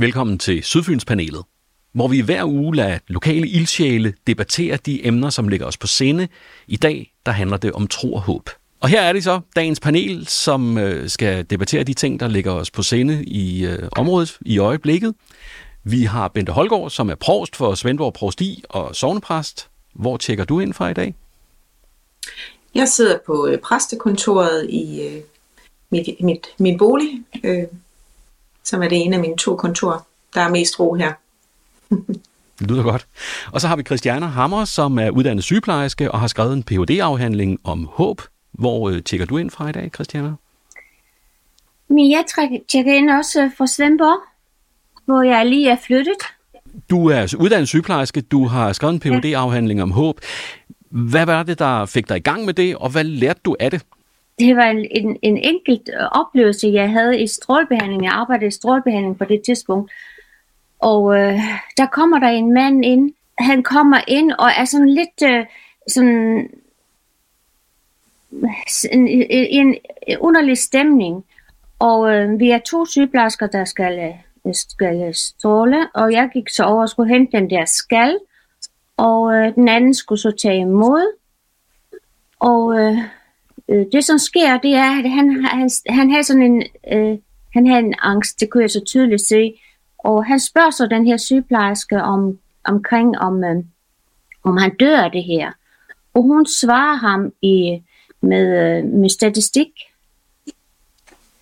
Velkommen 0.00 0.38
til 0.38 0.62
Sydfynspanelet, 0.62 1.42
hvor 1.92 2.08
vi 2.08 2.20
hver 2.20 2.44
uge 2.44 2.76
lader 2.76 2.98
lokale 3.08 3.48
ildsjæle 3.48 4.14
debattere 4.26 4.76
de 4.76 5.06
emner, 5.06 5.30
som 5.30 5.48
ligger 5.48 5.66
os 5.66 5.76
på 5.76 5.86
sinde. 5.86 6.28
I 6.66 6.76
dag 6.76 7.12
der 7.26 7.32
handler 7.32 7.56
det 7.56 7.72
om 7.72 7.86
tro 7.86 8.14
og 8.14 8.20
håb. 8.20 8.50
Og 8.80 8.88
her 8.88 9.00
er 9.02 9.12
det 9.12 9.24
så 9.24 9.40
dagens 9.56 9.80
panel, 9.80 10.26
som 10.26 10.78
øh, 10.78 11.08
skal 11.08 11.44
debattere 11.50 11.84
de 11.84 11.94
ting, 11.94 12.20
der 12.20 12.28
ligger 12.28 12.52
os 12.52 12.70
på 12.70 12.82
sinde 12.82 13.24
i 13.24 13.66
øh, 13.66 13.88
området 13.96 14.38
i 14.40 14.58
øjeblikket. 14.58 15.14
Vi 15.84 16.04
har 16.04 16.28
Bente 16.28 16.52
Holgaard, 16.52 16.90
som 16.90 17.10
er 17.10 17.14
provst 17.14 17.56
for 17.56 17.74
Svendborg 17.74 18.12
Prosti 18.12 18.64
og 18.68 18.96
sovnepræst. 18.96 19.68
Hvor 19.94 20.16
tjekker 20.16 20.44
du 20.44 20.60
ind 20.60 20.74
fra 20.74 20.88
i 20.88 20.94
dag? 20.94 21.14
Jeg 22.74 22.88
sidder 22.88 23.18
på 23.26 23.46
øh, 23.46 23.58
præstekontoret 23.58 24.70
i 24.70 25.02
øh, 25.02 25.22
mit, 25.90 26.08
mit, 26.20 26.46
min 26.58 26.78
bolig, 26.78 27.22
øh, 27.44 27.64
som 28.64 28.82
er 28.82 28.88
det 28.88 28.98
ene 29.04 29.16
af 29.16 29.22
mine 29.22 29.36
to 29.36 29.56
kontorer. 29.56 29.98
Der 30.34 30.40
er 30.40 30.48
mest 30.48 30.80
ro 30.80 30.94
her. 30.94 31.12
Det 32.58 32.66
lyder 32.70 32.82
godt. 32.82 33.06
Og 33.52 33.60
så 33.60 33.68
har 33.68 33.76
vi 33.76 33.82
Christiana 33.82 34.26
Hammer, 34.26 34.64
som 34.64 34.98
er 34.98 35.10
uddannet 35.10 35.44
sygeplejerske 35.44 36.10
og 36.10 36.20
har 36.20 36.26
skrevet 36.26 36.52
en 36.52 36.62
Ph.D.-afhandling 36.62 37.60
om 37.64 37.88
håb. 37.92 38.22
Hvor 38.52 38.90
øh, 38.90 39.02
tjekker 39.02 39.26
du 39.26 39.36
ind 39.36 39.50
fra 39.50 39.68
i 39.68 39.72
dag, 39.72 39.90
Christiana? 39.94 40.32
Men 41.88 42.10
jeg 42.10 42.24
tjekker 42.68 42.92
ind 42.92 43.10
også 43.10 43.50
fra 43.58 43.66
Svendborg, 43.66 44.20
hvor 45.04 45.22
jeg 45.22 45.46
lige 45.46 45.70
er 45.70 45.76
flyttet. 45.86 46.16
Du 46.90 47.08
er 47.08 47.34
uddannet 47.38 47.68
sygeplejerske, 47.68 48.20
du 48.20 48.46
har 48.46 48.72
skrevet 48.72 48.94
en 48.94 49.00
phd 49.00 49.24
afhandling 49.24 49.82
om 49.82 49.90
håb. 49.90 50.20
Hvad 50.90 51.26
var 51.26 51.42
det, 51.42 51.58
der 51.58 51.86
fik 51.86 52.08
dig 52.08 52.16
i 52.16 52.20
gang 52.20 52.44
med 52.44 52.54
det, 52.54 52.76
og 52.76 52.90
hvad 52.90 53.04
lærte 53.04 53.40
du 53.44 53.56
af 53.60 53.70
det? 53.70 53.82
Det 54.40 54.56
var 54.56 54.64
en, 54.64 54.86
en, 54.90 55.18
en 55.22 55.36
enkelt 55.36 55.90
øh, 56.00 56.06
oplevelse, 56.12 56.68
jeg 56.68 56.90
havde 56.90 57.20
i 57.22 57.26
strålbehandling. 57.26 58.04
Jeg 58.04 58.12
arbejdede 58.12 58.48
i 58.48 58.50
strålbehandling 58.50 59.18
på 59.18 59.24
det 59.24 59.42
tidspunkt. 59.42 59.92
Og 60.78 61.18
øh, 61.18 61.38
der 61.76 61.86
kommer 61.86 62.18
der 62.18 62.28
en 62.28 62.54
mand 62.54 62.84
ind. 62.84 63.12
Han 63.38 63.62
kommer 63.62 64.00
ind 64.08 64.32
og 64.32 64.48
er 64.56 64.64
sådan 64.64 64.88
lidt 64.88 65.22
øh, 65.24 65.46
sådan 65.88 66.48
øh, 68.32 68.48
øh, 68.92 68.92
en, 68.92 69.08
en, 69.08 69.76
en 70.06 70.18
underlig 70.18 70.58
stemning. 70.58 71.24
Og 71.78 72.14
øh, 72.14 72.40
vi 72.40 72.50
er 72.50 72.58
to 72.58 72.86
sygeplejersker, 72.86 73.46
der 73.46 73.64
skal, 73.64 74.14
skal 74.52 75.14
stråle, 75.14 75.88
og 75.94 76.12
jeg 76.12 76.30
gik 76.32 76.48
så 76.48 76.64
over 76.64 76.82
og 76.82 76.88
skulle 76.88 77.12
hente 77.12 77.36
den 77.36 77.50
der 77.50 77.64
skal, 77.64 78.18
og 78.96 79.34
øh, 79.34 79.54
den 79.54 79.68
anden 79.68 79.94
skulle 79.94 80.18
så 80.18 80.30
tage 80.30 80.60
imod. 80.60 81.16
Og 82.40 82.80
øh, 82.80 82.98
øh, 83.70 83.86
det 83.92 84.04
som 84.04 84.18
sker, 84.18 84.58
det 84.58 84.74
er, 84.74 84.98
at 84.98 85.10
han, 85.10 85.44
han, 85.44 85.70
han 85.88 86.10
har 86.10 86.22
sådan 86.22 86.42
en, 86.42 86.62
øh, 86.92 87.18
han 87.54 87.66
havde 87.66 87.80
en 87.80 87.94
angst, 87.98 88.40
det 88.40 88.50
kunne 88.50 88.62
jeg 88.62 88.70
så 88.70 88.80
tydeligt 88.86 89.26
se. 89.26 89.60
Og 89.98 90.26
han 90.26 90.40
spørger 90.40 90.70
så 90.70 90.86
den 90.86 91.06
her 91.06 91.16
sygeplejerske 91.16 92.02
om, 92.02 92.38
omkring, 92.64 93.18
om, 93.18 93.44
øh, 93.44 93.64
om 94.42 94.56
han 94.56 94.76
dør 94.76 94.98
af 94.98 95.10
det 95.10 95.24
her. 95.24 95.52
Og 96.14 96.22
hun 96.22 96.46
svarer 96.46 96.96
ham 96.96 97.32
i, 97.42 97.82
med, 98.20 98.78
øh, 98.78 98.84
med 98.84 99.08
statistik. 99.08 99.70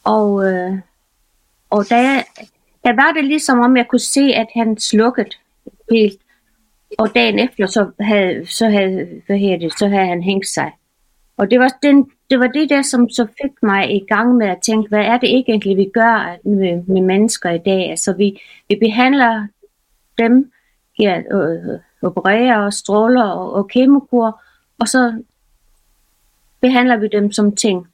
Og, 0.05 0.53
øh, 0.53 0.79
og 1.71 1.89
der, 1.89 2.23
der 2.85 2.95
var 2.95 3.13
det 3.13 3.25
ligesom 3.25 3.61
om, 3.61 3.77
jeg 3.77 3.89
kunne 3.89 4.01
se, 4.01 4.21
at 4.21 4.47
han 4.55 4.79
slukkede 4.79 5.31
helt. 5.91 6.21
Og 6.99 7.15
dagen 7.15 7.39
efter, 7.39 7.67
så 7.67 7.91
havde, 8.01 8.47
så 8.47 8.69
havde, 8.69 9.23
hvad 9.27 9.39
hedder 9.39 9.59
det, 9.59 9.79
så 9.79 9.89
havde 9.89 10.07
han 10.07 10.23
hængt 10.23 10.49
sig. 10.49 10.73
Og 11.37 11.51
det 11.51 11.61
var, 11.61 11.79
den, 11.83 12.11
det 12.31 12.41
var 12.41 12.47
det 12.47 12.71
der, 12.71 12.83
som 12.83 13.11
så 13.11 13.27
fik 13.43 13.63
mig 13.63 13.97
i 13.97 14.05
gang 14.09 14.37
med 14.37 14.47
at 14.47 14.59
tænke, 14.63 14.89
hvad 14.89 15.05
er 15.05 15.19
det 15.19 15.29
egentlig, 15.31 15.77
vi 15.77 15.91
gør 15.95 16.49
med, 16.49 16.83
med 16.87 17.03
mennesker 17.03 17.51
i 17.51 17.59
dag? 17.59 17.91
Altså, 17.91 18.13
vi, 18.13 18.41
vi 18.69 18.77
behandler 18.81 19.47
dem, 20.19 20.53
ja, 20.99 21.23
øh, 21.33 21.53
øh, 21.53 21.79
opererer 22.03 22.59
og 22.59 22.73
stråler 22.73 23.25
og, 23.25 23.53
og 23.53 23.69
kemokur, 23.69 24.43
og 24.79 24.89
så 24.89 25.23
behandler 26.61 26.97
vi 26.97 27.09
dem 27.09 27.33
som 27.33 27.57
ting. 27.57 27.87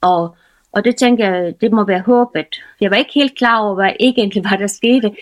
Og, 0.00 0.36
og 0.72 0.84
det 0.84 0.96
tænker 0.96 1.34
jeg, 1.34 1.60
det 1.60 1.72
må 1.72 1.84
være 1.84 2.00
håbet. 2.00 2.62
Jeg 2.80 2.90
var 2.90 2.96
ikke 2.96 3.14
helt 3.14 3.38
klar 3.38 3.60
over, 3.60 3.74
hvad 3.74 3.92
egentlig 4.00 4.44
var, 4.44 4.56
der 4.56 4.66
skete. 4.66 5.16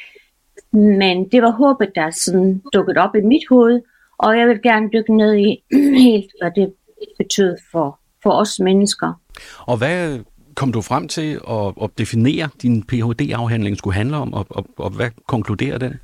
Men 0.72 1.28
det 1.28 1.42
var 1.42 1.50
håbet, 1.50 1.92
der 1.94 2.10
sådan 2.10 2.62
dukket 2.72 2.98
op 2.98 3.14
i 3.14 3.20
mit 3.20 3.42
hoved. 3.48 3.80
Og 4.18 4.38
jeg 4.38 4.48
vil 4.48 4.62
gerne 4.62 4.90
dykke 4.92 5.16
ned 5.16 5.34
i 5.34 5.62
helt, 6.02 6.30
hvad 6.40 6.50
det 6.56 6.74
betød 7.18 7.56
for, 7.72 7.98
for 8.22 8.30
os 8.30 8.60
mennesker. 8.60 9.12
Og 9.58 9.76
hvad 9.76 10.18
kom 10.54 10.72
du 10.72 10.80
frem 10.80 11.08
til 11.08 11.40
at, 11.50 11.72
at 11.82 11.90
definere, 11.98 12.48
din 12.62 12.82
Ph.D.-afhandling 12.82 13.76
skulle 13.76 13.94
handle 13.94 14.16
om, 14.16 14.34
og, 14.34 14.46
og, 14.50 14.66
og 14.76 14.90
hvad 14.90 15.10
konkluderer 15.26 15.78
den? 15.78 15.94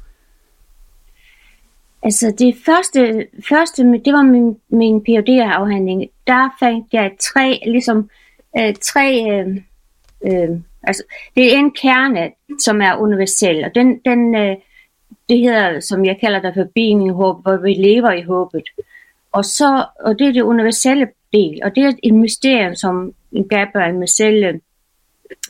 Altså 2.02 2.34
det 2.38 2.56
første, 2.66 3.26
første 3.48 3.82
det 4.04 4.12
var 4.12 4.22
min, 4.22 4.56
min 4.68 5.04
phd 5.04 5.28
afhandling 5.28 6.06
Der 6.26 6.48
fandt 6.60 6.86
jeg 6.92 7.10
tre, 7.20 7.60
ligesom 7.66 8.10
øh, 8.58 8.74
tre, 8.82 9.30
øh, 9.30 9.56
øh, 10.26 10.50
altså 10.82 11.02
det 11.36 11.54
er 11.54 11.58
en 11.58 11.70
kerne, 11.70 12.30
som 12.58 12.80
er 12.80 12.96
universel, 12.96 13.64
og 13.64 13.70
den, 13.74 14.00
den 14.04 14.34
øh, 14.36 14.56
det 15.28 15.38
hedder, 15.38 15.80
som 15.80 16.04
jeg 16.04 16.16
kalder 16.20 16.40
det 16.40 16.52
for 16.54 16.66
being 16.74 17.06
i 17.06 17.10
håb, 17.10 17.42
hvor 17.42 17.56
vi 17.56 17.72
lever 17.72 18.12
i 18.12 18.22
håbet. 18.22 18.62
Og, 19.32 19.44
så, 19.44 19.86
og 20.00 20.18
det 20.18 20.28
er 20.28 20.32
det 20.32 20.42
universelle 20.42 21.08
del, 21.32 21.60
og 21.64 21.74
det 21.74 21.84
er 21.84 21.92
et 22.02 22.14
mysterium, 22.14 22.74
som 22.74 23.14
Gabriel 23.50 23.94
Marcelle 23.94 24.60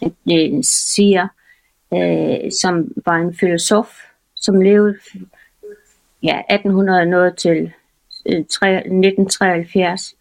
øh, 0.02 0.10
øh, 0.32 0.64
siger, 0.64 1.28
øh, 1.94 2.52
som 2.60 2.88
var 3.06 3.16
en 3.16 3.34
filosof, 3.34 3.88
som 4.34 4.60
levede 4.60 4.98
ja, 6.22 6.40
1800 6.50 7.06
noget 7.06 7.36
til 7.36 7.72
øh, 8.26 8.38
1973. 8.38 10.14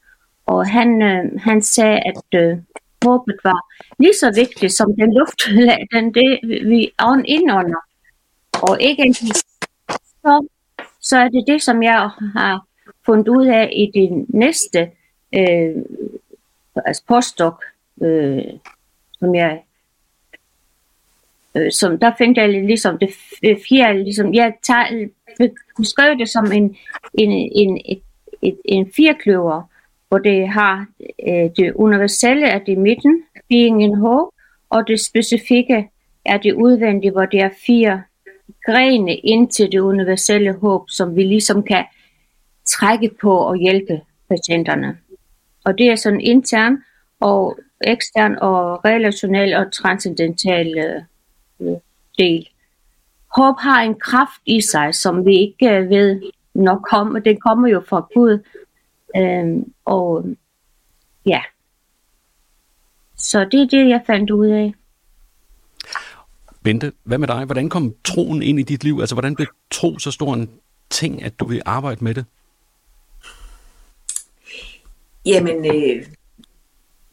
Og 0.46 0.68
han, 0.68 1.02
øh, 1.02 1.42
han 1.42 1.62
sagde, 1.62 2.00
at 2.00 2.40
øh, 2.42 2.58
håbet 3.06 3.36
var 3.44 3.60
lige 4.00 4.14
så 4.20 4.32
vigtigt 4.36 4.74
som 4.74 4.94
den 4.96 5.14
luft, 5.14 5.40
den 5.94 6.14
det 6.14 6.40
vi 6.70 6.92
indånder. 7.26 7.80
Og 8.54 8.82
ikke 8.82 9.14
så, 10.24 10.48
så 11.02 11.18
er 11.18 11.30
det 11.30 11.44
det, 11.48 11.62
som 11.62 11.84
jeg 11.84 12.10
har 12.36 12.69
fundet 13.06 13.28
ud 13.28 13.48
af 13.48 13.70
i 13.74 14.00
det 14.00 14.26
næste 14.30 14.92
øh, 15.36 15.76
altså 16.86 17.04
postdoc, 17.08 17.64
øh, 18.02 18.44
som 19.20 19.36
jeg 19.36 19.62
øh, 21.58 21.72
som 21.72 22.00
der 22.00 22.12
fandt 22.18 22.38
jeg 22.38 22.50
ligesom 22.50 22.98
det 22.98 23.10
fjerde, 23.70 24.04
ligesom 24.04 24.34
jeg 24.34 24.54
tager, 24.64 25.08
beskrev 25.78 26.18
det 26.18 26.30
som 26.30 26.52
en, 26.52 26.76
en, 27.14 27.32
en, 27.32 27.82
et, 27.86 28.02
et, 28.42 28.58
en 28.66 28.92
firkløver, 28.96 29.62
hvor 30.08 30.18
det 30.18 30.48
har 30.48 30.86
øh, 31.28 31.50
det 31.58 31.74
universelle 31.76 32.48
er 32.48 32.60
det 32.60 32.78
midten, 32.78 33.24
being 33.50 33.84
in 33.84 33.96
hope, 33.96 34.36
og 34.70 34.88
det 34.88 35.00
specifikke 35.00 35.90
er 36.26 36.38
det 36.38 36.54
udvendige, 36.54 37.12
hvor 37.12 37.26
det 37.26 37.40
er 37.40 37.50
fire 37.66 38.04
grene 38.66 39.16
ind 39.16 39.50
til 39.50 39.72
det 39.72 39.80
universelle 39.80 40.54
håb, 40.54 40.90
som 40.90 41.16
vi 41.16 41.24
ligesom 41.24 41.64
kan 41.64 41.86
trække 42.70 43.10
på 43.22 43.38
og 43.38 43.56
hjælpe 43.56 44.02
patienterne. 44.30 44.98
Og 45.66 45.78
det 45.78 45.88
er 45.90 45.96
sådan 45.96 46.22
intern 46.22 46.78
og 47.20 47.60
ekstern 47.88 48.36
og 48.42 48.86
relationel 48.86 49.54
og 49.54 49.72
transcendental 49.74 50.78
øh, 51.60 51.78
del. 52.18 52.50
Håb 53.36 53.56
har 53.60 53.82
en 53.82 54.00
kraft 54.00 54.42
i 54.46 54.62
sig, 54.62 54.96
som 54.96 55.26
vi 55.26 55.36
ikke 55.36 55.70
øh, 55.70 55.90
ved 55.90 56.22
nok 56.54 56.88
kommer. 56.92 57.20
Det 57.20 57.42
kommer 57.42 57.68
jo 57.68 57.84
fra 57.90 58.08
Gud. 58.14 58.40
Øhm, 59.18 59.74
og 59.86 60.26
ja. 61.26 61.42
Så 63.18 63.40
det 63.52 63.62
er 63.62 63.68
det, 63.68 63.90
jeg 63.90 64.02
fandt 64.08 64.32
ud 64.32 64.48
af. 64.48 64.74
Bente, 66.64 66.92
hvad 67.04 67.18
med 67.18 67.28
dig? 67.28 67.46
Hvordan 67.46 67.70
kom 67.70 67.94
troen 68.04 68.42
ind 68.42 68.60
i 68.60 68.64
dit 68.64 68.84
liv? 68.84 68.98
Altså, 69.00 69.16
hvordan 69.16 69.36
blev 69.36 69.48
tro 69.72 70.00
så 70.00 70.12
stor 70.12 70.34
en 70.34 70.50
ting, 70.90 71.24
at 71.24 71.40
du 71.40 71.46
vil 71.46 71.62
arbejde 71.66 72.04
med 72.04 72.14
det? 72.14 72.26
Jamen, 75.30 75.66
øh, 75.66 76.06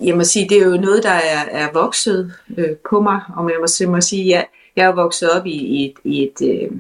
jeg 0.01 0.17
må 0.17 0.25
sige, 0.25 0.49
det 0.49 0.59
er 0.59 0.67
jo 0.67 0.77
noget, 0.77 1.03
der 1.03 1.11
er, 1.11 1.45
er 1.51 1.73
vokset 1.73 2.33
øh, 2.59 2.77
på 2.91 3.01
mig, 3.01 3.21
og 3.37 3.51
jeg 3.51 3.59
må, 3.61 3.93
må 3.93 4.01
sige, 4.01 4.29
jeg, 4.29 4.47
jeg 4.77 4.87
er 4.87 4.95
vokset 4.95 5.31
op 5.31 5.47
i, 5.47 5.57
i 5.57 5.85
et, 5.85 5.95
i 6.05 6.23
et 6.23 6.49
øh, 6.55 6.71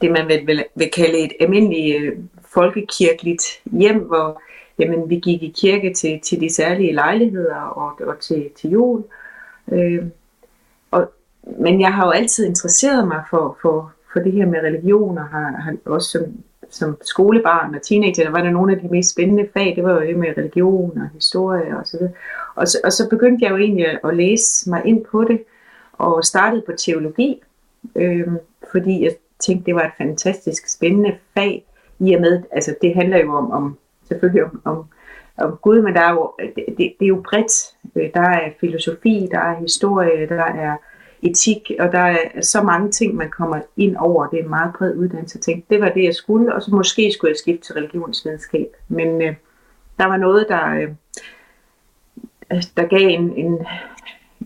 det 0.00 0.10
man 0.10 0.28
vil, 0.28 0.46
vil, 0.46 0.64
vil 0.74 0.90
kalde 0.90 1.18
et 1.18 1.32
almindeligt 1.40 2.02
øh, 2.02 2.18
folkekirkeligt 2.54 3.42
hjem, 3.72 3.98
hvor 3.98 4.42
jamen, 4.78 5.10
vi 5.10 5.16
gik 5.16 5.42
i 5.42 5.54
kirke 5.56 5.94
til, 5.94 6.20
til 6.20 6.40
de 6.40 6.54
særlige 6.54 6.92
lejligheder 6.92 7.56
og, 7.56 8.00
og 8.08 8.18
til, 8.20 8.50
til 8.56 8.70
jul. 8.70 9.04
Øh, 9.72 10.04
og, 10.90 11.10
men 11.58 11.80
jeg 11.80 11.94
har 11.94 12.06
jo 12.06 12.10
altid 12.10 12.46
interesseret 12.46 13.08
mig 13.08 13.22
for, 13.30 13.58
for, 13.62 13.92
for 14.12 14.20
det 14.20 14.32
her 14.32 14.46
med 14.46 14.60
religion, 14.60 15.18
og 15.18 15.24
har, 15.24 15.60
har 15.60 15.76
også 15.84 16.10
som, 16.10 16.24
som 16.76 16.96
skolebarn 17.02 17.74
og 17.74 17.82
teenager, 17.82 18.24
der 18.24 18.30
var 18.30 18.42
der 18.42 18.50
nogle 18.50 18.72
af 18.72 18.80
de 18.80 18.88
mest 18.88 19.10
spændende 19.10 19.48
fag, 19.54 19.72
det 19.76 19.84
var 19.84 19.92
jo 19.92 20.00
det 20.00 20.16
med 20.16 20.28
religion 20.38 20.98
og 20.98 21.08
historie 21.14 21.78
og 21.78 21.86
så 21.86 21.98
videre. 21.98 22.12
Og 22.54 22.68
så, 22.68 22.78
og 22.84 22.92
så 22.92 23.08
begyndte 23.08 23.44
jeg 23.44 23.50
jo 23.50 23.56
egentlig 23.56 24.04
at 24.04 24.16
læse 24.16 24.70
mig 24.70 24.82
ind 24.84 25.04
på 25.04 25.24
det, 25.24 25.42
og 25.92 26.24
startede 26.24 26.62
på 26.66 26.72
teologi, 26.72 27.42
øh, 27.96 28.26
fordi 28.72 29.04
jeg 29.04 29.16
tænkte, 29.38 29.66
det 29.66 29.74
var 29.74 29.82
et 29.82 29.92
fantastisk 29.98 30.68
spændende 30.68 31.16
fag, 31.34 31.64
i 31.98 32.14
og 32.14 32.20
med, 32.20 32.42
altså 32.52 32.74
det 32.82 32.94
handler 32.94 33.18
jo 33.18 33.34
om, 33.34 33.50
om 33.50 33.78
selvfølgelig 34.08 34.44
om, 34.44 34.60
om, 34.64 34.84
om 35.36 35.58
Gud, 35.62 35.82
men 35.82 35.94
der 35.94 36.00
er 36.00 36.12
jo, 36.12 36.32
det, 36.56 36.64
det, 36.78 36.94
er 37.00 37.06
jo 37.06 37.22
bredt. 37.30 37.74
Øh, 37.96 38.10
der 38.14 38.20
er 38.20 38.50
filosofi, 38.60 39.28
der 39.30 39.38
er 39.38 39.60
historie, 39.60 40.28
der 40.28 40.44
er 40.44 40.76
etik, 41.22 41.70
og 41.80 41.92
der 41.92 41.98
er 41.98 42.40
så 42.40 42.62
mange 42.62 42.90
ting, 42.90 43.14
man 43.14 43.30
kommer 43.30 43.60
ind 43.76 43.96
over. 43.96 44.26
Det 44.26 44.38
er 44.38 44.42
en 44.42 44.50
meget 44.50 44.72
bred 44.78 44.94
uddannelse. 44.94 45.36
Jeg 45.36 45.42
tænkte, 45.42 45.74
det 45.74 45.82
var 45.82 45.88
det, 45.88 46.04
jeg 46.04 46.14
skulle, 46.14 46.54
og 46.54 46.62
så 46.62 46.74
måske 46.74 47.12
skulle 47.12 47.30
jeg 47.30 47.36
skifte 47.36 47.66
til 47.66 47.74
religionsvidenskab. 47.74 48.76
Men 48.88 49.22
øh, 49.22 49.34
der 49.98 50.06
var 50.06 50.16
noget, 50.16 50.46
der, 50.48 50.74
øh, 50.74 50.88
altså, 52.50 52.70
der 52.76 52.86
gav 52.86 53.08
en, 53.08 53.32
en, 53.36 53.66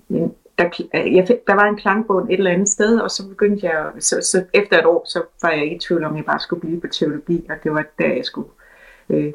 en 0.09 0.35
der, 0.59 0.71
jeg 0.95 1.25
fik, 1.27 1.47
der 1.47 1.55
var 1.55 1.65
en 1.65 1.77
klangbund 1.77 2.29
et 2.31 2.39
eller 2.39 2.51
andet 2.51 2.69
sted, 2.69 3.01
og 3.01 3.11
så 3.11 3.29
begyndte 3.29 3.67
jeg, 3.67 3.87
så, 3.99 4.21
så 4.23 4.45
efter 4.55 4.79
et 4.79 4.87
år, 4.87 5.03
så 5.07 5.23
var 5.43 5.51
jeg 5.51 5.65
ikke 5.65 5.77
i 5.77 5.79
tvivl 5.79 6.05
om, 6.05 6.13
at 6.13 6.17
jeg 6.17 6.25
bare 6.25 6.41
skulle 6.41 6.61
blive 6.61 6.81
på 6.81 6.87
teologi, 6.87 7.47
og 7.51 7.57
det 7.65 7.73
var 7.73 7.85
der, 7.99 8.15
jeg 8.15 8.25
skulle 8.25 8.49
øh, 9.11 9.33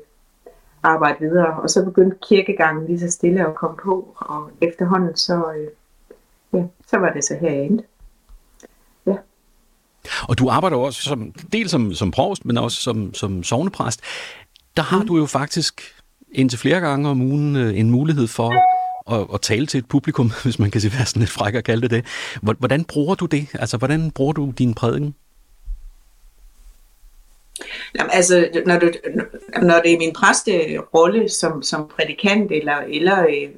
arbejde 0.83 1.19
videre. 1.19 1.61
Og 1.61 1.69
så 1.69 1.85
begyndte 1.85 2.17
kirkegangen 2.29 2.85
lige 2.85 2.99
så 2.99 3.11
stille 3.11 3.47
at 3.47 3.55
komme 3.55 3.77
på, 3.77 4.15
og 4.15 4.49
efterhånden, 4.61 5.15
så, 5.15 5.53
øh, 5.57 5.67
ja, 6.55 6.63
så 6.87 6.97
var 6.97 7.13
det 7.13 7.23
så 7.23 7.37
her, 7.41 7.51
jeg 7.51 7.65
endte. 7.65 7.83
Ja. 9.07 9.13
Og 10.27 10.39
du 10.39 10.49
arbejder 10.49 10.77
også 10.77 11.01
som, 11.01 11.31
dels 11.51 11.71
som, 11.71 11.93
som 11.93 12.11
provst, 12.11 12.45
men 12.45 12.57
også 12.57 12.81
som, 12.81 13.13
som 13.13 13.43
sovnepræst. 13.43 14.01
Der 14.77 14.83
har 14.83 14.99
mm. 14.99 15.07
du 15.07 15.17
jo 15.17 15.25
faktisk 15.25 15.95
indtil 16.31 16.59
flere 16.59 16.79
gange 16.79 17.09
om 17.09 17.21
ugen 17.21 17.55
øh, 17.55 17.79
en 17.79 17.89
mulighed 17.89 18.27
for 18.27 18.53
at, 19.13 19.27
at 19.33 19.41
tale 19.41 19.65
til 19.65 19.77
et 19.77 19.87
publikum, 19.87 20.31
hvis 20.43 20.59
man 20.59 20.71
kan 20.71 20.81
sige, 20.81 20.93
være 20.93 21.05
sådan 21.05 21.19
lidt 21.19 21.31
fræk 21.31 21.55
at 21.55 21.63
kalde 21.63 21.81
det 21.81 21.91
det. 21.91 22.05
Hvordan 22.59 22.83
bruger 22.83 23.15
du 23.15 23.25
det? 23.25 23.47
Altså, 23.53 23.77
hvordan 23.77 24.11
bruger 24.11 24.33
du 24.33 24.53
din 24.57 24.73
prædiken? 24.73 25.15
Jamen, 27.99 28.11
altså, 28.13 28.49
når, 28.65 28.79
du, 28.79 28.91
når 29.61 29.81
det 29.81 29.93
er 29.93 29.97
min 29.97 30.13
præsterolle 30.13 31.29
som, 31.29 31.63
som 31.63 31.91
prædikant, 31.95 32.51
eller, 32.51 32.75
eller 32.75 33.19
øh, 33.19 33.49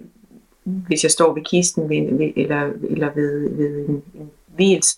hvis 0.88 1.04
jeg 1.04 1.12
står 1.12 1.34
ved 1.34 1.44
kisten, 1.44 1.90
ved, 1.90 2.18
ved, 2.18 2.32
eller, 2.36 2.72
eller 2.90 3.14
ved, 3.16 3.50
ved 3.50 3.86
en, 3.90 4.04
en 4.14 4.32
hvilelse 4.48 4.98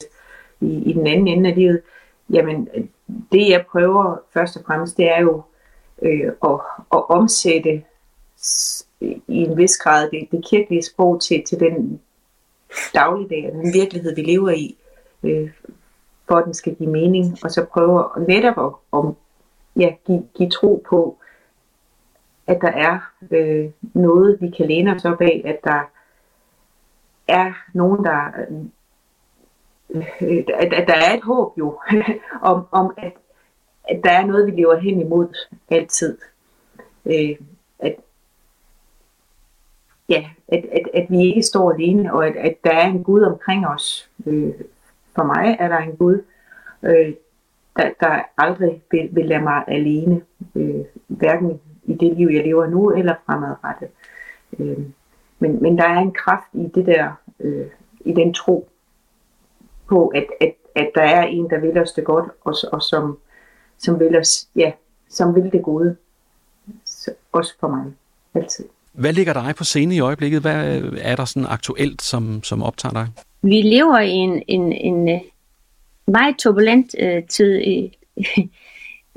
i, 0.61 0.83
i 0.89 0.93
den 0.93 1.07
anden 1.07 1.27
ende 1.27 1.49
af 1.49 1.55
livet, 1.55 1.81
jamen, 2.29 2.69
det 3.31 3.49
jeg 3.49 3.65
prøver 3.71 4.17
først 4.33 4.57
og 4.57 4.63
fremmest, 4.65 4.97
det 4.97 5.11
er 5.11 5.21
jo 5.21 5.41
øh, 6.01 6.31
at, 6.43 6.59
at 6.93 7.09
omsætte 7.09 7.83
i 9.27 9.37
en 9.43 9.57
vis 9.57 9.77
grad 9.77 10.09
det, 10.11 10.27
det 10.31 10.45
kirkelige 10.49 10.83
sprog 10.83 11.21
til, 11.21 11.43
til 11.43 11.59
den 11.59 12.01
dagligdag 12.93 13.49
og 13.49 13.63
den 13.63 13.73
virkelighed, 13.73 14.15
vi 14.15 14.21
lever 14.21 14.49
i, 14.49 14.77
øh, 15.23 15.49
for 16.27 16.35
at 16.35 16.45
den 16.45 16.53
skal 16.53 16.75
give 16.75 16.89
mening, 16.89 17.37
og 17.43 17.51
så 17.51 17.65
prøve 17.65 18.05
netop 18.27 18.65
at 18.65 18.73
om, 18.91 19.15
ja, 19.75 19.93
give, 20.07 20.27
give 20.37 20.49
tro 20.49 20.83
på, 20.89 21.17
at 22.49 22.61
der 22.61 22.71
er 22.71 22.99
øh, 23.31 23.69
noget, 23.93 24.41
vi 24.41 24.49
kan 24.49 24.67
læne 24.67 24.95
os 24.95 25.05
op 25.05 25.21
af, 25.21 25.41
at 25.45 25.59
der 25.63 25.91
er 27.27 27.53
nogen, 27.73 28.03
der 28.05 28.31
øh, 29.89 30.05
øh 30.21 30.43
at, 30.53 30.73
at 30.73 30.87
der 30.87 30.93
er 30.93 31.17
et 31.17 31.23
håb 31.23 31.57
jo, 31.57 31.79
om, 32.51 32.65
om 32.71 32.93
at, 32.97 33.13
at 33.89 34.01
der 34.03 34.11
er 34.11 34.25
noget, 34.25 34.45
vi 34.45 34.51
lever 34.51 34.77
hen 34.77 35.01
imod 35.01 35.27
altid. 35.69 36.17
Øh, 37.05 37.35
at, 37.79 37.95
ja, 40.09 40.29
at, 40.47 40.65
at, 40.71 40.89
at 40.93 41.05
vi 41.09 41.21
ikke 41.21 41.43
står 41.43 41.71
alene, 41.71 42.13
og 42.13 42.27
at, 42.27 42.35
at 42.35 42.55
der 42.63 42.71
er 42.71 42.87
en 42.87 43.03
Gud 43.03 43.21
omkring 43.21 43.67
os. 43.67 44.09
Øh, 44.25 44.53
for 45.15 45.23
mig 45.23 45.57
er 45.59 45.67
der 45.67 45.77
en 45.77 45.97
Gud, 45.97 46.21
øh, 46.83 47.13
der, 47.75 47.91
der 47.99 48.21
aldrig 48.37 48.81
vil, 48.91 49.09
vil 49.11 49.25
lade 49.25 49.43
mig 49.43 49.63
alene, 49.67 50.21
øh, 50.55 50.85
hverken 51.07 51.59
i 51.89 51.93
det 51.93 52.17
liv, 52.17 52.27
jeg 52.27 52.43
lever 52.43 52.67
nu, 52.67 52.91
eller 52.91 53.15
fremadrettet. 53.25 53.89
Øh, 54.59 54.77
men, 55.39 55.61
men 55.61 55.77
der 55.77 55.83
er 55.83 55.99
en 55.99 56.11
kraft 56.11 56.47
i 56.53 56.67
det 56.75 56.85
der, 56.85 57.11
øh, 57.39 57.67
i 58.05 58.13
den 58.13 58.33
tro 58.33 58.69
på, 59.87 60.07
at, 60.07 60.25
at, 60.41 60.53
at 60.75 60.91
der 60.95 61.01
er 61.01 61.23
en, 61.23 61.49
der 61.49 61.59
vil 61.59 61.77
os 61.77 61.91
det 61.91 62.03
godt, 62.03 62.25
og, 62.41 62.55
og 62.71 62.81
som, 62.81 63.17
som 63.77 63.99
vil 63.99 64.17
os, 64.17 64.47
ja, 64.55 64.71
som 65.09 65.35
vil 65.35 65.51
det 65.51 65.63
gode. 65.63 65.95
Så, 66.85 67.11
også 67.31 67.53
for 67.59 67.67
mig, 67.67 67.85
altid. 68.33 68.65
Hvad 68.93 69.13
ligger 69.13 69.33
dig 69.33 69.53
på 69.57 69.63
scene 69.63 69.95
i 69.95 69.99
øjeblikket? 69.99 70.41
Hvad 70.41 70.81
er 71.01 71.15
der 71.15 71.25
sådan 71.25 71.47
aktuelt, 71.49 72.01
som, 72.01 72.43
som 72.43 72.63
optager 72.63 72.93
dig? 72.93 73.07
Vi 73.41 73.61
lever 73.61 73.99
i 73.99 74.09
en, 74.11 74.43
en, 74.47 74.71
en 74.71 75.09
øh, 75.09 75.21
meget 76.07 76.35
turbulent 76.37 76.95
uh, 77.03 77.27
tid 77.29 77.59
i, 77.59 77.97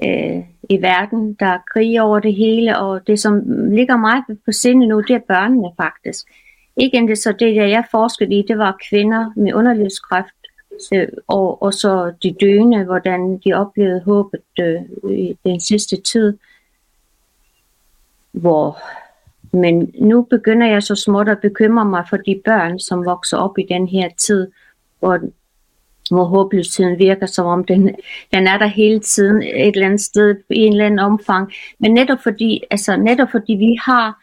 øh, 0.04 0.44
i 0.70 0.82
verden. 0.82 1.34
Der 1.40 1.46
er 1.46 1.58
krig 1.72 2.02
over 2.02 2.20
det 2.20 2.34
hele, 2.34 2.78
og 2.78 3.06
det, 3.06 3.20
som 3.20 3.42
ligger 3.70 3.96
mig 3.96 4.22
på 4.44 4.52
sinde 4.52 4.86
nu, 4.86 5.00
det 5.00 5.14
er 5.14 5.20
børnene 5.28 5.70
faktisk. 5.76 6.26
Ikke 6.76 6.96
endda 6.96 7.14
så 7.14 7.32
det, 7.32 7.56
der 7.56 7.66
jeg 7.66 7.84
forskede 7.90 8.34
i, 8.34 8.44
det 8.48 8.58
var 8.58 8.78
kvinder 8.90 9.32
med 9.36 9.54
underlivskræft, 9.54 10.34
øh, 10.94 11.08
og, 11.28 11.62
og 11.62 11.74
så 11.74 12.12
de 12.22 12.36
døende, 12.40 12.84
hvordan 12.84 13.38
de 13.44 13.52
oplevede 13.52 14.00
håbet 14.00 14.40
øh, 14.60 14.82
i 15.10 15.38
den 15.44 15.60
sidste 15.60 15.96
tid, 15.96 16.38
hvor 18.32 18.78
men 19.52 19.94
nu 19.98 20.22
begynder 20.22 20.66
jeg 20.66 20.82
så 20.82 20.94
småt 20.94 21.28
at 21.28 21.40
bekymre 21.40 21.84
mig 21.84 22.04
for 22.10 22.16
de 22.16 22.42
børn, 22.44 22.78
som 22.78 23.04
vokser 23.04 23.36
op 23.36 23.58
i 23.58 23.66
den 23.68 23.88
her 23.88 24.08
tid, 24.18 24.50
hvor, 24.98 25.20
hvor 26.12 26.24
håbløsheden 26.24 26.98
virker, 26.98 27.26
som 27.26 27.46
om 27.46 27.64
den, 27.64 27.94
den 28.34 28.46
er 28.46 28.58
der 28.58 28.66
hele 28.66 29.00
tiden 29.00 29.42
et 29.42 29.74
eller 29.74 29.86
andet 29.86 30.00
sted 30.00 30.36
i 30.50 30.58
en 30.58 30.72
eller 30.72 30.86
anden 30.86 30.98
omfang. 30.98 31.52
Men 31.78 31.94
netop 31.94 32.18
fordi, 32.22 32.62
altså 32.70 32.96
netop 32.96 33.28
fordi 33.30 33.52
vi 33.52 33.76
har 33.84 34.18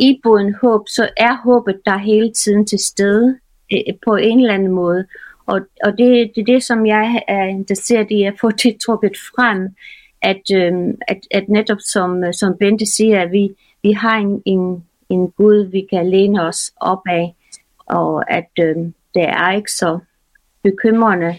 iboden 0.00 0.54
håb, 0.62 0.88
så 0.88 1.08
er 1.16 1.36
håbet 1.44 1.80
der 1.86 1.98
hele 1.98 2.32
tiden 2.32 2.66
til 2.66 2.78
stede 2.78 3.38
øh, 3.72 3.94
på 4.04 4.16
en 4.16 4.40
eller 4.40 4.54
anden 4.54 4.72
måde. 4.72 5.06
Og, 5.46 5.60
og 5.84 5.98
det, 5.98 6.32
det 6.34 6.40
er 6.40 6.52
det, 6.54 6.62
som 6.62 6.86
jeg 6.86 7.22
er 7.28 7.44
interesseret 7.44 8.10
i 8.10 8.22
at 8.22 8.34
få 8.40 8.50
det 8.62 8.76
trukket 8.86 9.16
frem, 9.34 9.68
at, 10.22 10.42
øh, 10.54 10.72
at, 11.08 11.18
at 11.30 11.48
netop 11.48 11.80
som, 11.80 12.24
øh, 12.24 12.34
som 12.34 12.56
Bente 12.58 12.86
siger, 12.86 13.22
at 13.22 13.32
vi, 13.32 13.50
vi 13.82 13.92
har 13.92 14.16
en, 14.16 14.42
en, 14.44 14.84
en 15.08 15.30
Gud, 15.30 15.70
vi 15.70 15.86
kan 15.90 16.10
læne 16.10 16.42
os 16.42 16.72
op 16.80 17.02
af, 17.06 17.34
og 17.86 18.30
at 18.30 18.50
øh, 18.60 18.76
det 19.14 19.22
er 19.22 19.52
ikke 19.52 19.72
så 19.72 19.98
bekymrende, 20.62 21.36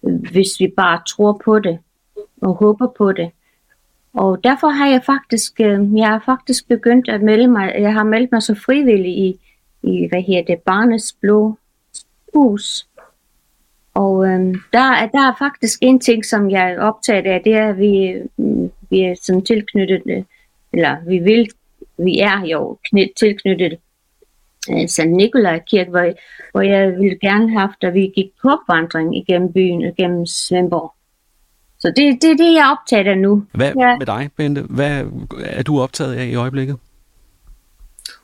hvis 0.00 0.60
vi 0.60 0.72
bare 0.76 1.00
tror 1.08 1.40
på 1.44 1.58
det 1.58 1.78
og 2.40 2.54
håber 2.54 2.86
på 2.86 3.12
det. 3.12 3.30
Og 4.14 4.44
derfor 4.44 4.68
har 4.68 4.88
jeg 4.88 5.02
faktisk, 5.06 5.60
øh, 5.60 5.96
jeg 5.96 6.08
har 6.08 6.22
faktisk 6.26 6.68
begyndt 6.68 7.08
at 7.08 7.22
melde 7.22 7.48
mig, 7.48 7.74
jeg 7.78 7.92
har 7.92 8.04
meldt 8.04 8.32
mig 8.32 8.42
så 8.42 8.54
frivillig 8.54 9.18
i, 9.18 9.40
i 9.82 10.08
hvad 10.08 10.22
her 10.22 10.44
det, 10.44 10.60
Barnets 10.60 11.12
Blå 11.20 11.58
Hus. 12.34 12.88
Og 13.94 14.26
øhm, 14.28 14.54
der, 14.72 15.06
der 15.12 15.28
er 15.28 15.36
faktisk 15.38 15.78
en 15.82 16.00
ting, 16.00 16.24
som 16.24 16.50
jeg 16.50 16.70
er 16.70 16.80
optaget 16.80 17.26
af, 17.26 17.40
det 17.44 17.54
er, 17.54 17.68
at 17.68 17.78
vi, 17.78 18.06
øh, 18.06 18.70
vi 18.90 19.00
er 19.00 19.14
sådan 19.22 19.44
tilknyttet, 19.44 20.02
øh, 20.06 20.22
eller 20.72 20.96
vi 21.06 21.18
vil 21.18 21.48
vi 21.96 22.18
er 22.18 22.46
jo 22.46 22.78
knyt, 22.90 23.10
tilknyttet 23.16 23.78
St. 24.86 25.06
Nikolaj 25.06 25.60
Kirke, 25.70 25.90
hvor, 25.90 26.12
hvor 26.52 26.60
jeg 26.60 26.92
ville 26.92 27.18
gerne 27.18 27.50
have 27.50 27.60
haft, 27.60 27.84
at 27.84 27.94
vi 27.94 28.12
gik 28.14 28.26
på 28.42 28.48
opvandring 28.48 29.16
igennem 29.16 29.52
byen, 29.52 29.80
igennem 29.80 30.26
Svendborg. 30.26 30.94
Så 31.78 31.88
det, 31.88 32.22
det 32.22 32.30
er 32.30 32.36
det, 32.36 32.54
jeg 32.54 32.60
er 32.60 32.76
optaget 32.76 33.06
af 33.06 33.18
nu. 33.18 33.44
Hvad 33.54 33.72
ja. 33.78 33.96
med 33.98 34.06
dig, 34.06 34.30
Bente? 34.36 34.62
Hvad 34.62 35.04
er 35.44 35.62
du 35.62 35.80
optaget 35.80 36.14
af 36.14 36.24
i 36.24 36.34
øjeblikket? 36.34 36.76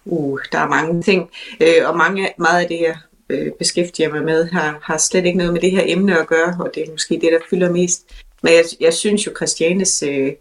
Uh, 0.04 0.38
der 0.52 0.58
er 0.58 0.68
mange 0.68 1.02
ting, 1.02 1.30
øh, 1.60 1.88
og 1.88 1.96
mange, 1.96 2.28
meget 2.38 2.62
af 2.62 2.68
det, 2.68 2.80
jeg 2.80 2.96
øh, 3.30 3.52
beskæftiger 3.58 4.12
mig 4.12 4.24
med, 4.24 4.50
har, 4.50 4.78
har 4.82 4.98
slet 4.98 5.26
ikke 5.26 5.38
noget 5.38 5.52
med 5.52 5.60
det 5.60 5.70
her 5.70 5.82
emne 5.86 6.20
at 6.20 6.26
gøre, 6.26 6.56
og 6.60 6.70
det 6.74 6.82
er 6.82 6.90
måske 6.90 7.14
det, 7.14 7.28
der 7.32 7.38
fylder 7.50 7.72
mest. 7.72 8.24
Men 8.42 8.52
jeg, 8.52 8.64
jeg 8.80 8.94
synes 8.94 9.26
jo, 9.26 9.32
Christianes 9.36 10.02
øh, 10.02 10.32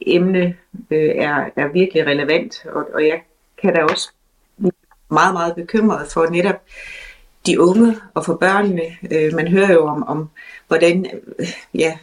emne 0.00 0.56
øh, 0.90 1.14
er, 1.16 1.44
er 1.56 1.72
virkelig 1.72 2.06
relevant, 2.06 2.66
og, 2.66 2.86
og 2.94 3.02
jeg 3.02 3.20
kan 3.62 3.74
da 3.74 3.82
også 3.82 4.13
meget, 5.14 5.34
meget 5.34 5.54
bekymret 5.54 6.08
for 6.12 6.26
netop 6.26 6.62
de 7.46 7.60
unge 7.60 7.96
og 8.14 8.24
for 8.24 8.34
børnene. 8.34 8.82
Øh, 9.12 9.34
man 9.34 9.48
hører 9.48 9.72
jo 9.72 9.86
om, 9.86 10.02
om 10.08 10.28
hvordan 10.68 11.06
øh, 11.38 11.46
ja, 11.74 11.98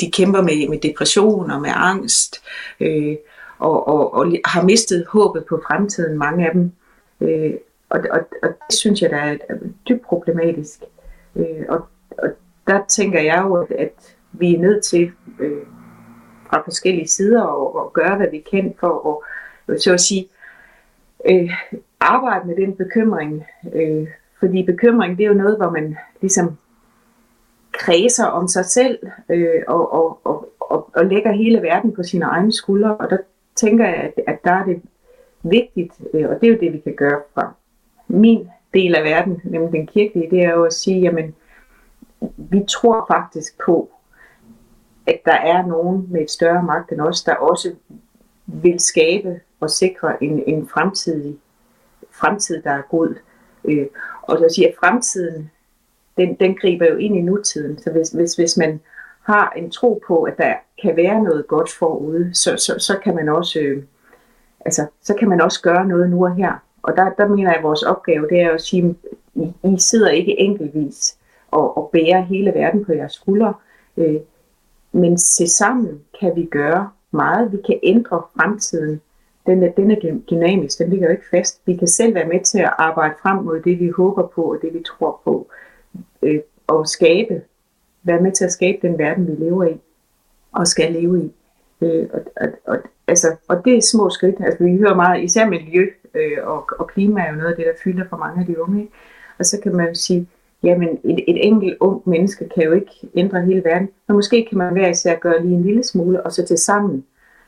de 0.00 0.10
kæmper 0.10 0.42
med, 0.42 0.68
med 0.68 0.78
depression 0.78 1.50
og 1.50 1.60
med 1.60 1.70
angst, 1.74 2.42
øh, 2.80 3.16
og, 3.58 3.88
og, 3.88 4.14
og 4.14 4.32
har 4.44 4.62
mistet 4.62 5.06
håbet 5.08 5.44
på 5.44 5.62
fremtiden, 5.66 6.18
mange 6.18 6.46
af 6.46 6.52
dem. 6.52 6.72
Øh, 7.20 7.54
og, 7.88 8.00
og, 8.10 8.20
og 8.42 8.48
det 8.70 8.78
synes 8.78 9.02
jeg, 9.02 9.10
der 9.10 9.16
er, 9.16 9.36
dybt 9.88 10.02
problematisk. 10.02 10.80
Øh, 11.36 11.64
og, 11.68 11.86
og 12.18 12.28
der 12.66 12.80
tænker 12.88 13.20
jeg 13.20 13.42
jo, 13.44 13.54
at, 13.54 13.70
at 13.70 14.16
vi 14.32 14.54
er 14.54 14.58
nødt 14.58 14.84
til 14.84 15.10
øh, 15.40 15.62
fra 16.50 16.62
forskellige 16.64 17.08
sider 17.08 17.42
og, 17.42 17.76
og 17.76 17.92
gøre, 17.92 18.16
hvad 18.16 18.30
vi 18.30 18.44
kan 18.50 18.74
for 18.80 19.22
at, 19.68 19.82
så 19.82 19.92
at 19.92 20.00
sige, 20.00 20.28
øh, 21.30 21.50
arbejde 22.00 22.46
med 22.46 22.56
den 22.56 22.76
bekymring. 22.76 23.46
Øh, 23.72 24.08
fordi 24.40 24.62
bekymring, 24.62 25.18
det 25.18 25.24
er 25.24 25.28
jo 25.28 25.34
noget, 25.34 25.56
hvor 25.56 25.70
man 25.70 25.96
ligesom 26.20 26.56
kredser 27.72 28.26
om 28.26 28.48
sig 28.48 28.64
selv 28.64 28.98
øh, 29.28 29.62
og, 29.68 29.92
og, 29.92 30.20
og, 30.24 30.48
og, 30.60 30.90
og 30.94 31.06
lægger 31.06 31.32
hele 31.32 31.62
verden 31.62 31.92
på 31.92 32.02
sine 32.02 32.24
egne 32.24 32.52
skuldre. 32.52 32.96
Og 32.96 33.10
der 33.10 33.18
tænker 33.54 33.84
jeg, 33.84 33.94
at, 33.94 34.12
at 34.26 34.38
der 34.44 34.52
er 34.52 34.64
det 34.64 34.82
vigtigt, 35.42 35.92
øh, 36.14 36.28
og 36.28 36.40
det 36.40 36.46
er 36.46 36.52
jo 36.52 36.58
det, 36.60 36.72
vi 36.72 36.78
kan 36.78 36.94
gøre 36.94 37.20
fra 37.34 37.54
min 38.08 38.48
del 38.74 38.94
af 38.94 39.04
verden, 39.04 39.40
nemlig 39.44 39.72
den 39.72 39.86
kirkelige, 39.86 40.30
det 40.30 40.44
er 40.44 40.50
jo 40.50 40.64
at 40.64 40.72
sige, 40.72 41.00
jamen, 41.00 41.34
vi 42.36 42.64
tror 42.68 43.06
faktisk 43.10 43.58
på, 43.66 43.90
at 45.06 45.20
der 45.24 45.36
er 45.36 45.66
nogen 45.66 46.06
med 46.10 46.20
et 46.20 46.30
større 46.30 46.62
magt 46.62 46.92
end 46.92 47.00
os, 47.00 47.24
der 47.24 47.34
også 47.34 47.74
vil 48.46 48.80
skabe 48.80 49.40
og 49.60 49.70
sikre 49.70 50.24
en, 50.24 50.42
en 50.46 50.68
fremtidig 50.68 51.38
fremtid, 52.10 52.62
der 52.62 52.70
er 52.70 52.82
god. 52.90 53.14
Øh, 53.64 53.86
og 54.22 54.38
så 54.38 54.54
siger, 54.54 54.68
at 54.68 54.74
fremtiden, 54.80 55.50
den, 56.16 56.34
den 56.34 56.56
griber 56.60 56.86
jo 56.86 56.96
ind 56.96 57.16
i 57.16 57.20
nutiden. 57.20 57.78
Så 57.78 57.90
hvis, 57.90 58.08
hvis, 58.08 58.34
hvis 58.34 58.56
man 58.56 58.80
har 59.22 59.52
en 59.56 59.70
tro 59.70 60.02
på, 60.06 60.22
at 60.22 60.38
der 60.38 60.54
kan 60.82 60.96
være 60.96 61.22
noget 61.22 61.46
godt 61.46 61.72
forude, 61.72 62.34
så, 62.34 62.56
så, 62.56 62.74
så 62.78 62.98
kan 63.04 63.14
man 63.14 63.28
også 63.28 63.58
øh, 63.60 63.82
altså, 64.66 64.86
så 65.02 65.14
kan 65.14 65.28
man 65.28 65.40
også 65.40 65.62
gøre 65.62 65.86
noget 65.86 66.10
nu 66.10 66.24
og 66.24 66.34
her. 66.34 66.52
Og 66.82 66.96
der, 66.96 67.10
der 67.18 67.28
mener 67.28 67.50
jeg, 67.50 67.58
at 67.58 67.62
vores 67.62 67.82
opgave 67.82 68.28
det 68.28 68.40
er 68.40 68.50
at 68.50 68.60
sige, 68.60 68.96
I, 69.34 69.52
I 69.64 69.78
sidder 69.78 70.08
ikke 70.08 70.40
enkeltvis 70.40 71.16
og, 71.50 71.76
og 71.76 71.90
bærer 71.92 72.20
hele 72.20 72.54
verden 72.54 72.84
på 72.84 72.92
jeres 72.92 73.12
skuldre, 73.12 73.54
øh, 73.96 74.16
men 74.92 75.18
se 75.18 75.48
sammen 75.48 76.00
kan 76.20 76.36
vi 76.36 76.44
gøre 76.44 76.90
meget. 77.10 77.52
Vi 77.52 77.58
kan 77.66 77.80
ændre 77.82 78.22
fremtiden. 78.36 79.00
Den 79.46 79.62
er, 79.62 79.70
den 79.72 79.90
er 79.90 79.96
dynamisk, 80.30 80.78
den 80.78 80.90
ligger 80.90 81.06
jo 81.06 81.12
ikke 81.12 81.28
fast. 81.30 81.60
Vi 81.66 81.76
kan 81.76 81.88
selv 81.88 82.14
være 82.14 82.28
med 82.28 82.40
til 82.40 82.58
at 82.58 82.72
arbejde 82.78 83.14
frem 83.22 83.44
mod 83.44 83.60
det, 83.60 83.80
vi 83.80 83.88
håber 83.88 84.26
på 84.26 84.42
og 84.42 84.58
det, 84.62 84.74
vi 84.74 84.82
tror 84.82 85.20
på. 85.24 85.48
Øh, 86.22 86.40
og 86.66 86.88
skabe, 86.88 87.42
være 88.02 88.20
med 88.20 88.32
til 88.32 88.44
at 88.44 88.52
skabe 88.52 88.78
den 88.88 88.98
verden, 88.98 89.26
vi 89.26 89.44
lever 89.44 89.64
i 89.64 89.80
og 90.52 90.66
skal 90.66 90.92
leve 90.92 91.24
i. 91.24 91.32
Øh, 91.80 92.08
og, 92.12 92.20
og, 92.36 92.48
og, 92.66 92.78
altså, 93.06 93.36
og 93.48 93.64
det 93.64 93.76
er 93.76 93.80
små 93.80 94.10
skridt. 94.10 94.36
Altså, 94.40 94.64
vi 94.64 94.76
hører 94.76 94.94
meget, 94.94 95.24
især 95.24 95.48
miljø 95.48 95.86
øh, 96.14 96.38
og, 96.42 96.68
og 96.78 96.86
klima 96.86 97.20
er 97.20 97.30
jo 97.30 97.36
noget 97.36 97.50
af 97.50 97.56
det, 97.56 97.66
der 97.66 97.72
fylder 97.84 98.04
for 98.08 98.16
mange 98.16 98.40
af 98.40 98.46
de 98.46 98.62
unge. 98.62 98.80
Ikke? 98.80 98.92
Og 99.38 99.44
så 99.44 99.60
kan 99.60 99.76
man 99.76 99.88
jo 99.88 99.94
sige, 99.94 100.28
jamen 100.62 100.88
et, 101.04 101.24
et 101.28 101.46
enkelt 101.46 101.76
ung 101.80 102.02
menneske 102.04 102.48
kan 102.54 102.64
jo 102.64 102.72
ikke 102.72 102.90
ændre 103.14 103.40
hele 103.40 103.64
verden, 103.64 103.88
men 104.08 104.14
måske 104.14 104.46
kan 104.48 104.58
man 104.58 104.72
hver 104.72 104.88
især 104.88 105.14
gøre 105.18 105.42
lige 105.42 105.54
en 105.54 105.62
lille 105.62 105.84
smule, 105.84 106.26
og 106.26 106.32
så 106.32 106.46
til 106.46 106.58
sammen. 106.58 107.04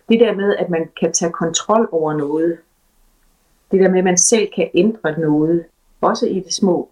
Det 0.09 0.21
der 0.21 0.35
med, 0.35 0.57
at 0.57 0.71
man 0.71 0.89
kan 1.01 1.13
tage 1.13 1.33
kontrol 1.33 1.89
over 1.93 2.13
noget, 2.13 2.59
det 3.71 3.81
der 3.81 3.89
med, 3.89 3.99
at 3.99 4.05
man 4.05 4.19
selv 4.19 4.49
kan 4.57 4.71
ændre 4.75 5.21
noget, 5.21 5.65
også 6.01 6.27
i 6.27 6.41
det 6.41 6.53
små, 6.53 6.89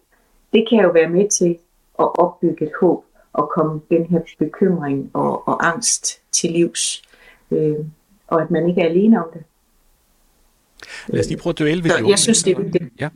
det 0.52 0.66
kan 0.70 0.82
jo 0.82 0.90
være 0.90 1.08
med 1.08 1.28
til 1.30 1.58
at 1.98 2.18
opbygge 2.18 2.64
et 2.64 2.72
håb 2.80 3.04
og 3.32 3.48
komme 3.48 3.80
den 3.90 4.06
her 4.06 4.20
bekymring 4.38 5.10
og, 5.14 5.48
og 5.48 5.66
angst 5.66 6.20
til 6.32 6.50
livs. 6.50 7.02
Øh, 7.50 7.76
og 8.26 8.42
at 8.42 8.50
man 8.50 8.68
ikke 8.68 8.80
er 8.80 8.86
alene 8.86 9.24
om 9.24 9.30
det. 9.32 9.42
Lad 11.06 11.20
os 11.20 11.28
lige 11.28 11.38
prøve 11.38 11.50
at 11.50 11.58
dvæle 11.58 11.84
ved 11.84 11.90
Så, 11.90 11.96
de 11.96 12.02
unge 12.02 12.10
Jeg 12.10 12.18
synes, 12.18 12.42
det 12.42 12.56
er 12.56 12.62
vigtigt. 12.62 12.84
Ja. 13.00 13.08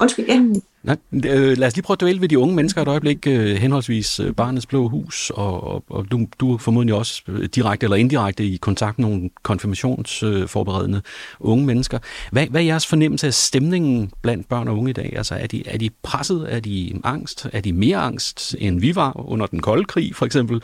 Undskyld, 0.00 0.26
ja. 0.28 0.42
Nej, 0.82 0.96
øh, 1.12 1.58
lad 1.58 1.66
os 1.66 1.76
lige 1.76 1.82
prøve 1.82 1.94
at 1.94 2.00
dvæle 2.00 2.20
ved 2.20 2.28
de 2.28 2.38
unge 2.38 2.54
mennesker 2.54 2.82
et 2.82 2.88
øjeblik, 2.88 3.26
øh, 3.26 3.56
henholdsvis 3.56 4.20
øh, 4.20 4.34
Barnets 4.34 4.66
Blå 4.66 4.88
Hus, 4.88 5.30
og, 5.30 5.64
og, 5.64 5.84
og 5.90 6.10
du, 6.10 6.26
du 6.40 6.54
er 6.54 6.58
formodentlig 6.58 6.94
også 6.94 7.22
øh, 7.28 7.48
direkte 7.54 7.84
eller 7.84 7.96
indirekte 7.96 8.44
i 8.44 8.56
kontakt 8.56 8.98
med 8.98 9.08
nogle 9.08 9.30
konfirmationsforberedende 9.42 10.96
øh, 10.96 11.02
unge 11.40 11.66
mennesker. 11.66 11.98
Hvad, 12.32 12.46
hvad 12.46 12.60
er 12.60 12.64
jeres 12.64 12.86
fornemmelse 12.86 13.26
af 13.26 13.34
stemningen 13.34 14.10
blandt 14.22 14.48
børn 14.48 14.68
og 14.68 14.78
unge 14.78 14.90
i 14.90 14.92
dag? 14.92 15.12
Altså, 15.16 15.34
er 15.34 15.46
de, 15.46 15.68
er 15.68 15.78
de 15.78 15.90
presset? 16.02 16.54
Er 16.54 16.60
de 16.60 17.00
angst? 17.04 17.46
Er 17.52 17.60
de 17.60 17.72
mere 17.72 17.96
angst, 17.96 18.56
end 18.58 18.80
vi 18.80 18.94
var 18.94 19.28
under 19.28 19.46
den 19.46 19.60
kolde 19.60 19.84
krig, 19.84 20.16
for 20.16 20.26
eksempel? 20.26 20.62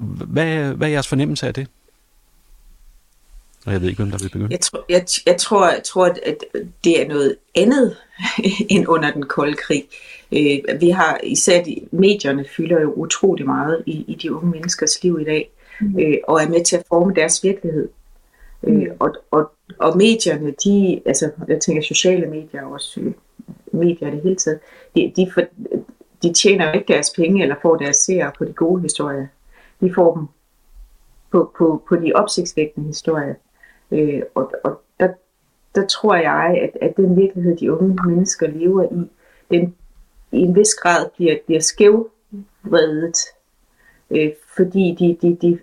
Hvad, 0.00 0.74
hvad 0.74 0.88
er 0.88 0.92
jeres 0.92 1.08
fornemmelse 1.08 1.46
af 1.46 1.54
det? 1.54 1.66
Og 3.68 3.74
jeg 3.74 3.80
ved 3.80 3.88
ikke, 3.88 4.02
hvem 4.02 4.10
der 4.10 4.18
vil 4.18 4.28
begynde. 4.28 4.48
Jeg, 4.50 4.60
tror, 4.60 4.84
jeg, 4.88 5.06
jeg, 5.26 5.36
tror, 5.36 5.70
jeg 5.70 5.82
tror, 5.84 6.06
at 6.06 6.44
det 6.84 7.02
er 7.02 7.08
noget 7.08 7.36
andet 7.54 7.96
end 8.72 8.88
under 8.88 9.10
den 9.10 9.22
kolde 9.22 9.54
krig. 9.56 9.84
Øh, 10.32 10.80
vi 10.80 10.90
har 10.90 11.20
især 11.22 11.62
de, 11.62 11.80
medierne 11.90 12.44
fylder 12.56 12.80
jo 12.80 12.92
utrolig 12.92 13.46
meget 13.46 13.82
i, 13.86 14.04
i 14.08 14.14
de 14.14 14.34
unge 14.34 14.50
menneskers 14.50 15.02
liv 15.02 15.20
i 15.20 15.24
dag, 15.24 15.50
mm. 15.80 15.98
øh, 15.98 16.18
og 16.28 16.42
er 16.42 16.48
med 16.48 16.64
til 16.64 16.76
at 16.76 16.82
forme 16.88 17.14
deres 17.14 17.44
virkelighed. 17.44 17.88
Øh, 18.62 18.74
mm. 18.74 18.82
Øh, 18.82 18.88
og, 18.98 19.14
og, 19.30 19.52
og 19.78 19.96
medierne, 19.96 20.54
de, 20.64 21.00
altså 21.06 21.30
jeg 21.48 21.60
tænker 21.60 21.82
sociale 21.82 22.26
medier 22.26 22.62
og 22.62 22.72
også 22.72 23.00
øh, 23.00 23.12
medier 23.72 24.08
i 24.08 24.10
det 24.10 24.22
hele 24.22 24.36
taget, 24.36 24.58
de, 24.96 25.12
de, 25.16 25.30
for, 25.34 25.42
de 26.22 26.32
tjener 26.32 26.66
jo 26.66 26.72
ikke 26.72 26.92
deres 26.92 27.10
penge 27.16 27.42
eller 27.42 27.56
får 27.62 27.76
deres 27.76 27.96
seere 27.96 28.32
på 28.38 28.44
de 28.44 28.52
gode 28.52 28.82
historier. 28.82 29.26
De 29.80 29.94
får 29.94 30.14
dem 30.14 30.26
på, 31.30 31.52
på, 31.58 31.82
på 31.88 31.96
de 31.96 32.12
opsigtsvækkende 32.14 32.86
historier. 32.86 33.34
Øh, 33.90 34.22
og 34.34 34.52
og 34.64 34.82
der, 35.00 35.08
der 35.74 35.86
tror 35.86 36.14
jeg, 36.14 36.60
at, 36.62 36.88
at 36.88 36.96
den 36.96 37.16
virkelighed, 37.16 37.56
de 37.56 37.72
unge 37.72 37.98
mennesker 38.06 38.46
lever 38.46 38.82
i, 38.82 39.10
den 39.50 39.76
i 40.32 40.38
en 40.38 40.54
vis 40.54 40.74
grad 40.74 41.06
bliver, 41.16 41.36
bliver 41.46 41.60
skævvredet. 41.60 43.18
Øh, 44.10 44.32
fordi 44.56 44.96
de, 44.98 45.18
de, 45.22 45.36
de 45.36 45.58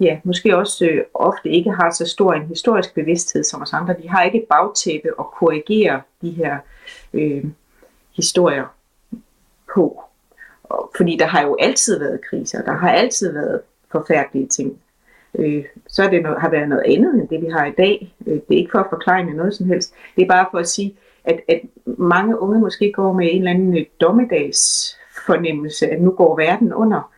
ja, 0.00 0.20
måske 0.24 0.56
også 0.56 0.86
øh, 0.86 1.04
ofte 1.14 1.48
ikke 1.48 1.70
har 1.70 1.90
så 1.90 2.06
stor 2.06 2.32
en 2.32 2.46
historisk 2.46 2.94
bevidsthed 2.94 3.44
som 3.44 3.62
os 3.62 3.72
andre. 3.72 3.94
De 4.02 4.08
har 4.08 4.22
ikke 4.22 4.38
et 4.42 4.48
bagtæppe 4.48 5.08
at 5.18 5.26
korrigere 5.26 6.02
de 6.22 6.30
her 6.30 6.58
øh, 7.14 7.44
historier 8.16 8.74
på. 9.74 10.02
Og, 10.62 10.90
fordi 10.96 11.16
der 11.16 11.26
har 11.26 11.42
jo 11.42 11.56
altid 11.60 11.98
været 11.98 12.20
kriser, 12.30 12.62
der 12.62 12.72
har 12.72 12.90
altid 12.90 13.32
været 13.32 13.60
forfærdelige 13.92 14.46
ting 14.46 14.78
øh, 15.34 15.64
så 15.88 16.02
er 16.02 16.10
det 16.10 16.22
noget, 16.22 16.40
har 16.40 16.50
været 16.50 16.68
noget 16.68 16.82
andet 16.86 17.14
end 17.14 17.28
det, 17.28 17.40
vi 17.40 17.46
har 17.46 17.66
i 17.66 17.72
dag. 17.78 18.14
Øh, 18.26 18.34
det 18.34 18.54
er 18.54 18.58
ikke 18.58 18.70
for 18.72 18.78
at 18.78 18.90
forklare 18.90 19.24
noget 19.24 19.54
som 19.54 19.66
helst. 19.66 19.94
Det 20.16 20.22
er 20.22 20.28
bare 20.28 20.46
for 20.50 20.58
at 20.58 20.68
sige, 20.68 20.96
at, 21.24 21.40
at 21.48 21.60
mange 21.86 22.40
unge 22.40 22.60
måske 22.60 22.92
går 22.92 23.12
med 23.12 23.28
en 23.30 23.38
eller 23.38 23.50
anden 23.50 23.78
øh, 23.78 23.84
dommedags 24.00 24.94
fornemmelse, 25.26 25.86
at 25.86 26.00
nu 26.00 26.10
går 26.10 26.36
verden 26.36 26.72
under. 26.72 27.12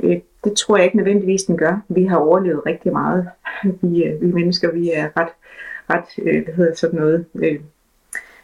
Øh, 0.00 0.16
det 0.44 0.52
tror 0.56 0.76
jeg 0.76 0.84
ikke 0.84 0.96
nødvendigvis, 0.96 1.42
den 1.42 1.56
gør. 1.56 1.80
Vi 1.88 2.04
har 2.04 2.16
overlevet 2.16 2.66
rigtig 2.66 2.92
meget. 2.92 3.28
Vi, 3.82 4.04
øh, 4.04 4.20
vi 4.22 4.32
mennesker, 4.32 4.72
vi 4.72 4.90
er 4.90 5.08
ret, 5.16 5.32
ret 5.90 6.04
øh, 6.18 6.44
hvad 6.44 6.54
hedder 6.54 6.74
sådan 6.74 7.00
noget, 7.00 7.26
øh, 7.34 7.60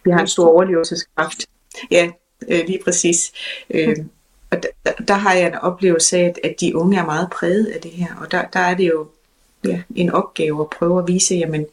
vi 0.04 0.10
har 0.10 0.20
en 0.20 0.26
stor 0.26 0.48
overlevelseskraft. 0.48 1.46
Ja, 1.90 2.10
øh, 2.48 2.60
lige 2.66 2.80
præcis. 2.84 3.32
Øh, 3.70 3.96
og 4.50 4.62
der, 4.62 4.92
der 5.08 5.14
har 5.14 5.34
jeg 5.34 5.46
en 5.46 5.54
oplevelse 5.54 6.16
af, 6.16 6.24
at, 6.24 6.38
at 6.44 6.54
de 6.60 6.76
unge 6.76 6.98
er 6.98 7.04
meget 7.04 7.30
præget 7.30 7.66
af 7.66 7.80
det 7.80 7.90
her, 7.90 8.14
og 8.20 8.30
der, 8.32 8.44
der 8.44 8.60
er 8.60 8.74
det 8.74 8.88
jo 8.88 9.06
ja, 9.64 9.82
en 9.94 10.10
opgave 10.10 10.60
at 10.60 10.70
prøve 10.70 10.98
at 10.98 11.08
vise, 11.08 11.34
jamen, 11.34 11.66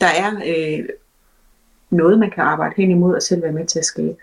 der 0.00 0.06
er 0.06 0.32
øh, 0.46 0.88
noget, 1.90 2.18
man 2.18 2.30
kan 2.30 2.44
arbejde 2.44 2.74
hen 2.76 2.90
imod 2.90 3.14
og 3.14 3.22
selv 3.22 3.42
være 3.42 3.52
med 3.52 3.66
til 3.66 3.78
at 3.78 3.84
skabe. 3.84 4.16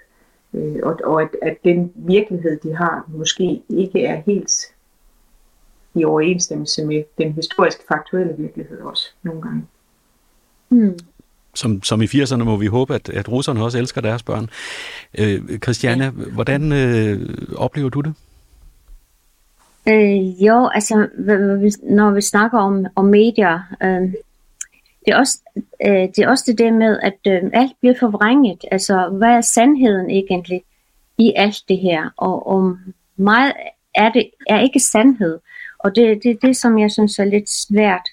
Øh, 0.54 0.80
og 0.84 1.00
og 1.04 1.22
at, 1.22 1.30
at 1.42 1.58
den 1.64 1.92
virkelighed, 1.96 2.60
de 2.60 2.76
har, 2.76 3.06
måske 3.08 3.62
ikke 3.70 4.06
er 4.06 4.22
helt 4.26 4.74
i 5.94 6.04
overensstemmelse 6.04 6.86
med 6.86 7.04
den 7.18 7.34
historisk 7.34 7.78
faktuelle 7.88 8.34
virkelighed 8.38 8.82
også 8.82 9.10
nogle 9.24 9.42
gange. 9.42 9.68
Mm 10.70 10.98
som, 11.54 11.84
som 11.84 12.02
i 12.02 12.06
80'erne 12.06 12.44
må 12.44 12.58
vi 12.58 12.66
håbe, 12.66 12.96
at, 12.96 13.10
at 13.10 13.30
russerne 13.30 13.64
også 13.64 13.78
elsker 13.78 14.02
deres 14.02 14.24
børn. 14.24 14.50
Øh, 15.18 15.60
Christiane, 15.64 16.04
ja. 16.04 16.10
hvordan 16.10 16.72
øh, 16.72 17.30
oplever 17.58 17.90
du 17.90 18.02
det? 18.02 18.14
Øh, 19.90 20.44
jo, 20.46 20.68
altså, 20.68 21.08
når 21.84 22.12
vi 22.12 22.22
snakker 22.22 22.60
om, 22.60 22.86
om 22.96 23.06
medier, 23.06 23.60
øh, 23.84 24.02
det, 25.06 25.14
er 25.14 25.18
også, 25.18 25.40
øh, 25.86 26.08
det 26.16 26.20
er 26.20 26.30
også 26.30 26.44
det 26.48 26.58
der 26.58 26.72
med, 26.72 27.00
at 27.04 27.18
øh, 27.28 27.50
alt 27.54 27.72
bliver 27.80 27.96
forvrænget. 28.00 28.66
Altså, 28.72 29.10
hvad 29.10 29.30
er 29.30 29.42
sandheden 29.42 30.10
egentlig 30.10 30.64
i 31.18 31.34
alt 31.36 31.64
det 31.68 31.78
her? 31.78 32.10
Og, 32.18 32.48
og 32.48 32.78
meget 33.16 33.54
er 33.96 34.12
det 34.12 34.30
er 34.50 34.60
ikke 34.60 34.80
sandhed. 34.80 35.40
Og 35.80 35.96
det 35.96 36.12
er 36.12 36.16
det, 36.24 36.42
det, 36.42 36.58
som 36.58 36.80
jeg 36.80 36.92
synes 36.92 37.20
er 37.20 37.26
lidt 37.26 37.50
svært 37.50 38.10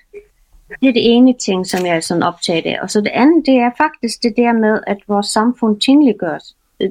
det 0.81 0.89
er 0.89 0.93
det 0.93 1.15
ene 1.15 1.35
ting, 1.39 1.67
som 1.67 1.87
jeg 1.87 1.97
er 1.97 2.01
sådan 2.01 2.23
optaget 2.23 2.67
af. 2.67 2.79
Og 2.83 2.91
så 2.91 3.01
det 3.01 3.11
andet, 3.15 3.47
det 3.47 3.55
er 3.55 3.71
faktisk 3.79 4.23
det 4.23 4.35
der 4.37 4.53
med, 4.53 4.81
at 4.87 4.99
vores 5.09 5.27
samfund 5.27 5.81
tingliggøres. 5.81 6.57
Øh, 6.81 6.91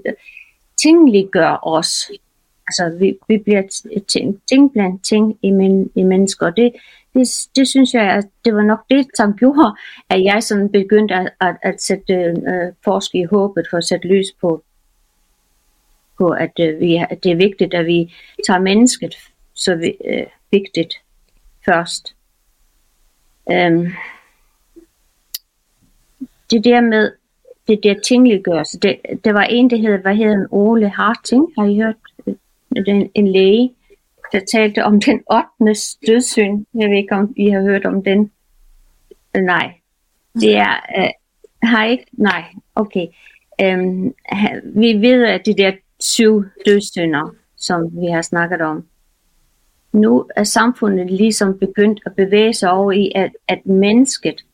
tingliggør 0.81 1.59
os. 1.67 2.12
Altså, 2.67 2.98
vi, 3.00 3.17
vi 3.27 3.38
bliver 3.38 3.63
ting, 4.07 4.41
ting 4.50 4.74
blandt 4.74 5.03
ting 5.03 5.38
i, 5.41 5.51
men, 5.51 5.91
i 5.95 6.03
mennesker. 6.03 6.50
Det, 6.50 6.74
det, 7.13 7.27
det 7.55 7.67
synes 7.67 7.93
jeg, 7.93 8.03
at 8.03 8.25
det 8.45 8.55
var 8.55 8.63
nok 8.63 8.79
det, 8.89 9.07
som 9.15 9.33
gjorde, 9.39 9.75
at 10.09 10.24
jeg 10.24 10.43
sådan 10.43 10.69
begyndte 10.69 11.13
at, 11.13 11.29
at, 11.41 11.55
at 11.63 11.81
sætte 11.81 12.13
øh, 12.13 12.74
forske 12.83 13.19
i 13.19 13.24
håbet 13.24 13.67
for 13.69 13.77
at 13.77 13.83
sætte 13.83 14.07
lys 14.07 14.27
på, 14.41 14.63
på 16.17 16.29
at, 16.29 16.51
øh, 16.59 16.79
vi, 16.79 16.95
at 17.09 17.24
det 17.24 17.31
er 17.31 17.36
vigtigt, 17.36 17.74
at 17.74 17.86
vi 17.86 18.13
tager 18.48 18.59
mennesket 18.59 19.15
så 19.59 19.75
vi, 19.75 19.98
øh, 20.05 20.25
vigtigt 20.51 20.93
først. 21.65 22.15
Øhm, 23.51 23.88
det 26.51 26.63
der 26.63 26.82
med 26.82 27.12
det 27.68 27.79
der 27.84 27.96
tingliggørelse, 28.00 28.79
det, 28.79 29.00
det 29.24 29.34
var 29.34 29.44
en, 29.44 29.70
der 29.70 29.77
hed, 29.77 29.98
hvad 29.98 30.15
hedder 30.15 30.48
Ole 30.51 30.89
Harting, 30.89 31.48
har 31.58 31.65
I 31.65 31.75
hørt 31.79 31.96
øh, 32.27 32.36
en, 32.88 33.12
en 33.15 33.27
læge, 33.27 33.74
der 34.32 34.39
talte 34.51 34.84
om 34.84 35.01
den 35.01 35.24
8. 35.63 35.98
dødssynd. 36.08 36.65
Jeg 36.74 36.89
ved 36.89 36.98
ikke, 36.98 37.15
om 37.15 37.34
I 37.38 37.50
har 37.50 37.62
hørt 37.62 37.86
om 37.86 38.03
den. 38.03 38.32
Øh, 39.36 39.41
nej. 39.41 39.74
Det 40.34 40.58
er... 40.58 40.75
Øh, 40.98 41.10
har 41.63 41.86
ikke? 41.86 42.06
Nej. 42.12 42.44
Okay. 42.75 43.08
Øhm, 43.62 44.13
vi 44.63 44.94
ved, 44.94 45.25
at 45.25 45.46
de 45.46 45.58
der 45.58 45.72
syv 46.00 46.44
dødssynder, 46.65 47.36
som 47.58 48.01
vi 48.01 48.08
har 48.08 48.22
snakket 48.22 48.62
om, 48.62 48.86
nu 49.91 50.29
er 50.36 50.43
samfundet 50.43 51.12
ligesom 51.12 51.60
begyndt 51.60 52.01
at 52.05 52.15
bevæge 52.15 52.53
sig 52.53 52.72
over 52.72 52.91
i, 52.91 53.12
at, 53.15 53.31
at 53.48 53.65
mennesket 53.65 54.46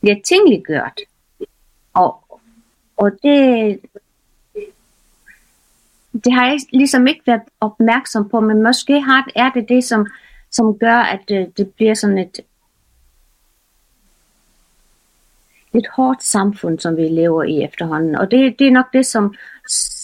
bliver 0.00 0.16
tingliggjort. 0.24 1.00
Og, 1.94 2.40
og 2.96 3.10
det, 3.22 3.80
det 6.24 6.32
har 6.32 6.46
jeg 6.46 6.58
ligesom 6.72 7.06
ikke 7.06 7.22
været 7.26 7.42
opmærksom 7.60 8.28
på, 8.28 8.40
men 8.40 8.62
måske 8.62 9.00
har, 9.00 9.28
er 9.36 9.50
det 9.50 9.68
det, 9.68 9.84
som, 9.84 10.06
som 10.50 10.78
gør, 10.78 10.96
at 10.96 11.20
det, 11.28 11.58
det 11.58 11.74
bliver 11.74 11.94
sådan 11.94 12.18
et, 12.18 12.40
lidt 15.72 15.88
hårdt 15.88 16.22
samfund, 16.22 16.78
som 16.78 16.96
vi 16.96 17.02
lever 17.02 17.42
i 17.42 17.62
efterhånden. 17.62 18.14
Og 18.14 18.30
det, 18.30 18.58
det 18.58 18.66
er 18.66 18.70
nok 18.70 18.92
det, 18.92 19.06
som, 19.06 19.34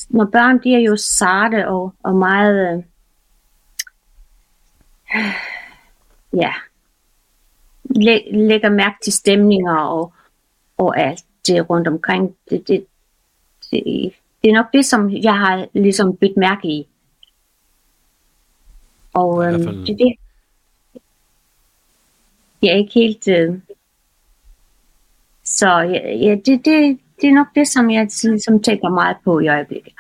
når 0.09 0.25
børn, 0.25 0.63
de 0.65 0.75
er 0.75 0.79
jo 0.79 0.97
sarte 0.97 1.69
og, 1.69 1.95
og 2.03 2.15
meget, 2.15 2.73
øh, 2.73 2.83
ja, 6.33 6.53
læ, 7.85 8.19
lægger 8.31 8.71
mærke 8.71 8.97
til 9.03 9.13
stemninger 9.13 9.77
og, 9.77 10.13
og 10.79 11.01
alt 11.01 11.25
det 11.47 11.71
rundt 11.71 11.89
omkring. 11.89 12.37
Det, 12.51 12.69
det, 12.69 12.87
det, 13.71 14.15
det 14.43 14.51
er 14.51 14.55
nok 14.55 14.73
det, 14.73 14.87
som 14.87 15.11
jeg 15.11 15.39
har 15.39 15.69
ligesom 15.73 16.17
byttet 16.17 16.37
mærke 16.37 16.69
i. 16.69 16.89
Og 19.13 19.45
fald... 19.45 19.87
det 19.87 19.93
er 19.93 19.97
det. 19.97 20.15
Jeg 22.63 22.73
er 22.73 22.77
ikke 22.77 22.95
helt... 22.95 23.29
Øh... 23.29 23.61
Så 25.45 25.69
ja, 25.69 26.17
ja 26.17 26.35
det, 26.35 26.65
det, 26.65 26.99
det 27.21 27.29
er 27.29 27.35
nok 27.35 27.47
det, 27.55 27.69
som 27.69 27.91
jeg 27.91 28.09
ligesom 28.23 28.63
tænker 28.63 28.89
meget 28.89 29.17
på 29.25 29.39
i 29.39 29.49
øjeblikket. 29.49 29.93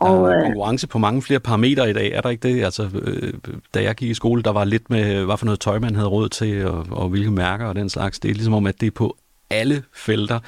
Og, 0.00 0.28
der 0.28 0.34
er 0.34 0.38
øh, 0.38 0.44
konkurrence 0.44 0.86
på 0.86 0.98
mange 0.98 1.22
flere 1.22 1.40
parametre 1.40 1.90
i 1.90 1.92
dag, 1.92 2.12
er 2.12 2.20
der 2.20 2.30
ikke 2.30 2.48
det? 2.48 2.64
Altså, 2.64 2.90
øh, 3.02 3.32
da 3.74 3.82
jeg 3.82 3.94
gik 3.94 4.10
i 4.10 4.14
skole, 4.14 4.42
der 4.42 4.50
var 4.50 4.64
lidt 4.64 4.90
med, 4.90 5.24
hvad 5.24 5.36
for 5.36 5.44
noget 5.44 5.60
tøj 5.60 5.78
man 5.78 5.94
havde 5.94 6.08
råd 6.08 6.28
til, 6.28 6.66
og, 6.66 6.86
og 6.90 7.08
hvilke 7.08 7.30
mærker 7.30 7.66
og 7.66 7.74
den 7.74 7.90
slags. 7.90 8.18
Det 8.18 8.30
er 8.30 8.34
ligesom 8.34 8.54
om, 8.54 8.66
at 8.66 8.80
det 8.80 8.86
er 8.86 8.90
på 8.90 9.16
alle 9.50 9.82
felter 9.92 10.40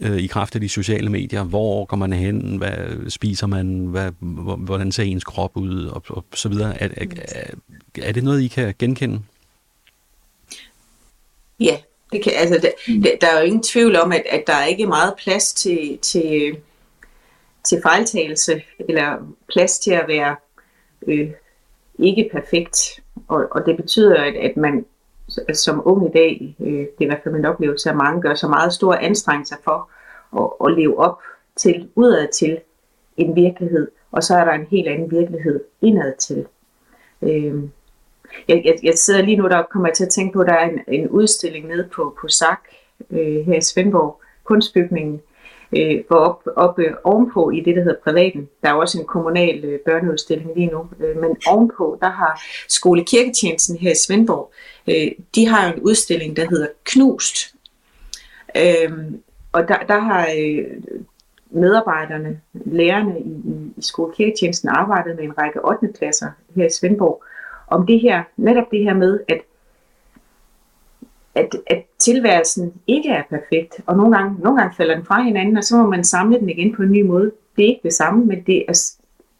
øh, 0.00 0.16
i 0.16 0.26
kraft 0.26 0.54
af 0.54 0.60
de 0.60 0.68
sociale 0.68 1.10
medier. 1.10 1.44
Hvor 1.44 1.84
går 1.84 1.96
man 1.96 2.12
hen? 2.12 2.56
Hvad 2.56 3.10
spiser 3.10 3.46
man? 3.46 3.86
Hvad, 3.86 4.10
hvordan 4.58 4.92
ser 4.92 5.02
ens 5.02 5.24
krop 5.24 5.56
ud? 5.56 5.86
Og, 5.86 6.02
og 6.08 6.24
så 6.34 6.48
videre. 6.48 6.82
Er, 6.82 6.88
er, 6.96 7.06
er 8.02 8.12
det 8.12 8.24
noget, 8.24 8.42
I 8.42 8.48
kan 8.48 8.74
genkende? 8.78 9.20
Ja, 11.60 11.76
det 12.12 12.22
kan, 12.22 12.32
altså, 12.36 12.70
der, 12.86 13.10
der 13.20 13.26
er 13.26 13.40
jo 13.40 13.46
ingen 13.46 13.62
tvivl 13.62 13.96
om, 13.96 14.12
at, 14.12 14.22
at 14.30 14.44
der 14.46 14.54
er 14.54 14.64
ikke 14.64 14.86
meget 14.86 15.14
plads 15.18 15.52
til, 15.52 15.98
til, 16.02 16.56
til 17.64 17.82
fejltagelse, 17.82 18.62
eller 18.78 19.34
plads 19.48 19.78
til 19.78 19.90
at 19.90 20.08
være 20.08 20.36
øh, 21.06 21.30
ikke 21.98 22.30
perfekt. 22.32 23.00
Og, 23.28 23.46
og 23.50 23.66
det 23.66 23.76
betyder, 23.76 24.22
at, 24.22 24.36
at 24.36 24.56
man 24.56 24.84
som 25.52 25.82
ung 25.84 26.06
i 26.08 26.12
dag, 26.12 26.56
øh, 26.60 26.66
det 26.66 26.88
er 27.00 27.04
i 27.04 27.04
hvert 27.04 27.20
fald 27.22 27.34
min 27.34 27.44
oplevelse, 27.44 27.90
at 27.90 27.96
mange 27.96 28.22
gør 28.22 28.34
så 28.34 28.48
meget 28.48 28.72
store 28.72 29.02
anstrengelser 29.02 29.56
for 29.64 29.90
at, 30.36 30.66
at 30.66 30.78
leve 30.78 30.98
op 30.98 31.18
til, 31.56 31.88
udad 31.94 32.28
til 32.32 32.60
en 33.16 33.36
virkelighed, 33.36 33.90
og 34.12 34.22
så 34.22 34.34
er 34.34 34.44
der 34.44 34.52
en 34.52 34.66
helt 34.70 34.88
anden 34.88 35.10
virkelighed 35.10 35.64
indad 35.82 36.12
til. 36.18 36.46
Øh, 37.22 37.62
jeg, 38.48 38.62
jeg, 38.64 38.78
jeg 38.82 38.94
sidder 38.94 39.22
lige 39.22 39.36
nu, 39.36 39.48
der 39.48 39.62
kommer 39.62 39.88
jeg 39.88 39.96
til 39.96 40.04
at 40.04 40.10
tænke 40.10 40.32
på, 40.32 40.40
at 40.40 40.46
der 40.46 40.54
er 40.54 40.68
en, 40.68 40.80
en 40.88 41.08
udstilling 41.08 41.68
nede 41.68 41.88
på, 41.92 42.16
på 42.20 42.28
SAK 42.28 42.58
øh, 43.10 43.46
her 43.46 43.54
i 43.54 43.60
Svendborg, 43.60 44.20
kunstbygningen, 44.44 45.20
øh, 45.76 46.04
var 46.10 46.16
op, 46.16 46.42
op 46.56 46.78
øh, 46.78 46.92
ovenpå 47.04 47.50
i 47.50 47.60
det, 47.60 47.76
der 47.76 47.82
hedder 47.82 48.00
privaten, 48.04 48.48
der 48.62 48.68
er 48.68 48.72
også 48.72 48.98
en 48.98 49.06
kommunal 49.06 49.64
øh, 49.64 49.78
børneudstilling 49.80 50.50
lige 50.56 50.70
nu, 50.70 50.86
øh, 51.00 51.16
men 51.16 51.36
ovenpå, 51.46 51.98
der 52.00 52.10
har 52.10 52.42
skolekirketjenesten 52.68 53.76
her 53.76 53.90
i 53.90 53.94
Svendborg, 53.94 54.52
øh, 54.88 55.12
de 55.34 55.46
har 55.46 55.68
jo 55.68 55.74
en 55.74 55.80
udstilling, 55.80 56.36
der 56.36 56.48
hedder 56.50 56.66
Knust. 56.84 57.54
Øh, 58.56 58.92
og 59.52 59.68
der, 59.68 59.78
der 59.78 59.98
har 59.98 60.28
øh, 60.38 60.64
medarbejderne, 61.50 62.40
lærerne 62.52 63.20
i, 63.20 63.22
i, 63.22 63.72
i 63.76 63.82
skolekirketjenesten 63.82 64.68
arbejdet 64.68 65.16
med 65.16 65.24
en 65.24 65.38
række 65.38 65.64
8. 65.64 65.88
klasser 65.98 66.30
her 66.56 66.66
i 66.66 66.70
Svendborg, 66.70 67.24
om 67.68 67.86
det 67.86 68.00
her, 68.00 68.22
netop 68.36 68.70
det 68.70 68.84
her 68.84 68.94
med, 68.94 69.20
at 69.28 69.40
at, 71.34 71.56
at 71.66 71.84
tilværelsen 71.98 72.72
ikke 72.86 73.08
er 73.08 73.22
perfekt, 73.30 73.80
og 73.86 73.96
nogle 73.96 74.16
gange, 74.16 74.40
nogle 74.42 74.60
gange 74.60 74.76
falder 74.76 74.94
den 74.94 75.04
fra 75.04 75.22
hinanden, 75.22 75.56
og 75.56 75.64
så 75.64 75.76
må 75.76 75.90
man 75.90 76.04
samle 76.04 76.38
den 76.38 76.48
igen 76.48 76.74
på 76.74 76.82
en 76.82 76.92
ny 76.92 77.02
måde. 77.02 77.32
Det 77.56 77.64
er 77.64 77.68
ikke 77.68 77.80
det 77.82 77.92
samme, 77.92 78.24
men 78.24 78.42
det 78.46 78.64
er, 78.68 78.72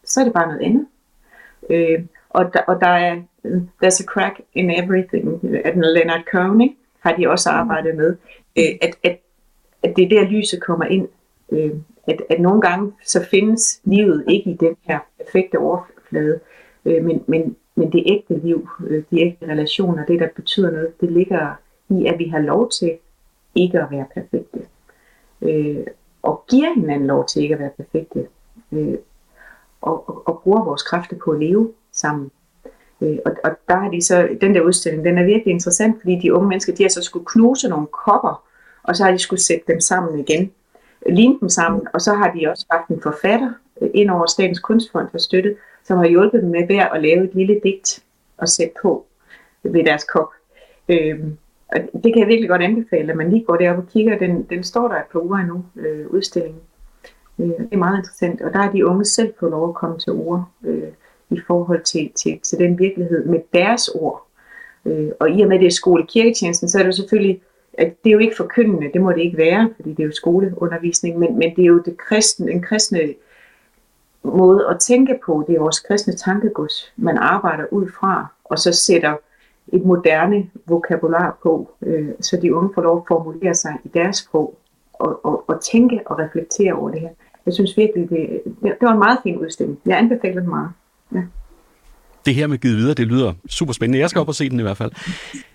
så 0.04 0.20
er 0.20 0.24
det 0.24 0.32
bare 0.32 0.46
noget 0.46 0.62
andet. 0.62 0.86
Øh, 1.70 2.04
og, 2.30 2.54
der, 2.54 2.60
og 2.60 2.80
der 2.80 2.88
er 2.88 3.22
There's 3.44 4.00
a 4.02 4.06
crack 4.06 4.40
in 4.54 4.70
everything, 4.70 5.44
at 5.64 5.76
Leonard 5.76 6.24
Cohen 6.32 6.60
ikke, 6.60 6.76
har 7.00 7.16
de 7.16 7.28
også 7.28 7.50
arbejdet 7.50 7.96
med, 7.96 8.16
øh, 8.58 8.64
at, 8.82 8.94
at, 9.02 9.18
at 9.82 9.96
det 9.96 10.04
er 10.04 10.08
der 10.08 10.30
lyset 10.30 10.62
kommer 10.62 10.84
ind. 10.84 11.08
Øh, 11.52 11.70
at, 12.06 12.22
at 12.30 12.40
nogle 12.40 12.60
gange 12.60 12.92
så 13.04 13.26
findes 13.30 13.80
livet 13.84 14.24
ikke 14.28 14.50
i 14.50 14.56
den 14.60 14.76
her 14.82 14.98
perfekte 15.24 15.58
overflade, 15.58 16.40
øh, 16.84 17.04
men, 17.04 17.24
men, 17.26 17.56
men 17.74 17.92
det 17.92 18.02
ægte 18.06 18.38
liv, 18.38 18.68
øh, 18.86 19.02
de 19.10 19.20
ægte 19.20 19.46
relationer, 19.46 20.06
det 20.06 20.20
der 20.20 20.28
betyder 20.36 20.70
noget, 20.70 21.00
det 21.00 21.12
ligger 21.12 21.56
i, 21.88 22.06
at 22.06 22.18
vi 22.18 22.28
har 22.28 22.38
lov 22.38 22.70
til 22.70 22.98
ikke 23.54 23.80
at 23.80 23.90
være 23.90 24.06
perfekte. 24.14 24.66
Øh, 25.42 25.86
og 26.22 26.44
giver 26.50 26.74
hinanden 26.74 27.06
lov 27.06 27.26
til 27.26 27.42
ikke 27.42 27.54
at 27.54 27.60
være 27.60 27.70
perfekte. 27.76 28.26
Øh, 28.72 28.94
og, 29.80 30.08
og, 30.08 30.22
og 30.28 30.40
bruger 30.42 30.64
vores 30.64 30.82
kræfter 30.82 31.16
på 31.24 31.30
at 31.30 31.40
leve 31.40 31.72
sammen. 31.92 32.30
Øh, 33.00 33.18
og, 33.26 33.32
og 33.44 33.50
der 33.68 33.76
har 33.76 33.90
de 33.90 34.02
så, 34.02 34.28
den 34.40 34.54
der 34.54 34.60
udstilling, 34.60 35.04
den 35.04 35.18
er 35.18 35.24
virkelig 35.24 35.52
interessant, 35.52 35.96
fordi 36.00 36.20
de 36.20 36.34
unge 36.34 36.48
mennesker, 36.48 36.74
de 36.74 36.82
har 36.82 36.90
så 36.90 37.02
skulle 37.02 37.26
knuse 37.26 37.68
nogle 37.68 37.86
kopper, 37.86 38.44
og 38.82 38.96
så 38.96 39.04
har 39.04 39.10
de 39.10 39.18
skulle 39.18 39.42
sætte 39.42 39.64
dem 39.68 39.80
sammen 39.80 40.18
igen, 40.18 40.52
ligne 41.06 41.40
dem 41.40 41.48
sammen, 41.48 41.86
og 41.94 42.00
så 42.00 42.14
har 42.14 42.32
de 42.32 42.50
også 42.50 42.66
haft 42.70 42.88
en 42.88 43.00
forfatter 43.02 43.52
ind 43.94 44.10
over 44.10 44.26
Statens 44.26 44.58
Kunstfond 44.58 45.08
for 45.10 45.18
støtte, 45.18 45.56
som 45.84 45.98
har 45.98 46.06
hjulpet 46.06 46.42
dem 46.42 46.50
med 46.50 46.66
hver 46.66 46.88
at 46.88 47.02
lave 47.02 47.24
et 47.24 47.34
lille 47.34 47.60
digt 47.64 48.04
og 48.36 48.48
sætte 48.48 48.74
på 48.82 49.06
ved 49.62 49.84
deres 49.84 50.04
kop. 50.04 50.28
Øh, 50.88 51.20
og 51.68 51.80
det 52.04 52.12
kan 52.12 52.18
jeg 52.18 52.28
virkelig 52.28 52.48
godt 52.48 52.62
anbefale, 52.62 53.10
at 53.10 53.16
man 53.16 53.30
lige 53.30 53.44
går 53.44 53.56
derop 53.56 53.78
og 53.78 53.88
kigger. 53.88 54.18
Den, 54.18 54.42
den 54.42 54.64
står 54.64 54.88
der 54.88 54.94
et 54.94 55.06
par 55.12 55.20
uger 55.20 55.38
endnu, 55.38 55.64
øh, 55.76 56.06
udstillingen. 56.06 56.60
Øh, 57.38 57.46
det 57.46 57.68
er 57.72 57.76
meget 57.76 57.98
interessant, 57.98 58.42
og 58.42 58.52
der 58.52 58.58
er 58.58 58.72
de 58.72 58.86
unge 58.86 59.04
selv 59.04 59.34
fået 59.40 59.50
lov 59.50 59.68
at 59.68 59.74
komme 59.74 59.98
til 59.98 60.12
ord 60.12 60.48
øh, 60.64 60.88
i 61.30 61.40
forhold 61.46 61.82
til, 61.82 62.10
til, 62.14 62.38
til 62.38 62.58
den 62.58 62.78
virkelighed 62.78 63.24
med 63.24 63.40
deres 63.54 63.88
ord. 63.88 64.26
Øh, 64.84 65.10
og 65.20 65.30
i 65.30 65.42
og 65.42 65.48
med 65.48 65.58
det 65.58 65.66
er 65.66 65.70
skole-kirketjenesten, 65.70 66.68
så 66.68 66.78
er 66.78 66.82
det 66.82 66.86
jo 66.86 66.96
selvfølgelig, 66.96 67.42
at 67.72 68.04
det 68.04 68.10
er 68.10 68.12
jo 68.12 68.18
ikke 68.18 68.36
forkyndende, 68.36 68.92
det 68.92 69.00
må 69.00 69.12
det 69.12 69.20
ikke 69.20 69.36
være, 69.36 69.70
fordi 69.76 69.90
det 69.90 70.00
er 70.00 70.06
jo 70.06 70.12
skoleundervisning, 70.12 71.18
men, 71.18 71.38
men 71.38 71.56
det 71.56 71.62
er 71.62 71.66
jo 71.66 71.78
det 71.78 71.96
kristne, 71.96 72.46
den 72.46 72.62
kristne 72.62 73.14
måde 74.22 74.66
at 74.70 74.80
tænke 74.80 75.18
på, 75.26 75.44
det 75.46 75.54
er 75.54 75.60
vores 75.60 75.80
kristne 75.80 76.12
tankegods, 76.12 76.92
man 76.96 77.18
arbejder 77.18 77.64
ud 77.70 77.88
fra, 77.88 78.26
og 78.44 78.58
så 78.58 78.72
sætter 78.72 79.16
et 79.72 79.84
moderne 79.84 80.50
vokabular 80.66 81.38
på, 81.42 81.70
øh, 81.82 82.08
så 82.20 82.38
de 82.42 82.54
unge 82.54 82.70
får 82.74 82.82
lov 82.82 82.96
at 82.96 83.02
formulere 83.08 83.54
sig 83.54 83.72
i 83.84 83.88
deres 83.88 84.16
sprog 84.16 84.58
og, 84.92 85.24
og, 85.24 85.44
og 85.48 85.60
tænke 85.60 86.00
og 86.06 86.18
reflektere 86.18 86.72
over 86.72 86.90
det 86.90 87.00
her. 87.00 87.08
Jeg 87.46 87.54
synes 87.54 87.76
virkelig, 87.76 88.10
det, 88.10 88.40
det, 88.62 88.76
var 88.80 88.92
en 88.92 88.98
meget 88.98 89.18
fin 89.22 89.36
udstilling. 89.36 89.78
Jeg 89.86 89.98
anbefaler 89.98 90.40
den 90.40 90.48
meget. 90.48 90.68
Ja. 91.14 91.20
Det 92.26 92.34
her 92.34 92.46
med 92.46 92.58
givet 92.58 92.76
videre, 92.76 92.94
det 92.94 93.06
lyder 93.06 93.32
super 93.46 93.72
spændende. 93.72 93.98
Jeg 93.98 94.10
skal 94.10 94.20
op 94.20 94.28
og 94.28 94.34
se 94.34 94.50
den 94.50 94.58
i 94.58 94.62
hvert 94.62 94.76
fald. 94.76 94.92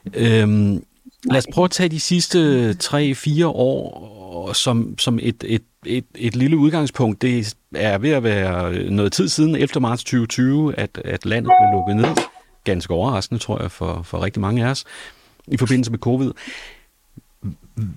Øhm, 0.06 0.84
lad 1.24 1.38
os 1.38 1.48
prøve 1.54 1.66
at 1.66 1.72
tage 1.72 1.90
de 1.90 2.00
sidste 2.00 2.70
3-4 2.72 3.46
år 3.46 4.54
som, 4.54 4.98
som 4.98 5.20
et, 5.22 5.44
et, 5.48 5.64
et, 5.86 6.06
et 6.16 6.36
lille 6.36 6.58
udgangspunkt. 6.58 7.22
Det 7.22 7.56
er 7.76 7.98
ved 7.98 8.10
at 8.10 8.24
være 8.24 8.90
noget 8.90 9.12
tid 9.12 9.28
siden, 9.28 9.56
11. 9.56 9.80
marts 9.80 10.04
2020, 10.04 10.80
at, 10.80 11.02
at 11.06 11.26
landet 11.26 11.52
blev 11.60 11.80
lukket 11.80 11.96
ned 11.96 12.39
ganske 12.72 12.94
overraskende, 12.94 13.42
tror 13.42 13.62
jeg, 13.62 13.72
for, 13.72 14.02
for 14.02 14.24
rigtig 14.24 14.42
mange 14.42 14.66
af 14.66 14.70
os, 14.70 14.86
i 15.48 15.58
forbindelse 15.58 15.92
med 15.92 16.00
covid. 16.00 16.32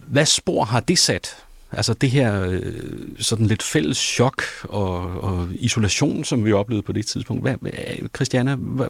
Hvad 0.08 0.26
spor 0.26 0.64
har 0.64 0.80
det 0.80 0.98
sat? 0.98 1.36
Altså 1.72 1.94
det 1.94 2.10
her 2.10 2.46
øh, 2.50 2.62
sådan 3.18 3.46
lidt 3.46 3.62
fælles 3.62 3.98
chok 3.98 4.42
og, 4.62 5.20
og 5.20 5.48
isolation, 5.52 6.24
som 6.24 6.44
vi 6.44 6.52
oplevede 6.52 6.82
på 6.82 6.92
det 6.92 7.06
tidspunkt. 7.06 7.42
Hvad, 7.42 7.56
Christiana, 8.16 8.54
hvad, 8.54 8.86